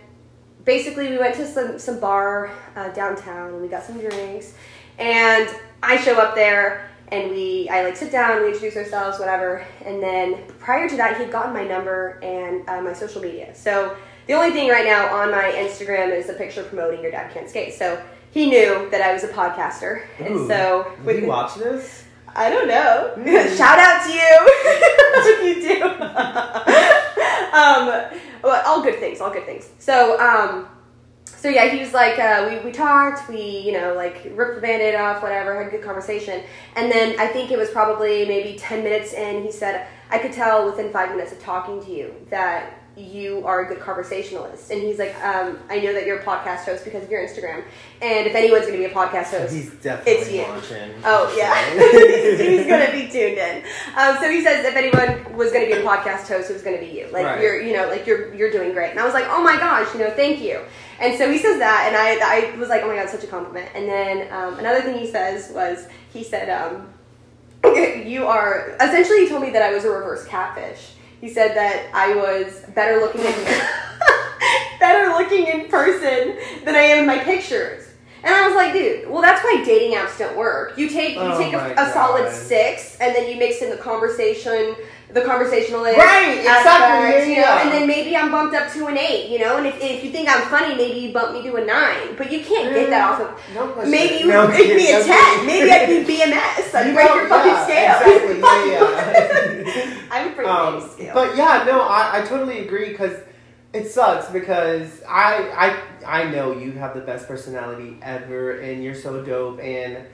basically, 0.65 1.09
we 1.09 1.17
went 1.17 1.35
to 1.35 1.47
some 1.47 1.79
some 1.79 1.99
bar 1.99 2.51
uh, 2.75 2.89
downtown, 2.89 3.53
and 3.53 3.61
we 3.61 3.69
got 3.69 3.83
some 3.83 3.97
drinks. 3.99 4.53
And 4.99 5.49
I 5.81 5.97
show 5.97 6.19
up 6.19 6.35
there, 6.35 6.89
and 7.07 7.31
we 7.31 7.69
I 7.69 7.83
like 7.83 7.95
sit 7.95 8.11
down, 8.11 8.41
we 8.41 8.49
introduce 8.49 8.75
ourselves, 8.75 9.19
whatever. 9.19 9.65
And 9.85 10.03
then 10.03 10.43
prior 10.59 10.89
to 10.89 10.97
that, 10.97 11.15
he 11.15 11.23
had 11.23 11.31
gotten 11.31 11.53
my 11.53 11.65
number 11.65 12.19
and 12.21 12.67
uh, 12.69 12.81
my 12.81 12.93
social 12.93 13.21
media. 13.21 13.55
So 13.55 13.95
the 14.27 14.33
only 14.33 14.51
thing 14.51 14.69
right 14.69 14.85
now 14.85 15.15
on 15.15 15.31
my 15.31 15.51
Instagram 15.55 16.15
is 16.15 16.29
a 16.29 16.33
picture 16.33 16.63
promoting 16.63 17.01
your 17.01 17.11
dad 17.11 17.33
can't 17.33 17.49
skate. 17.49 17.73
So. 17.73 18.03
He 18.33 18.49
knew 18.49 18.89
that 18.89 18.99
I 18.99 19.13
was 19.13 19.23
a 19.23 19.27
podcaster, 19.27 20.05
and 20.17 20.47
so 20.47 20.91
Did 21.05 21.21
you 21.21 21.27
watch 21.27 21.53
this? 21.53 22.05
I 22.35 22.49
don't 22.49 22.67
know. 22.67 23.13
Mm. 23.15 23.57
Shout 23.57 23.77
out 23.77 24.03
to 24.07 24.11
you 24.11 24.19
if 25.29 25.57
you 25.57 25.77
do. 25.77 25.83
um, 27.53 28.19
well, 28.41 28.63
all 28.65 28.81
good 28.81 28.99
things, 28.99 29.21
all 29.21 29.29
good 29.29 29.45
things. 29.45 29.69
So, 29.77 30.19
um, 30.19 30.67
so 31.25 31.47
yeah, 31.47 31.67
he 31.67 31.79
was 31.79 31.93
like, 31.93 32.17
uh, 32.17 32.47
we, 32.49 32.65
we 32.65 32.71
talked, 32.71 33.29
we, 33.29 33.59
you 33.59 33.73
know, 33.73 33.93
like 33.93 34.31
ripped 34.33 34.55
the 34.55 34.61
band-aid 34.61 34.95
off, 34.95 35.21
whatever, 35.21 35.55
had 35.55 35.67
a 35.67 35.69
good 35.69 35.83
conversation. 35.83 36.41
And 36.75 36.91
then 36.91 37.19
I 37.19 37.27
think 37.27 37.51
it 37.51 37.57
was 37.59 37.69
probably 37.69 38.25
maybe 38.25 38.57
10 38.57 38.83
minutes 38.83 39.13
in, 39.13 39.43
he 39.43 39.51
said, 39.51 39.85
I 40.09 40.17
could 40.17 40.33
tell 40.33 40.65
within 40.65 40.91
five 40.91 41.11
minutes 41.11 41.31
of 41.33 41.39
talking 41.39 41.83
to 41.83 41.91
you 41.91 42.15
that 42.31 42.82
you 42.95 43.41
are 43.47 43.65
a 43.65 43.67
good 43.67 43.79
conversationalist. 43.79 44.69
And 44.69 44.79
he's 44.82 44.99
like, 44.99 45.15
um, 45.23 45.58
I 45.69 45.79
know 45.79 45.93
that 45.93 46.06
you're 46.06 46.19
a 46.19 46.23
podcast 46.23 46.65
host 46.65 46.86
because 46.86 47.03
of 47.03 47.10
your 47.10 47.25
Instagram. 47.25 47.63
And 48.03 48.27
if 48.27 48.36
anyone's 48.36 48.67
going 48.67 48.79
to 48.79 48.86
be 48.88 48.91
a 48.91 48.93
podcast 48.93 49.32
host, 49.32 49.51
He's 49.51 49.71
definitely 49.75 50.12
It's 50.13 50.32
you. 50.32 50.41
watching. 50.43 50.93
Oh 51.03 51.34
yeah, 51.36 51.56
he's, 51.73 52.39
he's 52.60 52.67
gonna 52.67 52.91
be 52.91 53.08
tuned 53.10 53.38
in. 53.39 53.63
Um, 53.97 54.17
so 54.21 54.29
he 54.29 54.43
says 54.43 54.63
if 54.65 54.75
anyone 54.75 55.36
was 55.36 55.51
gonna 55.51 55.65
be 55.65 55.71
a 55.71 55.82
podcast 55.84 56.27
host, 56.27 56.49
it 56.49 56.53
was 56.53 56.62
gonna 56.62 56.77
be 56.79 56.86
you. 56.88 57.08
Like 57.12 57.25
Right. 57.25 57.41
you're, 57.41 57.62
you 57.62 57.73
know, 57.75 57.88
like 57.88 58.06
you're 58.06 58.32
you're 58.36 58.51
doing 58.51 58.73
great. 58.73 58.91
And 58.91 58.99
I 58.99 59.06
was 59.06 59.13
like, 59.15 59.25
oh 59.27 59.41
my 59.41 59.56
gosh, 59.58 59.91
you 59.93 59.99
know, 59.99 60.12
thank 60.12 60.39
you. 60.41 60.62
And 60.99 61.17
so 61.17 61.32
he 61.32 61.39
says 61.39 61.58
that, 61.60 61.86
and 61.88 61.95
I 61.97 62.53
I 62.53 62.56
was 62.58 62.69
like, 62.69 62.84
oh 62.84 62.88
my 62.88 62.95
god, 62.95 63.10
such 63.10 63.23
a 63.23 63.27
compliment. 63.27 63.69
And 63.73 63.88
then 63.89 64.32
um, 64.32 64.60
another 64.60 64.82
thing 64.82 64.99
he 64.99 65.10
says 65.10 65.51
was 65.51 65.88
he 66.13 66.23
said, 66.23 66.49
um, 66.49 66.89
you 68.06 68.27
are 68.27 68.75
essentially 68.79 69.21
he 69.21 69.29
told 69.29 69.41
me 69.41 69.49
that 69.51 69.62
I 69.63 69.73
was 69.73 69.84
a 69.86 69.89
reverse 69.89 70.25
catfish. 70.27 70.91
He 71.23 71.29
said 71.29 71.55
that 71.55 71.88
I 71.93 72.13
was 72.15 72.65
better 72.75 72.99
looking 72.99 73.21
in 73.21 73.33
better 74.81 75.07
looking 75.07 75.47
in 75.47 75.69
person 75.69 76.38
than 76.65 76.75
I 76.75 76.81
am 76.81 76.99
in 76.99 77.07
my 77.07 77.19
pictures. 77.19 77.88
And 78.25 78.36
I 78.36 78.45
was 78.45 78.57
like, 78.57 78.73
dude, 78.73 79.09
well, 79.09 79.21
that's 79.21 79.41
why 79.41 79.63
dating 79.65 79.97
apps 79.97 80.17
don't 80.19 80.36
work. 80.36 80.77
You 80.77 80.89
take 80.89 81.15
you 81.15 81.21
Oh 81.21 81.38
take 81.38 81.53
a, 81.53 81.75
a 81.77 81.93
solid 81.93 82.29
six, 82.29 82.97
and 82.99 83.15
then 83.15 83.29
you 83.29 83.38
mix 83.38 83.62
in 83.62 83.69
the 83.69 83.77
conversation, 83.77 84.75
the 85.13 85.21
conversationalist, 85.21 85.97
Right, 85.97 86.39
exactly, 86.39 86.49
aspect, 86.49 87.28
yeah, 87.28 87.30
you 87.30 87.36
know, 87.36 87.41
yeah. 87.41 87.62
and 87.63 87.71
then 87.71 87.88
maybe 87.88 88.17
I'm 88.17 88.32
bumped 88.32 88.56
up 88.56 88.71
to 88.73 88.88
an 88.88 88.97
eight, 88.97 89.30
you 89.30 89.38
know. 89.39 89.58
And 89.58 89.67
if, 89.67 89.80
if 89.82 90.04
you 90.04 90.10
think 90.12 90.28
I'm 90.28 90.41
funny, 90.49 90.76
maybe 90.76 90.99
you 90.99 91.13
bump 91.13 91.34
me 91.34 91.43
to 91.43 91.56
a 91.56 91.63
nine. 91.65 92.15
But 92.17 92.32
you 92.32 92.39
can't 92.43 92.73
get 92.73 92.89
that 92.89 93.02
off 93.12 93.21
of. 93.21 93.39
No 93.54 93.67
question. 93.67 93.91
Maybe 93.91 94.15
you 94.23 94.28
No 94.28 94.47
make 94.58 94.76
me 94.76 94.91
a 94.91 95.04
ten. 95.04 95.06
kidding. 95.06 95.45
Maybe 95.45 95.71
I'd 95.71 95.88
be 96.08 96.13
BMS. 96.17 96.73
I'd 96.73 96.88
You 96.88 96.93
break 96.95 97.10
your 97.13 97.28
fucking 97.30 97.52
yeah, 97.52 97.99
scale. 97.99 98.32
Exactly. 98.32 98.39
Yeah. 98.71 100.06
I'm 100.12 100.36
break 100.36 100.47
Um, 100.47 100.82
scale. 100.89 101.13
but 101.13 101.36
yeah, 101.38 101.63
no, 101.67 101.82
I, 101.82 102.19
I 102.21 102.26
totally 102.26 102.60
agree 102.65 102.89
because 102.89 103.15
it 103.71 103.89
sucks 103.91 104.30
because 104.32 105.02
I 105.08 105.78
I 106.06 106.21
I 106.21 106.30
know 106.32 106.58
you 106.58 106.71
have 106.73 106.93
the 106.95 107.02
best 107.02 107.28
personality 107.28 107.97
ever 108.02 108.60
and 108.60 108.84
you're 108.84 108.95
so 108.95 109.23
dope 109.23 109.60
and 109.60 110.06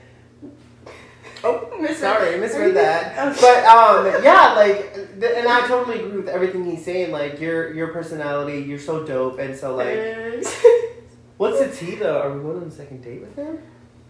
oh 1.44 1.68
Misread- 1.80 1.96
sorry 1.98 2.34
I 2.34 2.38
misread 2.38 2.74
that 2.74 3.36
but 3.40 3.64
um 3.64 4.22
yeah 4.22 4.52
like 4.54 4.94
th- 4.94 5.32
and 5.36 5.48
I 5.48 5.66
totally 5.66 6.00
agree 6.00 6.18
with 6.18 6.28
everything 6.28 6.64
he's 6.64 6.84
saying 6.84 7.10
like 7.12 7.40
your 7.40 7.72
your 7.74 7.88
personality 7.88 8.60
you're 8.60 8.78
so 8.78 9.04
dope 9.06 9.38
and 9.38 9.56
so 9.56 9.74
like 9.76 9.96
what's 11.38 11.58
the 11.60 11.70
tea 11.70 11.94
though 11.96 12.20
are 12.20 12.32
we 12.32 12.42
going 12.42 12.58
on 12.62 12.68
a 12.68 12.70
second 12.70 13.02
date 13.02 13.20
with 13.22 13.34
him 13.36 13.58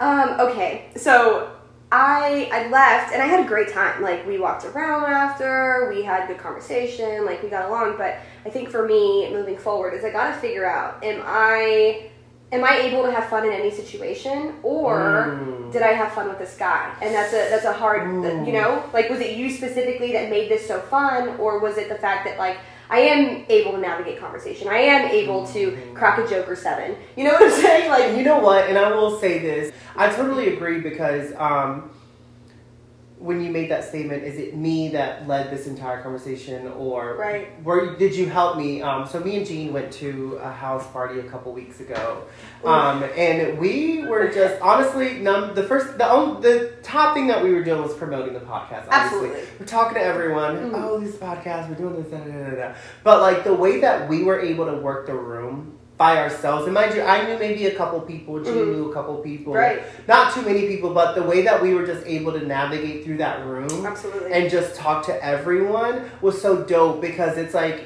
Um, 0.00 0.40
okay, 0.40 0.86
so 0.96 1.50
I 1.92 2.48
I 2.52 2.68
left 2.68 3.12
and 3.12 3.20
I 3.22 3.26
had 3.26 3.44
a 3.44 3.48
great 3.48 3.68
time. 3.68 4.00
Like 4.00 4.26
we 4.26 4.38
walked 4.38 4.64
around 4.64 5.12
after, 5.12 5.90
we 5.92 6.02
had 6.02 6.26
good 6.26 6.38
conversation, 6.38 7.26
like 7.26 7.42
we 7.42 7.50
got 7.50 7.68
along. 7.68 7.98
But 7.98 8.16
I 8.46 8.48
think 8.48 8.70
for 8.70 8.86
me, 8.88 9.28
moving 9.30 9.58
forward, 9.58 9.92
is 9.92 10.02
I 10.04 10.10
got 10.10 10.32
to 10.34 10.40
figure 10.40 10.64
out: 10.64 11.04
am 11.04 11.20
I 11.26 12.09
am 12.52 12.64
I 12.64 12.78
able 12.78 13.04
to 13.04 13.12
have 13.12 13.26
fun 13.28 13.46
in 13.46 13.52
any 13.52 13.70
situation, 13.70 14.54
or 14.62 15.38
Mm. 15.40 15.72
did 15.72 15.82
I 15.82 15.92
have 15.92 16.12
fun 16.12 16.28
with 16.28 16.38
this 16.38 16.56
guy? 16.56 16.90
And 17.00 17.14
that's 17.14 17.32
a 17.32 17.48
that's 17.50 17.64
a 17.64 17.72
hard, 17.72 18.08
Ooh. 18.08 18.44
you 18.44 18.52
know, 18.52 18.82
like 18.92 19.08
was 19.08 19.20
it 19.20 19.36
you 19.36 19.50
specifically 19.50 20.12
that 20.12 20.30
made 20.30 20.50
this 20.50 20.66
so 20.66 20.80
fun, 20.80 21.36
or 21.38 21.60
was 21.60 21.78
it 21.78 21.88
the 21.88 21.94
fact 21.94 22.24
that 22.26 22.38
like 22.38 22.58
I 22.90 23.00
am 23.00 23.44
able 23.48 23.70
to 23.72 23.78
navigate 23.78 24.18
conversation, 24.18 24.66
I 24.68 24.78
am 24.78 25.10
able 25.10 25.46
to 25.48 25.70
Mm-hmm. 25.70 25.94
crack 25.94 26.18
a 26.18 26.28
joke 26.28 26.48
or 26.48 26.56
seven. 26.56 26.96
You 27.16 27.24
know 27.24 27.32
what 27.34 27.44
I'm 27.44 27.60
saying? 27.62 27.88
Like 27.90 28.16
you 28.16 28.24
know 28.24 28.40
what? 28.40 28.68
And 28.68 28.76
I 28.76 28.90
will 28.96 29.16
say 29.20 29.38
this. 29.38 29.72
I 29.96 30.08
totally 30.10 30.54
agree 30.54 30.80
because 30.80 31.32
um, 31.36 31.90
when 33.20 33.42
you 33.44 33.50
made 33.50 33.70
that 33.70 33.84
statement, 33.84 34.24
is 34.24 34.38
it 34.38 34.56
me 34.56 34.88
that 34.88 35.28
led 35.28 35.50
this 35.50 35.66
entire 35.66 36.02
conversation, 36.02 36.66
or 36.68 37.16
Right. 37.16 37.62
Were 37.62 37.94
did 37.96 38.16
you 38.16 38.26
help 38.26 38.56
me? 38.56 38.80
Um, 38.80 39.06
so 39.06 39.20
me 39.20 39.36
and 39.36 39.46
Jean 39.46 39.72
went 39.74 39.92
to 39.94 40.38
a 40.42 40.50
house 40.50 40.86
party 40.90 41.20
a 41.20 41.24
couple 41.24 41.52
weeks 41.52 41.80
ago, 41.80 42.22
um, 42.64 43.04
and 43.16 43.58
we 43.58 44.04
were 44.06 44.28
just 44.28 44.60
honestly 44.62 45.18
num- 45.18 45.54
the 45.54 45.62
first 45.64 45.98
the 45.98 46.38
the 46.40 46.72
top 46.82 47.14
thing 47.14 47.26
that 47.26 47.44
we 47.44 47.52
were 47.52 47.62
doing 47.62 47.82
was 47.82 47.94
promoting 47.94 48.32
the 48.32 48.40
podcast. 48.40 48.86
Obviously, 48.90 49.28
Absolutely. 49.28 49.40
we're 49.60 49.66
talking 49.66 49.94
to 49.94 50.02
everyone. 50.02 50.56
Mhm. 50.70 50.72
Oh, 50.82 50.98
this 50.98 51.16
podcast, 51.16 51.68
we're 51.68 51.74
doing 51.74 52.02
this, 52.02 52.10
da, 52.10 52.18
da, 52.18 52.50
da, 52.50 52.56
da. 52.68 52.74
But 53.04 53.20
like 53.20 53.44
the 53.44 53.54
way 53.54 53.80
that 53.80 54.08
we 54.08 54.24
were 54.24 54.40
able 54.40 54.64
to 54.66 54.76
work 54.78 55.06
the 55.06 55.14
room 55.14 55.76
by 56.00 56.16
ourselves, 56.16 56.64
and 56.64 56.72
mind 56.72 56.94
you, 56.94 57.02
I 57.02 57.26
knew 57.26 57.38
maybe 57.38 57.66
a 57.66 57.74
couple 57.74 58.00
people, 58.00 58.42
Jean 58.42 58.54
Mhm. 58.54 58.72
knew 58.74 58.90
a 58.90 58.94
couple 58.94 59.16
people, 59.16 59.52
Right. 59.52 59.82
Not 60.08 60.32
too 60.32 60.40
many 60.40 60.66
people, 60.66 60.94
but 60.94 61.14
the 61.14 61.22
way 61.22 61.42
that 61.42 61.60
we 61.60 61.74
were 61.74 61.84
just 61.84 62.06
able 62.06 62.32
to 62.32 62.40
navigate 62.46 63.04
through 63.04 63.18
that 63.18 63.44
room 63.44 63.84
Absolutely. 63.84 64.32
and 64.32 64.48
just 64.50 64.74
talk 64.76 65.04
to 65.06 65.22
everyone 65.22 66.10
was 66.22 66.40
so 66.40 66.56
dope 66.56 67.02
because 67.02 67.36
it's 67.36 67.52
like 67.52 67.84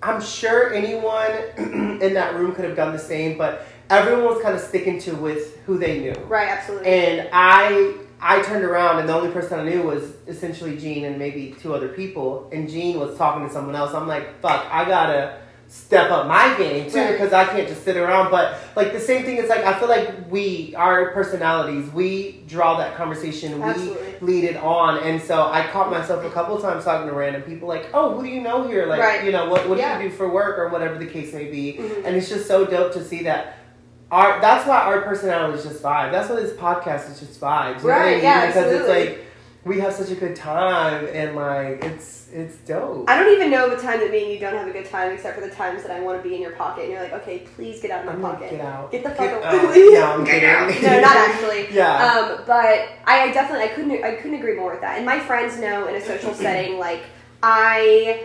I'm 0.00 0.20
sure 0.20 0.72
anyone 0.72 1.32
in 2.00 2.14
that 2.14 2.36
room 2.36 2.54
could 2.54 2.64
have 2.66 2.76
done 2.76 2.92
the 2.92 3.00
same, 3.00 3.36
but 3.36 3.66
everyone 3.90 4.24
was 4.32 4.40
kind 4.40 4.54
of 4.54 4.60
sticking 4.60 5.00
to 5.00 5.16
with 5.16 5.58
who 5.66 5.78
they 5.78 5.98
knew. 5.98 6.14
right, 6.28 6.48
absolutely. 6.48 6.86
And 6.86 7.28
I 7.32 7.94
I 8.20 8.42
turned 8.42 8.64
around 8.64 9.00
and 9.00 9.08
the 9.08 9.14
only 9.14 9.32
person 9.32 9.58
I 9.58 9.64
knew 9.68 9.82
was 9.82 10.12
essentially 10.28 10.76
Jean 10.76 11.04
and 11.04 11.18
maybe 11.18 11.56
two 11.60 11.74
other 11.74 11.88
people. 11.88 12.48
And 12.52 12.68
Jean 12.68 13.00
was 13.00 13.18
talking 13.18 13.44
to 13.46 13.52
someone 13.52 13.74
else. 13.74 13.92
I'm 13.92 14.06
like, 14.06 14.40
fuck, 14.40 14.64
I 14.70 14.84
gotta 14.84 15.38
step 15.68 16.10
up 16.12 16.26
my 16.28 16.56
game 16.56 16.88
too 16.90 16.96
Right. 16.98 17.12
because 17.12 17.32
I 17.32 17.44
can't 17.44 17.66
just 17.68 17.82
sit 17.84 17.96
around. 17.96 18.30
But 18.30 18.58
like 18.76 18.92
the 18.92 19.00
same 19.00 19.24
thing 19.24 19.36
it's 19.38 19.48
like 19.48 19.64
I 19.64 19.78
feel 19.78 19.88
like 19.88 20.30
we 20.30 20.74
our 20.76 21.10
personalities 21.12 21.90
we 21.92 22.44
draw 22.46 22.76
that 22.78 22.96
conversation 22.96 23.60
Absolutely. 23.62 24.14
we 24.20 24.26
lead 24.34 24.44
it 24.44 24.56
on. 24.58 24.98
And 24.98 25.20
so 25.20 25.42
I 25.50 25.66
caught 25.72 25.90
myself 25.90 26.24
a 26.24 26.30
couple 26.30 26.58
times 26.60 26.84
talking 26.84 27.08
to 27.08 27.14
random 27.14 27.42
people 27.42 27.66
like, 27.68 27.88
oh, 27.94 28.14
who 28.16 28.22
do 28.22 28.28
you 28.28 28.40
know 28.40 28.66
here? 28.66 28.86
Like 28.86 29.00
Right. 29.00 29.24
you 29.24 29.32
know 29.32 29.48
what 29.48 29.68
what 29.68 29.76
Yeah. 29.78 29.98
do 29.98 30.04
you 30.04 30.10
do 30.10 30.16
for 30.16 30.28
work 30.28 30.58
or 30.58 30.68
whatever 30.68 30.98
the 30.98 31.06
case 31.06 31.32
may 31.34 31.44
be. 31.44 31.78
Mhm. 31.80 32.04
And 32.06 32.16
it's 32.16 32.28
just 32.28 32.46
so 32.46 32.64
dope 32.64 32.92
to 32.92 33.04
see 33.04 33.24
that 33.24 33.54
our 34.12 34.40
that's 34.40 34.66
why 34.68 34.78
our 34.78 35.00
personality 35.00 35.58
is 35.58 35.64
just 35.64 35.82
vibe. 35.82 36.12
That's 36.12 36.28
why 36.30 36.36
this 36.36 36.52
podcast 36.52 37.10
is 37.10 37.18
just 37.18 37.40
vibes. 37.40 37.82
You 37.82 37.88
know 37.88 37.94
I 37.94 37.98
Right, 37.98 38.14
mean? 38.16 38.22
yeah, 38.24 38.46
because 38.46 38.62
absolutely. 38.64 38.96
it's 39.02 39.08
like 39.18 39.25
we 39.66 39.80
have 39.80 39.92
such 39.92 40.10
a 40.10 40.14
good 40.14 40.36
time 40.36 41.08
and 41.12 41.34
like 41.34 41.84
it's 41.84 42.28
it's 42.32 42.56
dope. 42.58 43.08
I 43.10 43.16
don't 43.16 43.32
even 43.34 43.50
know 43.50 43.68
the 43.68 43.80
time 43.82 43.98
that 44.00 44.10
me 44.12 44.22
and 44.24 44.32
you 44.32 44.38
don't 44.38 44.54
have 44.54 44.68
a 44.68 44.72
good 44.72 44.84
time, 44.84 45.10
except 45.12 45.34
for 45.38 45.46
the 45.46 45.52
times 45.52 45.82
that 45.82 45.90
I 45.90 46.00
want 46.00 46.22
to 46.22 46.28
be 46.28 46.34
in 46.36 46.40
your 46.40 46.52
pocket, 46.52 46.84
and 46.84 46.92
you're 46.92 47.02
like, 47.02 47.12
okay, 47.14 47.40
please 47.56 47.80
get 47.80 47.90
out 47.90 48.00
of 48.00 48.06
my 48.06 48.12
I'm 48.12 48.20
pocket. 48.20 48.50
get 48.50 48.60
out. 48.60 48.92
Get 48.92 49.02
the 49.02 49.10
fuck 49.10 49.18
Get 49.18 49.32
away. 49.32 49.44
out. 49.44 49.74
No, 49.92 50.12
I'm 50.12 50.24
Get 50.24 50.44
out. 50.44 50.82
No, 50.82 51.00
not 51.00 51.16
actually. 51.16 51.66
Yeah. 51.74 52.04
Um, 52.04 52.44
but 52.46 52.88
I, 53.06 53.22
I 53.28 53.32
definitely 53.32 53.64
I 53.64 53.68
couldn't 53.68 54.04
I 54.04 54.14
couldn't 54.16 54.34
agree 54.38 54.54
more 54.54 54.70
with 54.72 54.80
that. 54.82 54.96
And 54.98 55.04
my 55.06 55.18
friends 55.18 55.58
know 55.58 55.88
in 55.88 55.96
a 55.96 56.00
social 56.00 56.32
setting 56.46 56.78
like 56.78 57.02
I 57.42 58.24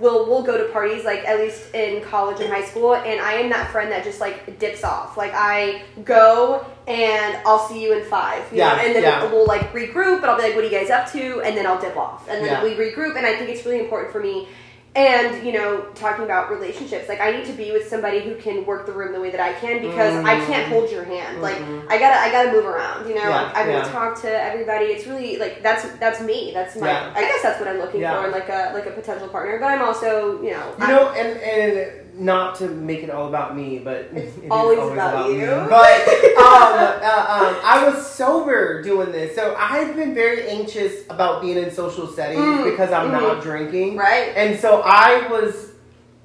will 0.00 0.26
will 0.26 0.42
go 0.42 0.58
to 0.58 0.72
parties 0.72 1.04
like 1.04 1.20
at 1.24 1.38
least 1.38 1.72
in 1.74 2.02
college 2.02 2.40
and 2.40 2.52
high 2.52 2.64
school 2.64 2.94
and 2.96 3.20
I 3.20 3.34
am 3.34 3.48
that 3.50 3.70
friend 3.70 3.92
that 3.92 4.02
just 4.02 4.20
like 4.20 4.58
dips 4.58 4.82
off. 4.82 5.16
Like 5.16 5.30
I 5.34 5.82
go 6.04 6.66
and 6.88 7.38
I'll 7.46 7.66
see 7.68 7.82
you 7.82 7.96
in 7.96 8.04
five. 8.04 8.42
You 8.50 8.58
Yeah, 8.58 8.74
know? 8.74 8.82
And 8.82 8.94
then 8.96 9.02
yeah. 9.04 9.30
we'll 9.30 9.46
like 9.46 9.72
regroup 9.72 10.16
and 10.16 10.26
I'll 10.26 10.36
be 10.36 10.42
like, 10.42 10.54
What 10.56 10.64
are 10.64 10.68
you 10.68 10.76
guys 10.78 10.90
up 10.90 11.10
to? 11.12 11.42
And 11.42 11.56
then 11.56 11.64
I'll 11.66 11.80
dip 11.80 11.96
off. 11.96 12.28
And 12.28 12.44
then 12.44 12.52
Yeah. 12.52 12.64
we 12.64 12.74
regroup 12.74 13.16
and 13.16 13.24
I 13.24 13.36
think 13.36 13.50
it's 13.50 13.64
really 13.64 13.78
important 13.80 14.12
for 14.12 14.20
me 14.20 14.48
and 14.96 15.44
you 15.44 15.52
know, 15.52 15.80
talking 15.94 16.24
about 16.24 16.50
relationships, 16.50 17.08
like 17.08 17.20
I 17.20 17.32
need 17.32 17.44
to 17.46 17.52
be 17.52 17.72
with 17.72 17.88
somebody 17.88 18.20
who 18.20 18.36
can 18.36 18.64
work 18.64 18.86
the 18.86 18.92
room 18.92 19.12
the 19.12 19.20
way 19.20 19.30
that 19.30 19.40
I 19.40 19.52
can 19.54 19.80
because 19.82 20.24
I 20.24 20.36
can't 20.46 20.68
hold 20.68 20.90
your 20.90 21.02
hand. 21.04 21.42
Like 21.42 21.56
Mhm. 21.56 21.86
I 21.90 21.98
gotta, 21.98 22.20
I 22.20 22.30
gotta 22.30 22.52
move 22.52 22.64
around. 22.64 23.08
You 23.08 23.16
know, 23.16 23.28
Yeah, 23.28 23.50
I, 23.54 23.62
I 23.62 23.68
yeah. 23.68 23.82
to 23.82 23.90
talk 23.90 24.20
to 24.22 24.30
everybody. 24.30 24.86
It's 24.86 25.06
really 25.06 25.36
like 25.38 25.62
that's 25.62 25.84
that's 25.98 26.20
me. 26.20 26.52
That's 26.54 26.76
my. 26.76 26.86
Yeah. 26.86 27.12
I 27.14 27.22
guess 27.22 27.42
that's 27.42 27.58
what 27.58 27.68
I'm 27.68 27.78
looking 27.78 28.02
for 28.02 28.24
in 28.26 28.30
like 28.32 28.48
a 28.48 28.70
like 28.72 28.86
a 28.86 28.90
potential 28.92 29.28
partner. 29.28 29.58
But 29.58 29.66
I'm 29.66 29.82
also, 29.82 30.40
you 30.42 30.52
know, 30.52 30.74
You 30.78 30.84
I'm- 30.84 30.88
know, 30.90 31.08
and 31.10 31.38
and 31.40 32.03
not 32.16 32.54
to 32.56 32.68
make 32.68 33.02
it 33.02 33.10
all 33.10 33.28
about 33.28 33.56
me, 33.56 33.78
but 33.78 34.08
It's 34.12 34.36
it 34.38 34.44
is 34.44 34.50
always 34.50 34.78
about 34.78 35.30
you. 35.30 35.38
me. 35.38 35.46
But 35.46 36.08
um, 36.38 36.72
uh, 37.02 37.26
um, 37.28 37.56
I 37.64 37.90
was 37.92 38.06
sober 38.06 38.82
doing 38.82 39.10
this, 39.12 39.34
so 39.34 39.54
I've 39.58 39.96
been 39.96 40.14
very 40.14 40.48
anxious 40.48 41.04
about 41.10 41.42
being 41.42 41.58
in 41.58 41.70
social 41.70 42.06
settings 42.06 42.40
Mm, 42.44 42.70
because 42.70 42.92
I'm 42.92 43.08
mhm. 43.08 43.20
not 43.20 43.42
drinking, 43.42 43.96
right. 43.96 44.32
and 44.36 44.58
so 44.58 44.82
I 44.84 45.26
was, 45.28 45.72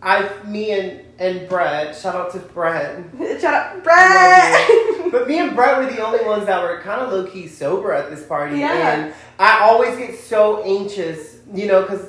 I, 0.01 0.29
me 0.45 0.71
and 0.71 1.01
and 1.19 1.49
Brett, 1.49 1.97
shout 1.97 2.15
out 2.15 2.31
to 2.31 2.39
Brett. 2.39 3.03
shout 3.41 3.53
out 3.53 3.83
Brett. 3.83 4.69
But 5.11 5.27
me 5.27 5.39
and 5.39 5.55
Brett 5.55 5.77
were 5.79 5.91
the 5.91 6.05
only 6.05 6.23
ones 6.23 6.45
that 6.45 6.61
were 6.61 6.79
kind 6.81 7.01
of 7.01 7.11
low 7.11 7.25
key 7.25 7.47
sober 7.47 7.91
at 7.93 8.09
this 8.11 8.23
party, 8.25 8.59
Yeah. 8.59 8.73
and 9.05 9.13
I 9.39 9.61
always 9.61 9.97
get 9.97 10.17
so 10.19 10.61
anxious, 10.63 11.39
you 11.53 11.65
know, 11.67 11.81
because 11.81 12.05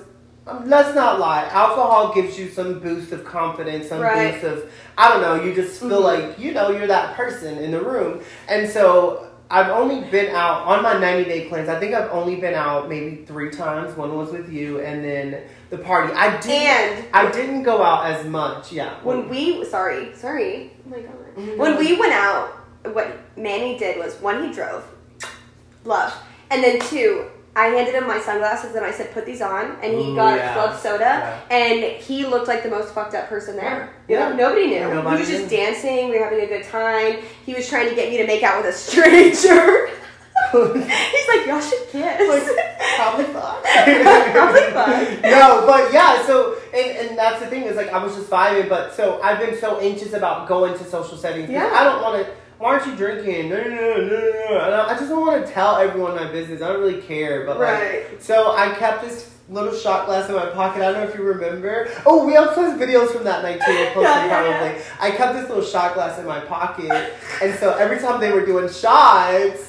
let's 0.65 0.95
not 0.95 1.19
lie, 1.21 1.45
alcohol 1.51 2.13
gives 2.15 2.39
you 2.39 2.49
some 2.49 2.81
boost 2.81 3.13
of 3.13 3.25
confidence, 3.25 3.89
some 3.89 4.01
Right. 4.01 4.33
boost 4.41 4.45
of 4.45 4.73
I 4.99 5.09
don't 5.09 5.23
know, 5.23 5.43
you 5.45 5.55
just 5.55 5.81
feel 5.81 6.01
Mhm. 6.03 6.05
like 6.05 6.39
you 6.39 6.53
know 6.53 6.71
you're 6.71 6.87
that 6.89 7.17
person 7.17 7.59
in 7.59 7.71
the 7.71 7.81
room, 7.81 8.21
and 8.49 8.69
so. 8.69 9.27
I've 9.53 9.71
only 9.71 10.03
been 10.13 10.33
out 10.33 10.63
on 10.65 10.81
my 10.81 10.97
90 10.97 11.25
day 11.25 11.49
cleanse. 11.49 11.69
I 11.69 11.81
think 11.81 11.93
I've 11.93 12.13
only 12.13 12.37
been 12.37 12.55
out 12.55 12.89
maybe 12.89 13.25
three 13.27 13.51
times. 13.51 13.97
One 13.97 14.17
was 14.17 14.31
with 14.31 14.49
you, 14.49 14.79
and 14.79 15.05
then 15.05 15.43
the 15.71 15.79
party. 15.79 16.13
I 16.15 16.37
did. 16.37 16.99
And 16.99 17.07
I 17.13 17.33
didn't 17.33 17.65
go 17.65 17.83
out 17.83 18.07
as 18.07 18.25
much. 18.27 18.71
Yeah. 18.71 18.91
when 19.03 19.29
we 19.29 19.65
sorry, 19.65 20.13
sorry. 20.15 20.71
Oh 20.87 20.91
my 20.95 21.01
god. 21.01 21.35
Mhm. 21.37 21.57
When 21.57 21.77
we 21.79 21.99
went 21.99 22.13
out, 22.13 22.51
what 22.93 23.09
Manny 23.37 23.77
did 23.77 23.99
was 23.99 24.15
one, 24.21 24.47
he 24.47 24.53
drove, 24.55 24.85
love, 25.85 26.15
and 26.53 26.63
then 26.63 26.79
two, 26.79 27.25
I 27.57 27.67
handed 27.67 27.95
him 27.95 28.07
my 28.07 28.21
sunglasses 28.21 28.77
and 28.77 28.85
I 28.85 28.93
said, 28.93 29.13
"Put 29.13 29.27
these 29.27 29.43
on," 29.43 29.77
and 29.83 29.93
he 29.99 30.13
Ooh, 30.13 30.15
got 30.15 30.37
yeah. 30.37 30.51
a 30.51 30.55
club 30.55 30.79
soda, 30.79 31.43
and 31.51 31.83
he 32.01 32.25
looked 32.25 32.47
like 32.47 32.63
the 32.63 32.71
most 32.71 32.95
fucked 32.95 33.15
up 33.15 33.29
person 33.29 33.57
there. 33.57 33.93
Yeah. 34.07 34.31
You 34.31 34.37
know, 34.37 34.49
nobody 34.49 34.67
knew. 34.69 34.81
Nobody 34.81 35.17
he 35.17 35.21
was 35.21 35.29
just 35.29 35.51
knew. 35.51 35.57
dancing. 35.59 36.11
We 36.11 36.19
were 36.19 36.25
having 36.25 36.41
a 36.41 36.47
good 36.47 36.65
time. 36.65 37.19
He 37.45 37.55
was 37.55 37.69
trying 37.69 37.89
to 37.89 37.95
get 37.95 38.09
me 38.09 38.19
to 38.19 38.27
make 38.27 38.43
out 38.45 38.63
with 38.63 38.73
a 38.73 38.77
stranger. 38.77 39.89
He's 40.53 41.29
like, 41.29 41.47
"Y'all 41.47 41.61
should 41.61 41.89
kiss." 41.91 42.53
Probably 42.97 43.25
fuck. 43.35 43.65
Probably 43.65 44.61
fuck. 44.73 45.23
no, 45.23 45.65
but 45.67 45.93
yeah, 45.93 46.25
so 46.27 46.57
and, 46.73 47.09
and 47.09 47.19
that's 47.19 47.41
the 47.41 47.47
thing 47.47 47.65
is 47.65 47.75
like 47.77 47.89
I 47.89 48.03
was 48.03 48.15
just 48.15 48.31
vibing, 48.31 48.69
but 48.69 48.95
so 48.95 49.21
I've 49.23 49.39
been 49.39 49.59
so 49.59 49.81
anxious 49.81 50.13
about 50.13 50.47
going 50.49 50.79
to 50.79 50.85
social 50.85 51.17
settings. 51.19 51.51
Yeah. 51.51 51.69
I 51.75 51.83
don't 51.83 52.01
want 52.01 52.25
to. 52.25 52.33
Why 52.61 52.75
aren't 52.75 52.87
you 52.87 52.95
drinking? 52.95 53.49
No, 53.49 53.57
no, 53.57 53.69
no, 53.69 53.97
no, 53.97 54.07
no, 54.07 54.71
no. 54.71 54.85
I 54.87 54.95
just 54.95 55.09
don't 55.09 55.27
want 55.27 55.47
to 55.47 55.51
tell 55.51 55.77
everyone 55.77 56.15
my 56.15 56.31
business. 56.31 56.61
I 56.61 56.69
don't 56.69 56.81
really 56.81 57.01
care, 57.01 57.47
but 57.47 57.59
like, 57.59 57.69
Right. 57.81 58.23
so 58.23 58.53
I 58.55 58.75
kept 58.75 59.03
this 59.03 59.31
little 59.49 59.75
shot 59.75 60.05
glass 60.05 60.29
in 60.29 60.35
my 60.37 60.45
pocket. 60.51 60.83
I 60.83 60.93
don't 60.93 61.03
know 61.03 61.09
if 61.09 61.15
you 61.17 61.23
remember. 61.25 61.89
Oh, 62.05 62.27
we 62.27 62.35
have 62.35 62.55
some 62.55 62.79
videos 62.79 63.13
from 63.13 63.25
that 63.25 63.43
night 63.43 63.61
too. 63.65 63.73
We'll 63.73 63.93
post 63.95 64.03
Yeah, 64.05 64.21
them 64.21 64.29
yeah, 64.29 64.59
probably. 64.59 64.83
I 65.01 65.11
kept 65.17 65.33
this 65.35 65.49
little 65.49 65.65
shot 65.65 65.95
glass 65.95 66.19
in 66.19 66.27
my 66.27 66.41
pocket, 66.41 66.91
and 67.43 67.59
so 67.59 67.75
every 67.79 67.99
time 67.99 68.21
they 68.21 68.31
were 68.31 68.45
doing 68.45 68.69
shots. 68.71 69.69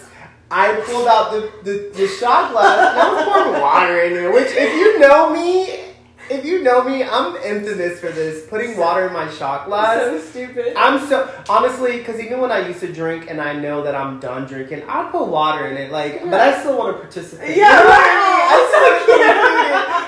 I 0.53 0.81
pulled 0.85 1.07
out 1.07 1.31
the, 1.31 1.49
the, 1.63 1.91
the 1.97 2.07
shot 2.09 2.51
glass 2.51 2.91
and 2.91 2.99
I 2.99 3.13
was 3.13 3.23
pouring 3.23 3.61
water 3.61 4.01
in 4.01 4.13
there. 4.13 4.33
Which, 4.33 4.47
if 4.49 4.73
you 4.75 4.99
know 4.99 5.29
me, 5.33 5.90
if 6.31 6.45
you 6.45 6.63
know 6.63 6.83
me, 6.83 7.03
I'm 7.03 7.35
infamous 7.37 7.99
for 7.99 8.09
this. 8.09 8.45
Putting 8.47 8.77
water 8.77 9.07
in 9.07 9.13
my 9.13 9.29
shot 9.31 9.65
glass. 9.67 9.97
so 9.99 10.19
stupid. 10.19 10.73
I'm 10.77 11.05
so 11.07 11.29
honestly 11.49 11.97
because 11.97 12.19
even 12.19 12.39
when 12.39 12.51
I 12.51 12.67
used 12.67 12.79
to 12.81 12.91
drink 12.91 13.29
and 13.29 13.41
I 13.41 13.53
know 13.53 13.83
that 13.83 13.95
I'm 13.95 14.19
done 14.19 14.45
drinking, 14.47 14.83
I'd 14.87 15.11
put 15.11 15.27
water 15.27 15.67
in 15.67 15.77
it. 15.77 15.91
Like, 15.91 16.23
but 16.23 16.39
I 16.39 16.59
still 16.59 16.77
want 16.77 16.95
to 16.95 17.01
participate. 17.01 17.57
Yeah, 17.57 17.77
You 17.79 17.83
know 17.83 17.89
right. 17.89 18.07
I 18.07 19.05
mean? 19.07 19.21
I 19.21 19.27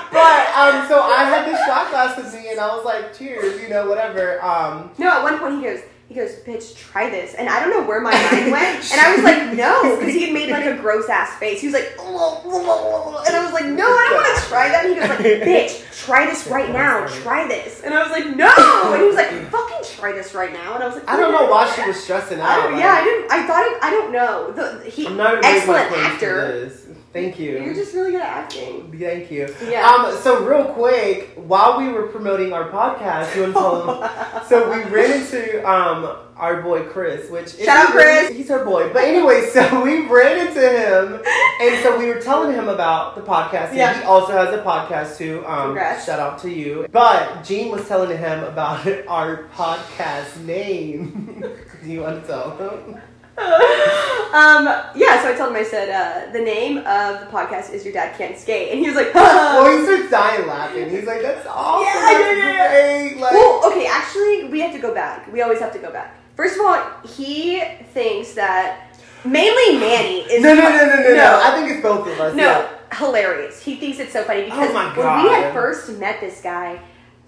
it. 0.00 0.04
But 0.14 0.42
um, 0.56 0.88
so 0.88 1.00
I 1.02 1.24
had 1.24 1.46
this 1.46 1.58
shot 1.66 1.90
glass 1.90 2.16
with 2.16 2.32
me, 2.34 2.50
and 2.50 2.60
I 2.60 2.68
was 2.74 2.84
like, 2.84 3.12
"Cheers," 3.16 3.60
you 3.60 3.68
know, 3.68 3.88
whatever. 3.88 4.42
Um, 4.42 4.90
No, 4.98 5.08
at 5.10 5.22
one 5.22 5.38
point 5.38 5.56
he 5.58 5.62
goes, 5.64 5.80
he 6.08 6.14
goes, 6.14 6.34
bitch, 6.40 6.76
try 6.76 7.08
this. 7.08 7.34
And 7.34 7.48
I 7.48 7.60
don't 7.60 7.70
know 7.70 7.82
where 7.86 8.00
my 8.00 8.12
mind 8.12 8.52
went. 8.52 8.74
And 8.92 9.00
I 9.00 9.14
was 9.14 9.24
like, 9.24 9.56
no, 9.56 9.96
because 9.96 10.14
he 10.14 10.24
had 10.24 10.34
made 10.34 10.50
like 10.50 10.66
a 10.66 10.76
gross 10.80 11.08
ass 11.08 11.38
face. 11.38 11.60
He 11.60 11.66
was 11.68 11.74
like, 11.74 11.94
and 11.98 13.36
I 13.36 13.42
was 13.44 13.52
like, 13.52 13.64
no, 13.64 13.86
I 13.86 14.06
don't 14.10 14.16
want 14.16 14.42
to 14.42 14.48
try 14.48 14.68
that. 14.68 14.84
And 14.84 14.94
he 14.94 15.00
goes 15.00 15.08
like, 15.08 15.18
bitch, 15.18 16.04
try 16.04 16.26
this 16.26 16.46
right 16.46 16.70
now. 16.70 17.06
Try 17.06 17.48
this. 17.48 17.82
And 17.82 17.94
I 17.94 18.02
was 18.02 18.12
like, 18.12 18.36
no. 18.36 18.52
And 18.92 19.00
he 19.00 19.06
was 19.08 19.16
like, 19.16 19.30
fucking 19.50 19.84
try 19.96 20.12
this 20.12 20.34
right 20.34 20.52
now. 20.52 20.74
And 20.74 20.82
I 20.84 20.86
was 20.86 20.96
like, 20.96 21.08
I 21.08 21.16
don't 21.16 21.32
know 21.32 21.50
why 21.50 21.72
she 21.74 21.86
was 21.86 22.02
stressing 22.02 22.38
out. 22.40 22.68
don't, 22.70 22.78
yeah, 22.78 22.92
I 22.92 23.04
didn't. 23.04 23.32
I 23.32 23.46
thought 23.46 23.66
it. 23.66 23.78
I 23.82 23.90
don't 23.90 24.12
know. 24.12 24.52
The, 24.52 24.90
he 24.90 25.06
I'm 25.06 25.16
not 25.16 25.40
gonna 25.40 25.54
make 25.54 25.66
my 25.66 25.80
excellent 25.82 25.94
to 25.94 25.98
actor. 25.98 26.72
Thank 27.14 27.38
you. 27.38 27.52
You're 27.62 27.74
just 27.74 27.94
really 27.94 28.10
good 28.10 28.20
at 28.22 28.26
acting. 28.26 28.92
Thank 28.98 29.30
you. 29.30 29.48
Yeah. 29.68 29.86
Um, 29.88 30.16
so 30.18 30.44
real 30.44 30.64
quick, 30.74 31.30
while 31.36 31.78
we 31.78 31.88
were 31.88 32.08
promoting 32.08 32.52
our 32.52 32.68
podcast, 32.70 33.34
you 33.36 33.42
want 33.42 33.54
to 33.54 33.60
tell 33.60 34.00
them? 34.00 34.42
so 34.48 34.68
we 34.68 34.82
ran 34.90 35.20
into 35.20 35.66
um 35.66 36.16
our 36.36 36.60
boy 36.62 36.82
Chris, 36.88 37.30
which 37.30 37.50
Shout 37.54 37.86
out, 37.86 37.92
Chris. 37.92 38.30
He's 38.30 38.50
our 38.50 38.64
boy. 38.64 38.92
But 38.92 39.04
anyway, 39.04 39.48
so 39.52 39.84
we 39.84 40.08
ran 40.08 40.48
into 40.48 40.60
him, 40.60 41.22
and 41.60 41.82
so 41.84 41.96
we 41.96 42.06
were 42.06 42.20
telling 42.20 42.52
him 42.52 42.68
about 42.68 43.14
the 43.14 43.22
podcast. 43.22 43.68
And 43.68 43.78
Yeah. 43.78 44.00
He 44.00 44.04
also 44.04 44.32
has 44.32 44.52
a 44.52 44.60
podcast 44.64 45.16
too. 45.16 45.46
Um, 45.46 45.66
Congrats. 45.68 46.06
shout 46.06 46.18
out 46.18 46.40
to 46.40 46.50
you. 46.50 46.88
But 46.90 47.44
Jean 47.44 47.70
was 47.70 47.86
telling 47.86 48.18
him 48.18 48.42
about 48.42 48.84
our 49.06 49.44
podcast 49.54 50.44
name. 50.44 51.44
Do 51.84 51.88
you 51.88 52.00
want 52.00 52.22
to 52.22 52.26
tell 52.26 52.56
him? 52.56 53.00
um, 53.38 54.66
yeah, 54.94 55.20
so 55.20 55.32
I 55.32 55.34
told 55.36 55.50
him, 55.50 55.56
I 55.56 55.64
said, 55.64 55.90
uh, 55.90 56.32
the 56.32 56.38
name 56.38 56.78
of 56.78 57.18
the 57.18 57.26
podcast 57.26 57.72
is 57.72 57.84
Your 57.84 57.92
Dad 57.92 58.16
Can't 58.16 58.38
Skate. 58.38 58.70
And 58.70 58.78
he 58.78 58.86
was 58.86 58.94
like, 58.94 59.12
Well, 59.14 59.76
he 59.76 59.84
starts 59.84 60.08
dying 60.08 60.46
laughing. 60.46 60.88
He's 60.88 61.04
like, 61.04 61.20
"That's 61.20 61.44
awesome. 61.48 61.84
Yeah, 61.84 62.00
that's 62.00 62.38
yeah, 62.38 62.52
yeah, 62.52 63.08
great." 63.08 63.20
Like, 63.20 63.32
Well, 63.32 63.72
okay, 63.72 63.86
actually, 63.86 64.44
we 64.44 64.60
have 64.60 64.72
to 64.72 64.78
go 64.78 64.94
back. 64.94 65.32
We 65.32 65.42
always 65.42 65.58
have 65.58 65.72
to 65.72 65.80
go 65.80 65.90
back. 65.90 66.16
First 66.36 66.60
of 66.60 66.64
all, 66.64 66.80
he 67.02 67.60
thinks 67.92 68.34
that 68.34 68.96
mainly 69.24 69.80
Manny 69.80 70.20
is 70.20 70.42
no, 70.42 70.54
no, 70.54 70.62
no, 70.62 70.86
no, 70.86 71.02
no, 71.02 71.14
no. 71.14 71.40
I 71.42 71.56
think 71.56 71.72
it's 71.72 71.82
both 71.82 72.06
of 72.06 72.20
us. 72.20 72.36
no 72.36 72.42
yeah. 72.44 72.96
hilarious. 72.96 73.60
He 73.60 73.76
thinks 73.76 73.98
it's 73.98 74.12
so 74.12 74.22
funny 74.22 74.44
because 74.44 74.70
Oh 74.70 74.92
when 74.96 75.24
we 75.24 75.30
had 75.30 75.52
first 75.52 75.90
met 75.98 76.20
this 76.20 76.40
guy, 76.40 76.78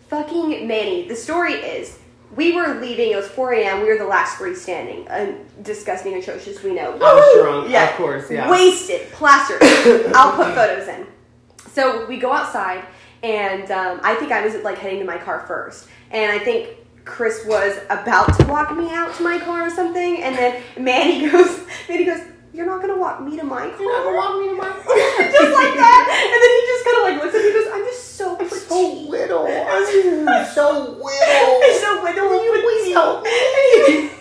fucking 0.08 0.68
Manny. 0.68 1.08
The 1.08 1.16
story 1.16 1.54
is. 1.54 1.98
We 2.36 2.52
were 2.52 2.74
leaving. 2.80 3.10
It 3.12 3.16
was 3.16 3.26
4 3.28 3.54
a.m. 3.54 3.80
We 3.82 3.88
were 3.88 3.98
the 3.98 4.04
last 4.06 4.36
three 4.38 4.54
standing. 4.54 5.08
Uh, 5.08 5.32
disgusting, 5.62 6.14
atrocious. 6.14 6.62
We 6.62 6.74
know. 6.74 6.92
I 6.92 7.14
was 7.14 7.42
drunk, 7.42 7.70
Yeah. 7.70 7.88
of 7.90 7.96
course, 7.96 8.30
yeah. 8.30 8.50
Wasted, 8.50 9.10
plastered. 9.12 9.58
I'll 10.14 10.36
put 10.36 10.54
photos 10.54 10.86
in. 10.88 11.06
So 11.72 12.06
we 12.06 12.18
go 12.18 12.32
outside, 12.32 12.84
and 13.22 13.70
um, 13.70 14.00
I 14.02 14.14
think 14.16 14.32
I 14.32 14.44
was 14.44 14.54
like 14.62 14.78
heading 14.78 14.98
to 15.00 15.04
my 15.04 15.18
car 15.18 15.44
first, 15.46 15.88
and 16.10 16.30
I 16.32 16.38
think 16.38 16.68
Chris 17.04 17.44
was 17.46 17.78
about 17.90 18.38
to 18.38 18.46
walk 18.46 18.76
me 18.76 18.90
out 18.92 19.14
to 19.16 19.22
my 19.22 19.38
car 19.38 19.66
or 19.66 19.70
something, 19.70 20.22
and 20.22 20.36
then 20.36 20.62
Manny 20.78 21.28
goes, 21.30 21.66
Manny 21.88 22.04
goes, 22.04 22.20
"You're 22.56 22.66
not 22.66 22.80
gonna 22.80 22.96
walk 22.96 23.20
me 23.20 23.36
to 23.36 23.44
my 23.44 23.68
car." 23.68 23.76
You're 23.78 23.92
not 23.92 24.04
gonna 24.04 24.16
walk 24.16 24.32
me 24.40 24.48
to 24.48 24.56
my 24.56 24.68
car. 24.80 24.96
just 25.36 25.52
like 25.60 25.74
that, 25.76 26.02
and 26.08 26.40
then 26.42 26.50
he 26.56 26.60
just 26.72 26.82
kind 26.88 26.96
of 26.96 27.02
like 27.04 27.16
looks 27.20 27.34
at 27.36 27.42
me, 27.44 27.48
and 27.52 27.56
goes, 27.60 27.68
"I'm 27.74 27.84
just 27.84 28.16
so 28.16 28.26
I'm 28.32 28.48
petite." 28.48 28.68
so 28.68 28.80
little. 29.12 29.44
I'm 29.68 29.84
so 30.56 30.66
little. 30.96 31.04
I'm 31.04 31.74
so 31.76 31.90
little 32.02 32.32
and 32.32 32.64
petite. 32.64 32.94
so 32.96 33.22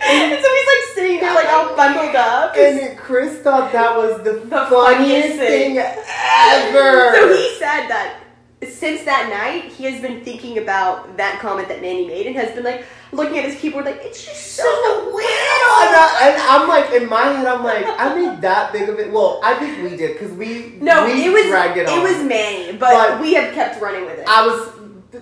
and, 0.00 0.32
and 0.32 0.42
so 0.44 0.48
he's 0.56 0.68
like 0.72 0.84
sitting 0.94 1.20
there 1.20 1.34
like 1.34 1.48
all 1.48 1.74
bundled 1.76 2.14
up. 2.16 2.56
And 2.56 2.98
Chris 2.98 3.38
thought 3.40 3.72
that 3.72 3.96
was 3.96 4.22
the, 4.24 4.32
The 4.44 4.66
funniest 4.68 4.70
funniest 4.70 5.36
thing 5.38 5.74
thing. 5.74 5.78
ever. 5.78 7.14
So 7.16 7.28
he 7.34 7.48
said 7.58 7.88
that 7.88 8.19
since 8.68 9.04
that 9.04 9.30
night, 9.30 9.72
he 9.72 9.84
has 9.84 10.00
been 10.02 10.22
thinking 10.22 10.58
about 10.58 11.16
that 11.16 11.40
comment 11.40 11.68
that 11.68 11.80
Manny 11.80 12.06
made 12.06 12.26
and 12.26 12.36
has 12.36 12.54
been 12.54 12.64
like 12.64 12.84
looking 13.10 13.38
at 13.38 13.44
his 13.44 13.58
keyboard 13.58 13.86
like, 13.86 14.00
it's 14.02 14.24
just 14.24 14.52
so 14.52 15.10
weird. 15.14 15.26
And, 15.26 15.96
I, 15.96 16.36
I'm 16.50 16.68
like, 16.68 16.92
in 16.92 17.08
my 17.08 17.22
head, 17.22 17.46
I'm 17.46 17.64
like, 17.64 17.86
I 17.86 18.14
made 18.14 18.42
that 18.42 18.72
big 18.72 18.88
of 18.88 18.98
it. 18.98 19.10
Well, 19.10 19.40
I 19.42 19.54
think 19.54 19.82
we 19.82 19.96
did 19.96 20.18
because 20.18 20.32
we 20.32 20.74
No, 20.80 21.06
we 21.06 21.24
it 21.24 21.32
was 21.32 21.46
dragged 21.46 21.78
it 21.78 21.88
it, 21.88 22.02
was 22.02 22.22
Manny, 22.22 22.76
but, 22.76 22.92
But- 22.92 23.20
we 23.22 23.32
have 23.34 23.54
kept 23.54 23.80
running 23.80 24.04
with 24.04 24.18
it. 24.18 24.28
I 24.28 24.46
was 24.46 24.72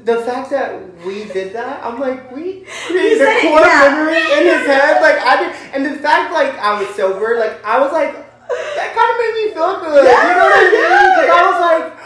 the 0.04 0.20
fact 0.22 0.50
that 0.50 0.74
we 1.06 1.24
did 1.24 1.52
that. 1.54 1.82
I'm 1.84 2.00
like, 2.00 2.34
we 2.34 2.64
created 2.86 3.22
a 3.22 3.40
core 3.40 3.60
yeah. 3.60 3.88
memory 3.88 4.18
in 4.18 4.44
his 4.44 4.66
head. 4.66 5.00
Like 5.00 5.18
I 5.18 5.42
did, 5.42 5.74
and 5.74 5.86
the 5.86 5.98
fact 6.02 6.32
like 6.32 6.58
I 6.58 6.78
was 6.78 6.94
sober, 6.94 7.38
like 7.38 7.64
I 7.64 7.78
was 7.80 7.92
like, 7.92 8.12
that 8.12 8.92
kind 8.92 9.08
of 9.08 9.16
made 9.16 9.34
me 9.38 9.54
feel 9.54 9.80
good. 9.80 10.04
you 10.04 10.34
know 10.34 10.44
what 10.44 10.58
I 10.58 10.64
mean? 10.68 11.26
Yeah, 11.26 11.32
I 11.32 11.50
was 11.50 11.60
like. 11.60 11.97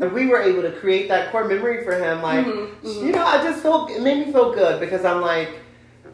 And 0.00 0.12
we 0.12 0.26
were 0.26 0.40
able 0.40 0.62
to 0.62 0.72
create 0.72 1.08
that 1.08 1.30
core 1.30 1.44
memory 1.44 1.84
for 1.84 1.92
him. 1.94 2.22
Like, 2.22 2.46
Mhm, 2.46 2.68
mhm. 2.82 3.04
you 3.04 3.12
know, 3.12 3.24
I 3.24 3.42
just 3.44 3.62
felt 3.62 3.90
it 3.90 4.00
made 4.00 4.26
me 4.26 4.32
feel 4.32 4.52
good 4.52 4.80
because 4.80 5.04
I'm 5.04 5.20
like, 5.20 5.50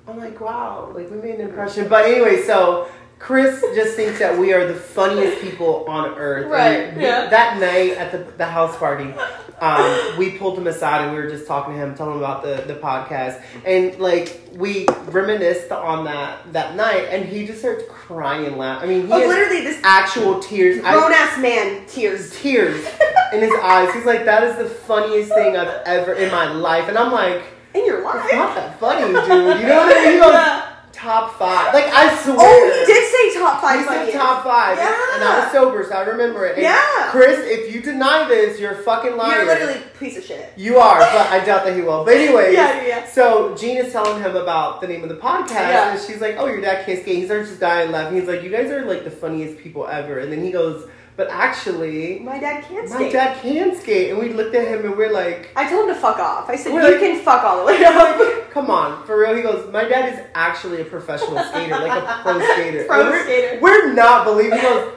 I'm 0.08 0.18
like, 0.18 0.40
wow, 0.40 0.90
like 0.94 1.10
we 1.10 1.16
made 1.18 1.36
an 1.36 1.42
impression. 1.48 1.88
But 1.88 2.04
anyway, 2.06 2.42
so 2.42 2.88
Chris 3.18 3.60
just 3.74 3.96
thinks 3.96 4.18
that 4.18 4.38
we 4.38 4.52
are 4.52 4.66
the 4.68 4.74
funniest 4.74 5.40
people 5.40 5.84
on 5.88 6.10
earth. 6.18 6.42
And 6.44 6.50
Right, 6.52 6.96
we- 6.96 7.02
yeah. 7.02 7.26
That 7.30 7.58
night 7.58 7.92
at 7.96 8.12
the, 8.12 8.18
the 8.36 8.44
house 8.44 8.76
party, 8.76 9.12
um, 9.58 10.18
we 10.18 10.32
pulled 10.32 10.58
him 10.58 10.66
aside 10.66 11.02
and 11.02 11.16
we 11.16 11.22
were 11.22 11.30
just 11.30 11.46
talking 11.46 11.72
to 11.74 11.80
him, 11.80 11.94
telling 11.94 12.12
him 12.16 12.18
about 12.18 12.42
the, 12.42 12.62
the 12.70 12.78
podcast. 12.78 13.42
And 13.64 13.98
like 13.98 14.42
we 14.52 14.86
reminisced 15.06 15.72
on 15.72 16.04
that 16.04 16.52
that 16.52 16.76
night 16.76 17.08
and 17.10 17.24
he 17.24 17.46
just 17.46 17.60
starts 17.60 17.84
crying 17.88 18.44
and 18.44 18.58
laughing. 18.58 18.90
I 18.90 18.92
mean, 18.92 19.06
he 19.06 19.12
Oh, 19.12 19.16
literally, 19.16 19.62
this 19.62 19.80
actual 19.82 20.38
tears. 20.40 20.80
Grown 20.82 21.10
ass 21.12 21.38
man 21.38 21.86
tears. 21.86 22.38
tears 22.38 22.76
in 23.32 23.40
his 23.40 23.52
eyes. 23.62 23.94
He's 23.94 24.04
like, 24.04 24.26
that 24.26 24.44
is 24.44 24.56
the 24.58 24.68
funniest 24.68 25.32
thing 25.32 25.56
I've 25.56 25.82
ever 25.86 26.12
in 26.12 26.30
my 26.30 26.52
life. 26.52 26.86
And 26.88 26.98
I'm 26.98 27.10
like, 27.12 27.42
In 27.74 27.86
your 27.86 28.02
life. 28.04 28.20
it's 28.24 28.34
not 28.34 28.54
that 28.56 28.78
funny, 28.78 29.06
dude. 29.06 29.60
You 29.62 29.66
know 29.68 29.76
what 29.86 29.96
I 29.96 30.10
mean? 30.10 30.65
He 30.96 31.02
goes, 31.02 31.04
Yeah. 31.04 31.10
top 31.10 31.38
five. 31.38 31.74
Like, 31.74 31.86
I 31.92 32.16
swear. 32.22 32.36
Oh, 32.38 32.84
he 32.86 32.92
did 32.92 33.04
say 33.34 33.38
top 33.40 33.60
five. 33.60 33.80
He 33.80 33.86
said 33.86 34.12
top 34.18 34.44
five. 34.44 34.78
Yeah. 34.78 35.14
And 35.14 35.24
I 35.24 35.40
was 35.40 35.52
sober, 35.52 35.84
so 35.84 35.94
I 35.94 36.02
remember 36.02 36.46
it. 36.46 36.54
And 36.54 36.62
Yeah. 36.62 37.08
Chris, 37.10 37.38
if 37.40 37.74
you 37.74 37.80
deny 37.82 38.26
this, 38.28 38.58
you're 38.60 38.72
a 38.72 38.82
fucking 38.82 39.16
liar. 39.16 39.36
You're 39.38 39.46
literally 39.46 39.74
a 39.74 39.98
piece 39.98 40.16
of 40.16 40.24
shit. 40.24 40.52
You 40.56 40.78
are, 40.78 40.98
but 40.98 41.26
I 41.30 41.44
doubt 41.44 41.64
that 41.64 41.74
he 41.76 41.82
will. 41.82 42.04
But 42.04 42.14
anyway. 42.16 42.52
Yeah, 42.54 42.80
yeah, 42.82 42.86
yeah. 42.86 43.06
so 43.06 43.54
Jean 43.56 43.76
is 43.78 43.92
telling 43.92 44.22
him 44.22 44.36
about 44.36 44.80
the 44.80 44.86
name 44.88 45.02
of 45.02 45.08
the 45.08 45.16
podcast, 45.16 45.50
Yeah. 45.50 45.92
and 45.92 46.00
she's 46.00 46.20
like, 46.20 46.36
"Oh, 46.38 46.46
your 46.46 46.60
dad 46.60 46.84
can't 46.86 47.00
skate." 47.02 47.16
He 47.16 47.24
starts 47.26 47.48
just 47.48 47.60
dying 47.60 47.90
laughing. 47.92 48.18
He's 48.18 48.28
like, 48.28 48.42
"You 48.42 48.50
guys 48.50 48.70
are 48.70 48.84
like 48.84 49.04
the 49.04 49.10
funniest 49.10 49.58
people 49.58 49.86
ever." 49.86 50.18
And 50.18 50.30
then 50.32 50.42
he 50.42 50.50
goes, 50.50 50.88
"But 51.16 51.28
actually, 51.30 52.18
My 52.20 52.38
dad 52.38 52.64
can't 52.64 52.88
skate. 52.88 53.00
my 53.06 53.08
dad 53.12 53.40
can 53.42 53.74
skate." 53.74 54.10
And 54.10 54.18
we 54.18 54.32
looked 54.32 54.54
at 54.54 54.68
him 54.68 54.84
and 54.84 54.96
we're 54.96 55.12
like, 55.12 55.50
I 55.56 55.68
told 55.68 55.88
him 55.88 55.94
to 55.94 56.00
fuck 56.00 56.18
off. 56.18 56.48
I 56.50 56.56
said, 56.56 56.74
you 56.74 56.82
like- 56.82 56.98
can 56.98 57.20
fuck 57.20 57.42
all 57.44 57.58
the 57.60 57.64
way 57.72 57.84
up. 57.84 58.50
"Come 58.50 58.70
on, 58.70 59.04
for 59.06 59.18
real?" 59.20 59.34
He 59.34 59.42
goes, 59.42 59.70
"My 59.72 59.84
dad 59.84 60.12
is 60.14 60.20
actually 60.34 60.80
a 60.82 60.84
professional 60.84 61.38
skater, 61.44 61.78
like 61.78 62.02
a 62.02 62.18
pro 62.22 62.38
skater." 62.54 62.84
Pro 62.84 63.04
we're, 63.10 63.22
skater. 63.24 63.58
We're 63.60 63.92
not 63.92 64.24
believing. 64.24 64.58
He 64.58 64.62
goes, 64.62 64.92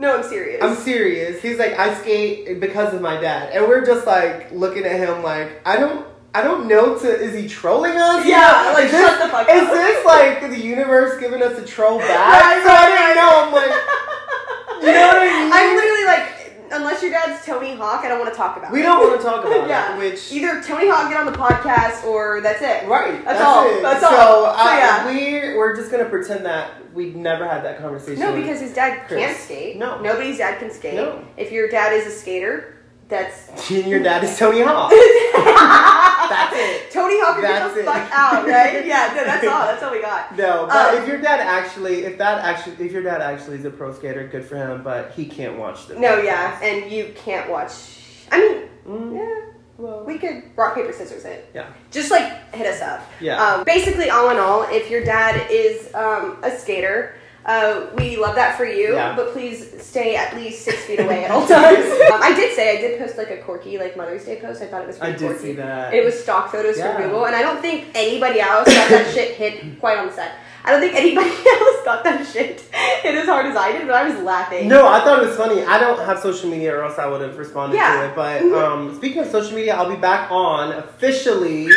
no, 0.00 0.16
I'm 0.16 0.22
serious. 0.22 0.62
I'm 0.62 0.76
serious. 0.76 1.42
He's 1.42 1.58
like, 1.58 1.72
I 1.76 1.92
skate 1.94 2.60
because 2.60 2.94
of 2.94 3.00
my 3.00 3.20
dad, 3.20 3.50
and 3.52 3.66
we're 3.66 3.84
just 3.84 4.06
like 4.06 4.50
looking 4.52 4.84
at 4.84 4.96
him 4.96 5.24
like, 5.24 5.60
I 5.66 5.76
don't, 5.76 6.06
I 6.32 6.42
don't 6.42 6.68
know. 6.68 6.96
To 6.96 7.08
is 7.08 7.34
he 7.34 7.48
trolling 7.48 7.96
us? 7.96 8.24
You 8.24 8.30
Yeah, 8.30 8.62
know? 8.66 8.72
like, 8.74 8.84
is 8.84 8.90
shut 8.92 9.10
this, 9.18 9.22
the 9.24 9.28
fuck 9.28 9.48
Is 9.48 9.62
up. 9.62 9.72
Is 9.72 9.78
this 9.80 10.04
like 10.06 10.40
the 10.50 10.60
universe 10.60 11.18
giving 11.18 11.42
us 11.42 11.58
a 11.58 11.66
troll 11.66 11.98
back? 12.10 12.42
Right, 12.44 12.62
so 12.64 12.70
I 12.70 12.86
didn't 12.94 13.16
know. 13.16 13.32
I'm 13.42 13.52
like, 13.52 13.74
you 14.86 14.92
know 14.92 15.06
what 15.08 15.16
I 15.18 15.26
mean? 15.26 15.52
I'm 15.52 15.76
literally 15.76 16.04
like, 16.04 16.34
unless 16.72 17.02
your 17.02 17.10
dad's 17.12 17.44
Tony 17.46 17.74
Hawk, 17.74 18.04
I 18.04 18.08
don't 18.08 18.18
want 18.20 18.30
to 18.32 18.36
talk 18.36 18.56
about 18.56 18.70
it. 18.70 18.74
we 18.74 18.80
it. 18.80 18.84
don't 18.84 19.06
want 19.08 19.20
to 19.20 19.26
talk 19.26 19.44
about 19.44 19.68
Yeah. 19.74 19.94
it. 19.94 19.98
Which 19.98 20.32
Either 20.32 20.62
Tony 20.62 20.88
Hawk 20.88 21.10
get 21.10 21.18
on 21.18 21.26
the 21.26 21.32
podcast 21.38 22.04
or 22.04 22.40
that's 22.40 22.62
it. 22.62 22.86
right, 22.88 23.24
That's 23.24 23.40
all. 23.40 23.66
It. 23.66 23.82
That's 23.82 24.02
all. 24.04 24.10
So, 24.10 24.64
yeah. 24.64 25.06
we're 25.06 25.56
we're 25.58 25.76
just 25.76 25.90
gonna 25.90 26.04
pretend 26.08 26.44
that 26.46 26.72
we 26.94 27.10
never 27.12 27.46
had 27.46 27.64
that 27.64 27.78
conversation. 27.80 28.20
No, 28.20 28.34
because 28.34 28.60
his 28.60 28.74
dad 28.74 29.06
Chris. 29.06 29.20
can't 29.20 29.38
skate. 29.38 29.76
No. 29.76 30.00
Nobody's 30.00 30.38
dad 30.38 30.58
can 30.58 30.70
skate. 30.70 30.94
No. 30.94 31.24
If 31.36 31.52
your 31.52 31.68
dad 31.68 31.92
is 31.92 32.06
a 32.06 32.10
skater, 32.10 32.77
that's 33.08 33.70
and 33.70 33.86
your 33.86 34.02
dad 34.02 34.22
is 34.24 34.38
Tony 34.38 34.60
Hawk. 34.60 34.90
that's 34.92 36.54
it. 36.56 36.90
Tony 36.92 37.14
Hawk, 37.20 37.40
That's 37.40 37.74
get 37.74 37.84
the 37.84 37.90
fuck 37.90 38.08
out, 38.12 38.46
right? 38.46 38.84
Yeah, 38.86 39.12
no, 39.16 39.24
that's 39.24 39.46
all. 39.46 39.66
That's 39.66 39.82
all 39.82 39.92
we 39.92 40.00
got. 40.02 40.36
No, 40.36 40.66
but 40.66 40.94
Um, 40.94 41.02
if 41.02 41.08
your 41.08 41.20
dad 41.20 41.40
actually, 41.40 42.04
if 42.04 42.18
that 42.18 42.44
actually, 42.44 42.86
if 42.86 42.92
your 42.92 43.02
dad 43.02 43.20
actually 43.20 43.56
is 43.58 43.64
a 43.64 43.70
pro 43.70 43.92
skater, 43.92 44.26
good 44.28 44.44
for 44.44 44.56
him. 44.56 44.82
But 44.82 45.12
he 45.12 45.24
can't 45.26 45.58
watch 45.58 45.86
the. 45.86 45.94
No, 45.98 46.20
yeah, 46.20 46.58
and 46.62 46.90
you 46.90 47.12
can't 47.16 47.50
watch. 47.50 47.72
I 48.30 48.40
mean, 48.40 48.68
Mm, 48.88 49.14
yeah, 49.16 49.52
well, 49.76 50.02
we 50.04 50.16
could 50.18 50.44
rock 50.56 50.74
paper 50.74 50.92
scissors 50.94 51.24
it. 51.26 51.50
yeah, 51.54 51.66
Just 51.90 52.10
like 52.10 52.54
hit 52.54 52.66
us 52.66 52.80
up. 52.80 53.02
yeah. 53.20 53.36
Um, 53.42 53.64
basically, 53.64 54.08
all 54.08 54.30
in 54.30 54.38
all, 54.38 54.62
if 54.70 54.90
your 54.90 55.04
dad 55.04 55.50
is 55.50 55.92
um, 55.94 56.38
a 56.42 56.50
skater, 56.50 57.14
uh, 57.48 57.86
we 57.96 58.16
love 58.16 58.34
that 58.36 58.56
for 58.56 58.64
you. 58.66 58.92
Yeah. 58.94 59.16
But 59.16 59.32
please 59.32 59.82
stay 59.82 60.14
at 60.16 60.36
least 60.36 60.62
six 60.64 60.84
feet 60.84 61.00
away 61.00 61.24
at 61.24 61.30
all 61.30 61.46
times. 61.48 61.84
um, 62.12 62.20
I 62.22 62.32
did 62.36 62.54
say 62.54 62.76
I 62.76 62.80
did 62.80 62.98
post 63.00 63.16
like 63.16 63.30
a 63.30 63.38
quirky 63.38 63.78
like 63.78 63.96
Mother's 63.96 64.24
Day 64.24 64.38
post. 64.40 64.60
I 64.62 64.66
thought 64.66 64.82
it 64.82 64.86
was 64.86 64.96
I 65.00 65.06
pretty 65.10 65.18
did 65.18 65.26
quirky. 65.30 65.42
see 65.42 65.52
that. 65.54 65.94
It 65.94 66.04
was 66.04 66.22
stock 66.22 66.52
photos 66.52 66.76
Yeah. 66.78 66.92
from 66.94 67.02
Google, 67.04 67.24
and 67.26 67.34
I 67.34 67.42
don't 67.42 67.60
think 67.60 67.88
anybody 67.94 68.40
else 68.40 68.66
got 68.68 68.90
that 68.90 69.12
shit 69.14 69.34
hit 69.36 69.80
quite 69.80 69.98
on 69.98 70.06
the 70.08 70.12
set. 70.12 70.32
I 70.64 70.72
don't 70.72 70.80
think 70.80 70.94
anybody 70.94 71.30
else 71.30 71.84
got 71.84 72.04
that 72.04 72.26
shit 72.30 72.60
hit 72.60 73.14
as 73.14 73.24
hard 73.26 73.46
as 73.46 73.56
I 73.56 73.72
did, 73.72 73.86
but 73.86 73.94
I 73.96 74.06
was 74.06 74.20
laughing. 74.22 74.68
No, 74.68 74.86
I 74.86 75.00
thought 75.00 75.22
it 75.22 75.26
was 75.28 75.36
funny. 75.36 75.62
I 75.64 75.78
don't 75.80 75.98
have 76.04 76.18
social 76.18 76.50
media, 76.50 76.76
or 76.76 76.82
else 76.84 76.98
I 76.98 77.06
would 77.06 77.22
have 77.22 77.38
responded 77.38 77.76
Yeah. 77.76 78.02
to 78.02 78.08
it. 78.10 78.14
But 78.14 78.42
Mhm. 78.42 78.62
um, 78.62 78.94
speaking 78.96 79.22
of 79.22 79.28
social 79.30 79.56
media, 79.56 79.74
I'll 79.74 79.88
be 79.88 79.96
back 79.96 80.30
on 80.30 80.72
officially 80.72 81.68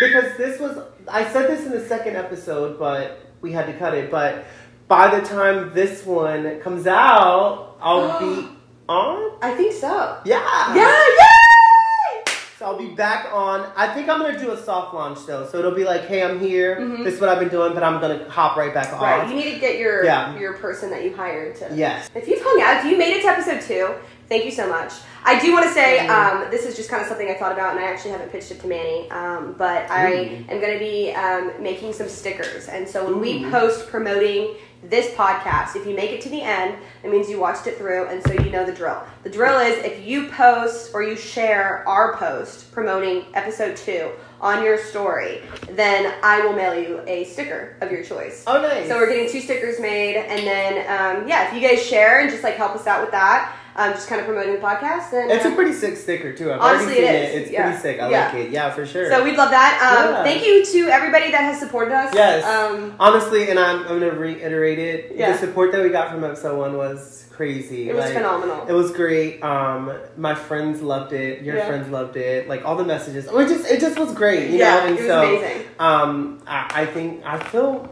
because 0.00 0.34
this 0.38 0.58
was. 0.60 0.78
I 1.06 1.24
said 1.30 1.48
this 1.50 1.66
in 1.66 1.72
the 1.72 1.84
second 1.86 2.16
episode, 2.16 2.78
but 2.78 3.20
we 3.42 3.52
had 3.52 3.66
to 3.66 3.74
cut 3.74 3.92
it. 3.92 4.10
But 4.10 4.44
by 4.88 5.18
the 5.18 5.26
time 5.26 5.72
this 5.74 6.04
one 6.04 6.60
comes 6.60 6.86
out, 6.86 7.76
I'll 7.80 8.18
be 8.20 8.48
on. 8.88 9.32
I 9.42 9.54
think 9.56 9.72
so. 9.72 10.18
Yeah. 10.24 10.74
Yeah, 10.74 10.84
yay! 11.08 12.34
So 12.58 12.66
I'll 12.66 12.78
be 12.78 12.94
back 12.94 13.32
on. 13.32 13.66
I 13.76 13.92
think 13.94 14.08
I'm 14.08 14.20
gonna 14.20 14.38
do 14.38 14.52
a 14.52 14.56
soft 14.56 14.94
launch 14.94 15.26
though. 15.26 15.46
So 15.46 15.58
it'll 15.58 15.74
be 15.74 15.84
like, 15.84 16.02
hey, 16.06 16.22
I'm 16.22 16.38
here. 16.38 16.76
Mhm. 16.76 17.02
This 17.04 17.14
is 17.14 17.20
what 17.20 17.28
I've 17.28 17.40
been 17.40 17.48
doing, 17.48 17.74
but 17.74 17.82
I'm 17.82 18.00
gonna 18.00 18.28
hop 18.30 18.56
right 18.56 18.72
back 18.72 18.92
on. 18.92 19.00
Right, 19.02 19.28
you 19.28 19.34
need 19.34 19.54
to 19.54 19.58
get 19.60 19.78
your 19.78 20.04
Yeah. 20.04 20.36
your 20.38 20.54
person 20.54 20.90
that 20.90 21.02
you 21.02 21.14
hired 21.16 21.56
to. 21.56 21.68
Yes. 21.74 22.08
If 22.14 22.28
you've 22.28 22.42
hung 22.42 22.60
out, 22.62 22.84
if 22.84 22.90
you 22.90 22.96
made 22.96 23.14
it 23.16 23.22
to 23.22 23.28
episode 23.28 23.60
two, 23.60 23.94
thank 24.28 24.44
you 24.44 24.50
so 24.50 24.68
much. 24.68 24.92
I 25.26 25.40
do 25.40 25.52
want 25.52 25.64
to 25.64 25.72
say 25.72 26.06
um, 26.06 26.50
this 26.50 26.66
is 26.66 26.76
just 26.76 26.90
kind 26.90 27.00
of 27.00 27.08
something 27.08 27.28
I 27.28 27.34
thought 27.34 27.52
about, 27.52 27.74
and 27.74 27.84
I 27.84 27.88
actually 27.88 28.10
haven't 28.10 28.30
pitched 28.30 28.50
it 28.50 28.60
to 28.60 28.66
Manny. 28.66 29.10
Um, 29.10 29.54
but 29.56 29.90
I 29.90 30.12
Ooh. 30.12 30.44
am 30.50 30.60
going 30.60 30.74
to 30.74 30.78
be 30.78 31.12
um, 31.12 31.62
making 31.62 31.94
some 31.94 32.08
stickers, 32.08 32.68
and 32.68 32.86
so 32.86 33.04
when 33.04 33.20
we 33.20 33.48
post 33.50 33.88
promoting 33.88 34.56
this 34.82 35.14
podcast, 35.14 35.76
if 35.76 35.86
you 35.86 35.96
make 35.96 36.10
it 36.10 36.20
to 36.20 36.28
the 36.28 36.42
end, 36.42 36.76
it 37.02 37.10
means 37.10 37.30
you 37.30 37.40
watched 37.40 37.66
it 37.66 37.78
through, 37.78 38.06
and 38.08 38.22
so 38.22 38.34
you 38.34 38.50
know 38.50 38.66
the 38.66 38.72
drill. 38.72 39.02
The 39.22 39.30
drill 39.30 39.58
is 39.60 39.82
if 39.82 40.06
you 40.06 40.28
post 40.28 40.90
or 40.92 41.02
you 41.02 41.16
share 41.16 41.88
our 41.88 42.16
post 42.16 42.70
promoting 42.70 43.24
episode 43.32 43.76
two 43.76 44.10
on 44.42 44.62
your 44.62 44.76
story, 44.76 45.40
then 45.70 46.14
I 46.22 46.44
will 46.44 46.52
mail 46.52 46.78
you 46.78 47.02
a 47.06 47.24
sticker 47.24 47.78
of 47.80 47.90
your 47.90 48.04
choice. 48.04 48.44
Oh, 48.46 48.60
nice. 48.60 48.88
So 48.88 48.96
we're 48.96 49.08
getting 49.08 49.30
two 49.30 49.40
stickers 49.40 49.80
made, 49.80 50.16
and 50.16 50.46
then 50.46 50.72
um, 50.80 51.26
yeah, 51.26 51.48
if 51.48 51.54
you 51.54 51.66
guys 51.66 51.82
share 51.84 52.20
and 52.20 52.30
just 52.30 52.42
like 52.42 52.56
help 52.56 52.74
us 52.74 52.86
out 52.86 53.00
with 53.00 53.12
that, 53.12 53.56
um, 53.76 53.92
just 53.92 54.08
kind 54.08 54.20
of 54.20 54.26
promoting 54.26 54.54
the 54.54 54.60
podcast, 54.60 55.10
then 55.10 55.30
It's 55.30 55.44
a 55.44 55.48
uh, 55.50 55.54
pretty 55.54 55.72
sick 55.72 55.96
sticker 55.96 56.32
too. 56.32 56.52
I've 56.52 56.60
Honestly, 56.60 56.94
it 56.98 57.04
is. 57.04 57.34
it. 57.34 57.42
It's 57.42 57.50
Yeah. 57.50 57.62
pretty 57.64 57.78
sick. 57.78 58.00
I 58.00 58.08
Yeah. 58.10 58.26
like 58.26 58.34
it. 58.36 58.50
Yeah, 58.50 58.70
for 58.70 58.86
sure. 58.86 59.10
so 59.10 59.24
we'd 59.24 59.36
love 59.36 59.50
that. 59.50 59.80
Um, 59.82 60.14
Yeah. 60.14 60.22
Thank 60.22 60.46
you 60.46 60.64
to 60.64 60.90
everybody 60.92 61.30
that 61.32 61.40
has 61.42 61.58
supported 61.58 61.92
us. 61.94 62.14
Yes. 62.14 62.44
Um, 62.44 62.94
Honestly, 63.00 63.50
and 63.50 63.58
I'm, 63.58 63.80
I'm 63.80 63.98
gonna 64.00 64.10
reiterate 64.12 64.78
it. 64.78 65.12
Yeah. 65.16 65.32
The 65.32 65.38
support 65.38 65.72
that 65.72 65.82
we 65.82 65.88
got 65.88 66.10
from 66.12 66.22
episode 66.24 66.56
one 66.58 66.76
was 66.76 67.24
crazy. 67.32 67.90
it 67.90 67.96
was 67.96 68.04
Like, 68.04 68.14
phenomenal. 68.14 68.64
It 68.68 68.72
was 68.72 68.92
great. 68.92 69.42
Um, 69.42 69.92
my 70.16 70.36
friends 70.36 70.80
loved 70.80 71.12
it. 71.12 71.42
Your 71.42 71.56
Yeah. 71.56 71.66
friends 71.66 71.90
loved 71.90 72.16
it. 72.16 72.48
Like 72.48 72.64
all 72.64 72.76
the 72.76 72.84
messages. 72.84 73.26
It 73.26 73.48
just 73.48 73.68
it 73.68 73.80
just 73.80 73.98
was 73.98 74.12
great. 74.12 74.50
You 74.50 74.58
yeah, 74.58 74.74
know. 74.76 74.80
And 74.86 74.98
it 74.98 75.00
was 75.00 75.06
so 75.08 75.22
amazing. 75.36 75.62
um, 75.80 76.38
I, 76.46 76.70
I 76.82 76.86
think 76.86 77.22
I 77.26 77.38
feel 77.40 77.88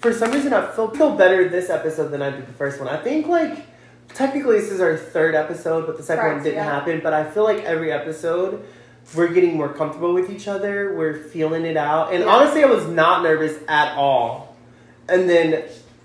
for 0.00 0.10
some 0.12 0.32
reason 0.32 0.54
I 0.54 0.66
feel 0.68 0.88
feel 0.88 1.14
better 1.16 1.48
this 1.50 1.68
episode 1.68 2.08
than 2.12 2.22
I 2.22 2.30
did 2.30 2.46
the 2.48 2.52
first 2.54 2.80
one. 2.80 2.88
I 2.88 2.96
think 2.96 3.26
like 3.28 3.58
technically 4.08 4.60
this 4.60 4.70
is 4.70 4.80
our 4.80 4.96
third 4.96 5.34
episode, 5.34 5.86
but 5.86 5.96
the 5.96 6.02
second 6.02 6.32
one 6.32 6.42
didn't 6.42 6.56
yeah. 6.56 6.64
happen. 6.64 7.00
But 7.02 7.12
I 7.12 7.24
feel 7.24 7.44
like 7.44 7.64
every 7.64 7.92
episode 7.92 8.64
we're 9.14 9.28
getting 9.28 9.56
more 9.56 9.68
comfortable 9.68 10.14
with 10.14 10.30
each 10.30 10.48
other. 10.48 10.94
We're 10.94 11.14
feeling 11.14 11.64
it 11.64 11.76
out. 11.76 12.12
And 12.12 12.24
Yeah. 12.24 12.30
honestly, 12.30 12.62
I 12.62 12.66
was 12.66 12.86
not 12.86 13.22
nervous 13.22 13.58
at 13.68 13.96
all. 13.96 14.56
And 15.08 15.28
then 15.28 15.64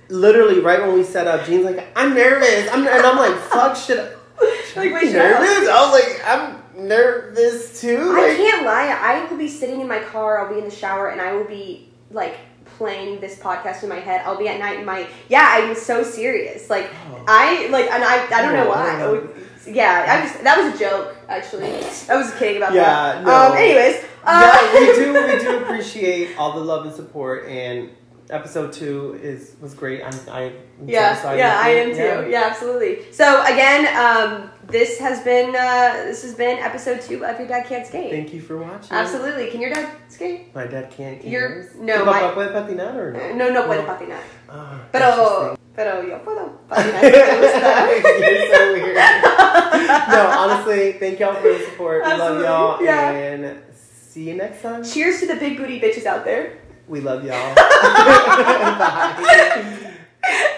literally 0.10 0.60
right 0.60 0.82
when 0.82 0.94
we 0.94 1.04
set 1.04 1.28
up, 1.28 1.46
Jean's 1.46 1.66
like, 1.66 1.86
"I'm 1.96 2.14
nervous," 2.14 2.68
I'm, 2.72 2.88
and 2.88 3.06
I'm 3.06 3.18
like, 3.18 3.36
"Fuck, 3.36 3.76
shit." 3.76 4.00
I?" 4.00 4.80
Like, 4.80 4.94
wait, 4.94 5.08
up. 5.08 5.14
nervous? 5.14 5.70
I 5.70 5.82
was 5.82 5.92
like, 5.92 6.22
I'm 6.26 6.88
nervous 6.88 7.82
too. 7.82 8.16
I 8.16 8.36
can't 8.36 8.64
lie. 8.66 8.88
I 8.88 9.26
will 9.30 9.38
be 9.38 9.48
sitting 9.48 9.82
in 9.82 9.88
my 9.88 10.00
car. 10.00 10.40
I'll 10.40 10.54
be 10.54 10.60
in 10.60 10.66
the 10.66 10.76
shower, 10.76 11.10
and 11.10 11.22
I 11.22 11.34
will 11.34 11.46
be 11.46 11.90
like 12.12 12.36
playing 12.78 13.20
this 13.20 13.38
podcast 13.40 13.84
in 13.84 13.90
my 13.90 14.00
head. 14.00 14.22
I'll 14.26 14.38
be 14.38 14.48
at 14.48 14.60
night 14.60 14.80
in 14.80 14.86
my 14.86 15.08
yeah. 15.30 15.48
I'm 15.56 15.76
so 15.76 16.04
serious. 16.04 16.70
Like 16.70 16.90
Oh. 17.12 17.24
I 17.28 17.68
like, 17.68 17.90
and 17.92 18.04
I 18.04 18.26
I 18.38 18.42
don't 18.44 18.54
know 18.54 18.68
Oh, 18.68 18.70
why. 18.70 18.98
Know. 19.00 19.30
Yeah, 19.66 20.06
I 20.08 20.22
just 20.26 20.44
that 20.44 20.58
was 20.64 20.74
a 20.76 20.78
joke. 20.80 21.16
Actually, 21.28 21.74
I 22.10 22.16
was 22.16 22.34
kidding 22.36 22.58
about 22.58 22.74
Yeah, 22.74 22.84
that. 22.86 23.24
no. 23.24 23.32
Um. 23.52 23.58
Anyways. 23.58 24.04
Uh, 24.24 24.70
yeah, 24.74 24.80
we 24.80 24.86
do. 24.96 25.14
We 25.14 25.40
do 25.44 25.58
appreciate 25.64 26.38
all 26.38 26.54
the 26.54 26.60
love 26.64 26.86
and 26.86 26.94
support. 26.96 27.48
And 27.48 27.90
episode 28.30 28.74
two 28.74 29.20
is 29.22 29.56
was 29.62 29.74
great. 29.74 30.04
I'm, 30.04 30.12
so 30.12 30.56
Yeah, 30.86 31.34
yeah, 31.36 31.60
I 31.64 31.70
am 31.70 31.92
too. 31.92 32.30
Yeah. 32.30 32.44
absolutely. 32.50 33.12
So 33.12 33.42
again, 33.44 33.88
um, 33.96 34.50
this 34.68 35.00
has 35.00 35.24
been 35.24 35.56
uh, 35.56 36.04
this 36.06 36.24
has 36.24 36.34
been 36.36 36.58
episode 36.60 37.02
two 37.02 37.26
of 37.26 37.40
Your 37.40 37.48
Dad 37.48 37.66
Can't 37.68 37.86
Skate. 37.88 38.12
Thank 38.12 38.34
you 38.34 38.42
for 38.42 38.58
watching. 38.58 38.92
Absolutely. 38.96 39.50
Can 39.50 39.62
your 39.62 39.72
dad 39.74 39.90
skate? 40.10 40.54
My 40.54 40.66
dad 40.68 40.92
can't. 40.92 41.22
Can 41.22 41.32
You're- 41.32 41.56
yours? 41.56 41.76
no, 41.76 42.00
¿Tu 42.00 42.06
my- 42.06 42.22
puede 42.34 42.52
patinar 42.54 42.96
or 42.96 43.12
no? 43.14 43.34
No, 43.36 43.50
no 43.54 43.64
puede 43.68 43.84
No. 43.86 43.94
patinar. 43.94 44.22
Ah, 44.50 44.80
Pero 44.92 45.58
pero 45.76 46.02
yo 46.02 46.20
puedo 46.24 46.58
patinar 46.70 47.02
si 47.02 47.12
te 47.12 47.38
gusta. 47.40 47.88
You're 48.20 48.56
so 48.56 48.74
weird. 48.74 48.96
no, 50.10 50.22
honestly, 50.38 50.94
thank 50.94 51.20
y'all 51.20 51.36
for 51.36 51.48
the 51.54 51.60
support. 51.66 52.04
We 52.04 52.10
love 52.10 52.20
Absolutely, 52.22 52.46
y'all. 52.46 52.84
yeah. 52.84 53.12
And 53.12 53.62
see 53.74 54.24
you 54.30 54.34
next 54.36 54.62
time. 54.62 54.84
Cheers 54.84 55.20
to 55.22 55.28
the 55.28 55.36
big 55.36 55.58
booty 55.58 55.80
bitches 55.80 56.06
out 56.06 56.26
there. 56.26 56.58
We 56.88 57.02
love 57.02 57.26
y'all. 57.26 57.56
Bye. 57.56 59.14